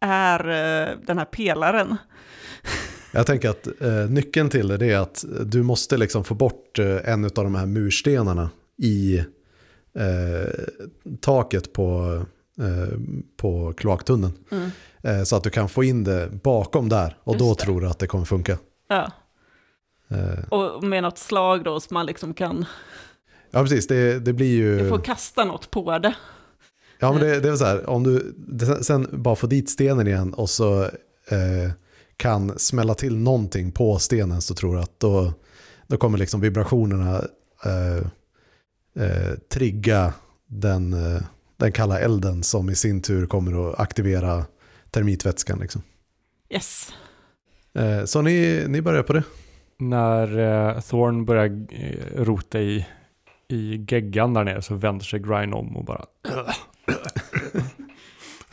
är 0.00 0.40
eh, 0.48 0.96
den 1.06 1.18
här 1.18 1.24
pelaren. 1.24 1.96
Jag 3.12 3.26
tänker 3.26 3.48
att 3.50 3.66
eh, 3.80 4.10
nyckeln 4.10 4.50
till 4.50 4.68
det 4.68 4.92
är 4.92 4.98
att 4.98 5.24
du 5.44 5.62
måste 5.62 5.96
liksom 5.96 6.24
få 6.24 6.34
bort 6.34 6.78
eh, 6.78 7.12
en 7.12 7.24
av 7.24 7.30
de 7.30 7.54
här 7.54 7.66
murstenarna 7.66 8.50
i 8.82 9.18
eh, 9.98 10.54
taket 11.20 11.72
på, 11.72 12.20
eh, 12.58 12.98
på 13.36 13.72
kloaktunneln. 13.72 14.32
Mm. 14.50 14.70
Eh, 15.02 15.22
så 15.22 15.36
att 15.36 15.44
du 15.44 15.50
kan 15.50 15.68
få 15.68 15.84
in 15.84 16.04
det 16.04 16.28
bakom 16.42 16.88
där 16.88 17.16
och 17.24 17.34
Just 17.34 17.44
då 17.44 17.54
det. 17.54 17.62
tror 17.62 17.80
du 17.80 17.86
att 17.88 17.98
det 17.98 18.06
kommer 18.06 18.24
funka. 18.24 18.58
Ja. 18.88 19.12
Och 20.48 20.84
med 20.84 21.02
något 21.02 21.18
slag 21.18 21.64
då 21.64 21.80
som 21.80 21.94
man 21.94 22.06
liksom 22.06 22.34
kan, 22.34 22.64
ja 23.50 23.62
precis, 23.62 23.86
det, 23.86 24.18
det 24.18 24.32
blir 24.32 24.56
ju... 24.56 24.78
du 24.78 24.88
får 24.88 24.98
kasta 24.98 25.44
något 25.44 25.70
på 25.70 25.98
det. 25.98 26.14
Ja, 26.98 27.12
men 27.12 27.20
det, 27.20 27.40
det 27.40 27.48
är 27.48 27.56
så 27.56 27.64
här, 27.64 27.90
om 27.90 28.02
du 28.02 28.34
sen 28.82 29.08
bara 29.12 29.36
får 29.36 29.48
dit 29.48 29.70
stenen 29.70 30.06
igen 30.06 30.34
och 30.34 30.50
så 30.50 30.82
eh, 31.28 31.70
kan 32.16 32.58
smälla 32.58 32.94
till 32.94 33.16
någonting 33.16 33.72
på 33.72 33.98
stenen 33.98 34.42
så 34.42 34.54
tror 34.54 34.74
jag 34.74 34.82
att 34.82 35.00
då, 35.00 35.32
då 35.86 35.96
kommer 35.96 36.18
liksom 36.18 36.40
vibrationerna 36.40 37.24
eh, 37.64 38.06
eh, 39.04 39.34
trigga 39.52 40.14
den, 40.46 40.92
eh, 40.92 41.22
den 41.56 41.72
kalla 41.72 42.00
elden 42.00 42.42
som 42.42 42.70
i 42.70 42.74
sin 42.74 43.02
tur 43.02 43.26
kommer 43.26 43.70
att 43.70 43.80
aktivera 43.80 44.44
termitvätskan. 44.90 45.58
Liksom. 45.58 45.82
Yes. 46.50 46.92
Eh, 47.74 48.04
så 48.04 48.22
ni, 48.22 48.64
ni 48.68 48.82
börjar 48.82 49.02
på 49.02 49.12
det. 49.12 49.22
När 49.78 50.38
eh, 50.38 50.80
Thorn 50.80 51.24
börjar 51.24 51.66
eh, 51.70 52.24
rota 52.24 52.60
i, 52.60 52.86
i 53.48 53.86
geggan 53.88 54.34
där 54.34 54.44
nere 54.44 54.62
så 54.62 54.74
vänder 54.74 55.04
sig 55.04 55.20
Grine 55.20 55.56
om 55.56 55.76
och 55.76 55.84
bara... 55.84 56.04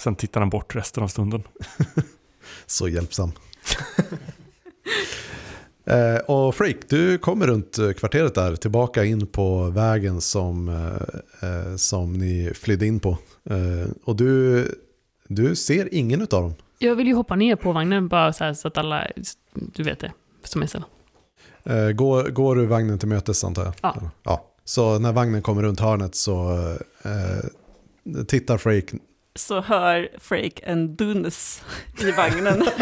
Sen 0.03 0.15
tittar 0.15 0.39
han 0.39 0.49
bort 0.49 0.75
resten 0.75 1.03
av 1.03 1.07
stunden. 1.07 1.43
Så 2.65 2.87
hjälpsam. 2.87 3.31
Eh, 5.85 6.15
och 6.15 6.55
Freak, 6.55 6.77
du 6.89 7.17
kommer 7.17 7.47
runt 7.47 7.77
eh, 7.77 7.91
kvarteret 7.91 8.35
där, 8.35 8.55
tillbaka 8.55 9.03
in 9.03 9.27
på 9.27 9.63
vägen 9.63 10.21
som, 10.21 10.69
eh, 10.69 11.49
eh, 11.49 11.75
som 11.75 12.13
ni 12.13 12.51
flydde 12.55 12.85
in 12.85 12.99
på. 12.99 13.17
Eh, 13.43 13.91
och 14.03 14.15
du, 14.15 14.65
du 15.27 15.55
ser 15.55 15.93
ingen 15.93 16.21
av 16.21 16.27
dem. 16.27 16.53
Jag 16.79 16.95
vill 16.95 17.07
ju 17.07 17.13
hoppa 17.13 17.35
ner 17.35 17.55
på 17.55 17.71
vagnen 17.71 18.07
bara 18.07 18.33
så, 18.33 18.43
här, 18.43 18.53
så 18.53 18.67
att 18.67 18.77
alla, 18.77 19.07
du 19.53 19.83
vet 19.83 19.99
det, 19.99 20.11
som 20.43 20.61
är 20.61 20.67
så. 20.67 20.83
Eh, 21.63 21.91
går, 21.91 22.23
går 22.29 22.55
du 22.55 22.65
vagnen 22.65 22.99
till 22.99 23.07
mötes 23.07 23.43
antar 23.43 23.65
jag? 23.65 23.73
Ja. 23.81 24.11
ja. 24.23 24.45
Så 24.65 24.99
när 24.99 25.11
vagnen 25.11 25.41
kommer 25.41 25.63
runt 25.63 25.79
hörnet 25.79 26.15
så 26.15 26.51
eh, 27.03 28.23
tittar 28.27 28.57
Freak. 28.57 28.93
Så 29.35 29.61
hör 29.61 30.09
Freak 30.21 30.59
en 30.63 30.95
duns 30.95 31.61
i 31.99 32.11
vagnen. 32.11 32.65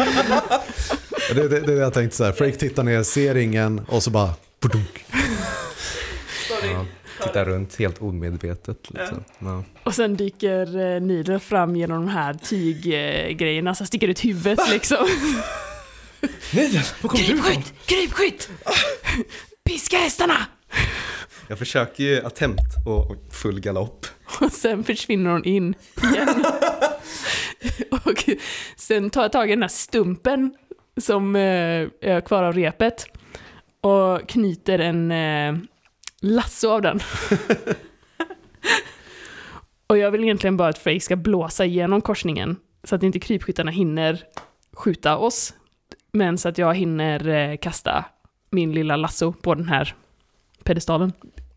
Det, 1.34 1.34
det, 1.34 1.48
det 1.48 1.56
är 1.56 1.60
det 1.60 1.72
jag 1.72 1.94
tänkte 1.94 2.16
så 2.16 2.24
här. 2.24 2.32
Freak 2.32 2.58
tittar 2.58 2.82
ner, 2.82 3.02
ser 3.02 3.34
ingen 3.34 3.78
och 3.78 4.02
så 4.02 4.10
bara... 4.10 4.34
Pudunk. 4.60 5.04
Ja, 6.62 6.86
titta 7.22 7.44
runt 7.44 7.76
helt 7.76 8.02
omedvetet. 8.02 8.90
Liksom. 8.90 9.24
Ja. 9.38 9.64
Och 9.84 9.94
sen 9.94 10.16
dyker 10.16 10.94
eh, 10.94 11.00
Nidra 11.00 11.40
fram 11.40 11.76
genom 11.76 12.06
de 12.06 12.08
här 12.12 12.34
tyggrejerna, 12.34 13.74
så 13.74 13.86
sticker 13.86 14.08
ut 14.08 14.24
huvudet 14.24 14.58
liksom. 14.70 15.08
Nej, 16.50 16.82
var 17.02 17.08
kom 17.08 17.20
du 17.20 17.24
ifrån? 17.24 17.40
Krypskytt! 17.42 17.72
Krypskytt! 17.86 18.50
Piska 19.64 19.96
hästarna! 19.96 20.46
Jag 21.48 21.58
försöker 21.58 22.04
ju 22.04 22.26
attempt 22.26 22.86
och 22.86 23.16
full 23.30 23.60
galopp. 23.60 24.06
Och 24.40 24.52
sen 24.52 24.84
försvinner 24.84 25.30
hon 25.30 25.44
in 25.44 25.74
igen. 26.02 26.44
och 27.90 28.24
sen 28.76 29.10
tar 29.10 29.22
jag 29.22 29.32
tag 29.32 29.48
i 29.48 29.52
den 29.52 29.62
här 29.62 29.68
stumpen 29.68 30.54
som 30.96 31.36
eh, 31.36 31.88
är 32.00 32.20
kvar 32.20 32.42
av 32.42 32.52
repet 32.52 33.06
och 33.80 34.28
knyter 34.28 34.78
en 34.78 35.12
eh, 35.12 35.54
lasso 36.20 36.70
av 36.70 36.82
den. 36.82 37.00
och 39.86 39.98
jag 39.98 40.10
vill 40.10 40.24
egentligen 40.24 40.56
bara 40.56 40.68
att 40.68 40.78
Frey 40.78 41.00
ska 41.00 41.16
blåsa 41.16 41.64
igenom 41.64 42.00
korsningen 42.00 42.56
så 42.84 42.94
att 42.94 43.02
inte 43.02 43.18
krypskyttarna 43.18 43.70
hinner 43.70 44.24
skjuta 44.72 45.16
oss. 45.16 45.54
Men 46.12 46.38
så 46.38 46.48
att 46.48 46.58
jag 46.58 46.74
hinner 46.74 47.28
eh, 47.28 47.56
kasta 47.56 48.04
min 48.50 48.72
lilla 48.72 48.96
lasso 48.96 49.32
på 49.32 49.54
den 49.54 49.68
här 49.68 49.94
pedestalen. 50.64 51.12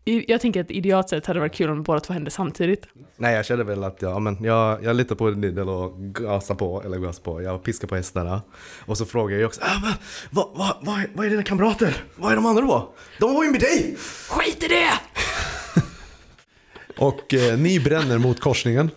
Jag 0.08 0.40
tänker 0.40 0.60
att 0.60 0.70
idealt 0.70 1.08
sett 1.08 1.26
hade 1.26 1.36
det 1.36 1.40
varit 1.40 1.54
kul 1.54 1.70
om 1.70 1.82
båda 1.82 2.00
två 2.00 2.12
hände 2.14 2.30
samtidigt. 2.30 2.86
Nej, 3.16 3.34
jag 3.34 3.46
kände 3.46 3.64
väl 3.64 3.84
att 3.84 4.02
ja, 4.02 4.18
men 4.18 4.44
jag, 4.44 4.84
jag 4.84 4.96
litar 4.96 5.14
på 5.16 5.30
Nidel 5.30 5.68
och 5.68 5.98
gasar 5.98 6.54
på, 6.54 6.82
eller 6.82 6.98
gasar 6.98 7.22
på, 7.22 7.42
jag 7.42 7.62
piskar 7.62 7.88
på 7.88 7.96
hästarna. 7.96 8.42
Och 8.86 8.98
så 8.98 9.04
frågar 9.06 9.36
jag 9.38 9.46
också, 9.46 9.60
ah, 9.64 9.92
vad, 10.30 10.48
vad, 10.54 10.76
vad, 10.82 11.00
är- 11.00 11.10
vad 11.14 11.26
är 11.26 11.30
dina 11.30 11.42
kamrater? 11.42 11.96
Vad 12.16 12.32
är 12.32 12.36
de 12.36 12.46
andra 12.46 12.62
då? 12.62 12.94
De 13.20 13.34
var 13.34 13.44
ju 13.44 13.50
med 13.50 13.60
dig! 13.60 13.96
Skit 14.28 14.62
i 14.64 14.68
det! 14.68 14.92
Och 16.98 17.34
eh, 17.34 17.58
ni 17.58 17.80
bränner 17.80 18.18
mot 18.18 18.40
korsningen. 18.40 18.90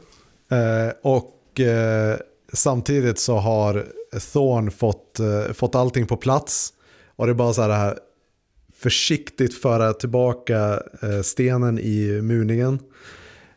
Eh, 0.52 0.94
och 1.04 1.60
eh, 1.60 2.18
samtidigt 2.54 3.20
så 3.20 3.36
har 3.38 3.86
Thorn 4.34 4.72
fått, 4.72 5.20
eh, 5.20 5.54
fått 5.54 5.76
allting 5.76 6.08
på 6.08 6.18
plats. 6.18 6.74
Och 7.16 7.26
det 7.26 7.32
är 7.32 7.36
bara 7.36 7.54
så 7.54 7.62
här 7.62 7.98
försiktigt 8.82 9.62
föra 9.62 9.94
tillbaka 9.94 10.80
eh, 11.02 11.22
stenen 11.24 11.80
i 11.80 12.22
muningen. 12.22 12.80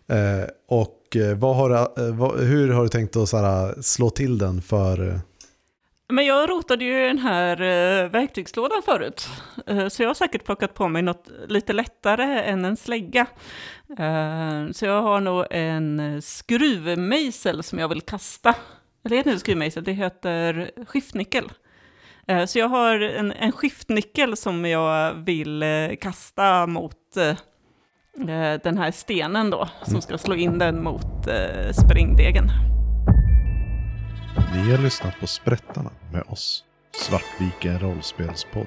Eh, 0.09 0.49
och 0.68 1.16
eh, 1.16 1.39
vad 1.39 1.57
har, 1.57 1.68
du- 1.70 2.03
eh, 2.07 2.14
vad, 2.14 2.41
hur 2.41 2.68
har 2.73 2.83
du 2.83 2.89
tänkt 2.89 3.16
att 3.16 3.29
så 3.29 3.75
slå 3.83 4.11
till 4.11 4.39
den 4.39 4.62
för... 4.62 5.09
eh, 5.09 5.18
Men 6.09 6.27
jag 6.27 6.51
rotade 6.51 6.85
ju 6.85 7.05
i 7.05 7.07
den 7.07 7.18
här 7.18 7.61
eh, 7.62 8.11
verktygslådan 8.11 8.83
förut, 8.85 9.29
eh, 9.66 9.89
så 9.89 10.03
jag 10.03 10.09
har 10.09 10.14
säkert 10.14 10.45
plockat 10.45 10.75
på 10.75 10.89
mig 10.89 11.03
något 11.03 11.29
lite 11.49 11.73
lättare 11.73 12.43
än 12.43 12.64
en 12.64 12.77
slägga. 12.77 13.27
Så 14.73 14.85
jag 14.87 15.03
har 15.03 15.20
nog 15.20 15.47
en 15.51 16.23
skruvmejsel 16.23 17.62
som 17.62 17.79
jag 17.79 17.89
vill 17.89 18.01
kasta. 18.01 18.55
Eller 19.05 19.16
heter 19.16 19.33
det 19.33 19.39
skruvmejsel? 19.39 19.85
Det 19.85 19.93
heter 19.93 20.70
skiftnyckel. 20.87 21.45
Eh, 22.29 22.45
så 22.45 22.59
jag 22.59 22.68
har 22.68 23.01
en, 23.01 23.33
en 23.33 23.53
skiftnyckel 23.53 24.37
som 24.37 24.64
jag 24.64 25.14
vill 25.14 25.62
eh, 25.62 25.68
kasta 26.01 26.66
mot 26.66 27.16
eh, 27.16 27.35
den 28.62 28.79
här 28.79 28.91
stenen 28.91 29.51
då, 29.51 29.68
som 29.83 30.03
ska 30.03 30.18
slå 30.18 30.35
in 30.35 30.59
den 30.59 30.83
mot 30.83 31.01
springdegen. 31.23 31.75
sprängdegen. 31.75 32.51
Ni 34.55 34.70
har 34.70 34.79
lyssnat 34.79 35.20
på 35.20 35.27
Sprättarna 35.27 35.91
med 36.12 36.23
oss, 36.29 36.64
Svartviken 36.97 37.79
rollspelspodd. 37.79 38.66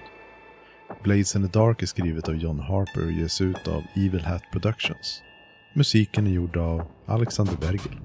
Blades 1.03 1.36
in 1.36 1.49
the 1.49 1.60
Dark 1.60 1.82
är 1.82 1.86
skrivet 1.86 2.30
av 2.30 2.36
John 2.36 2.60
Harper 2.60 3.06
och 3.06 3.12
ges 3.12 3.41
ut 3.41 3.68
av 3.68 3.84
Evil 3.95 4.26
Hat 4.26 4.43
Productions. 4.51 5.22
Musiken 5.76 6.28
är 6.28 6.32
gjord 6.32 6.58
av 6.58 6.88
Alexander 7.06 7.56
Bergel. 7.56 8.05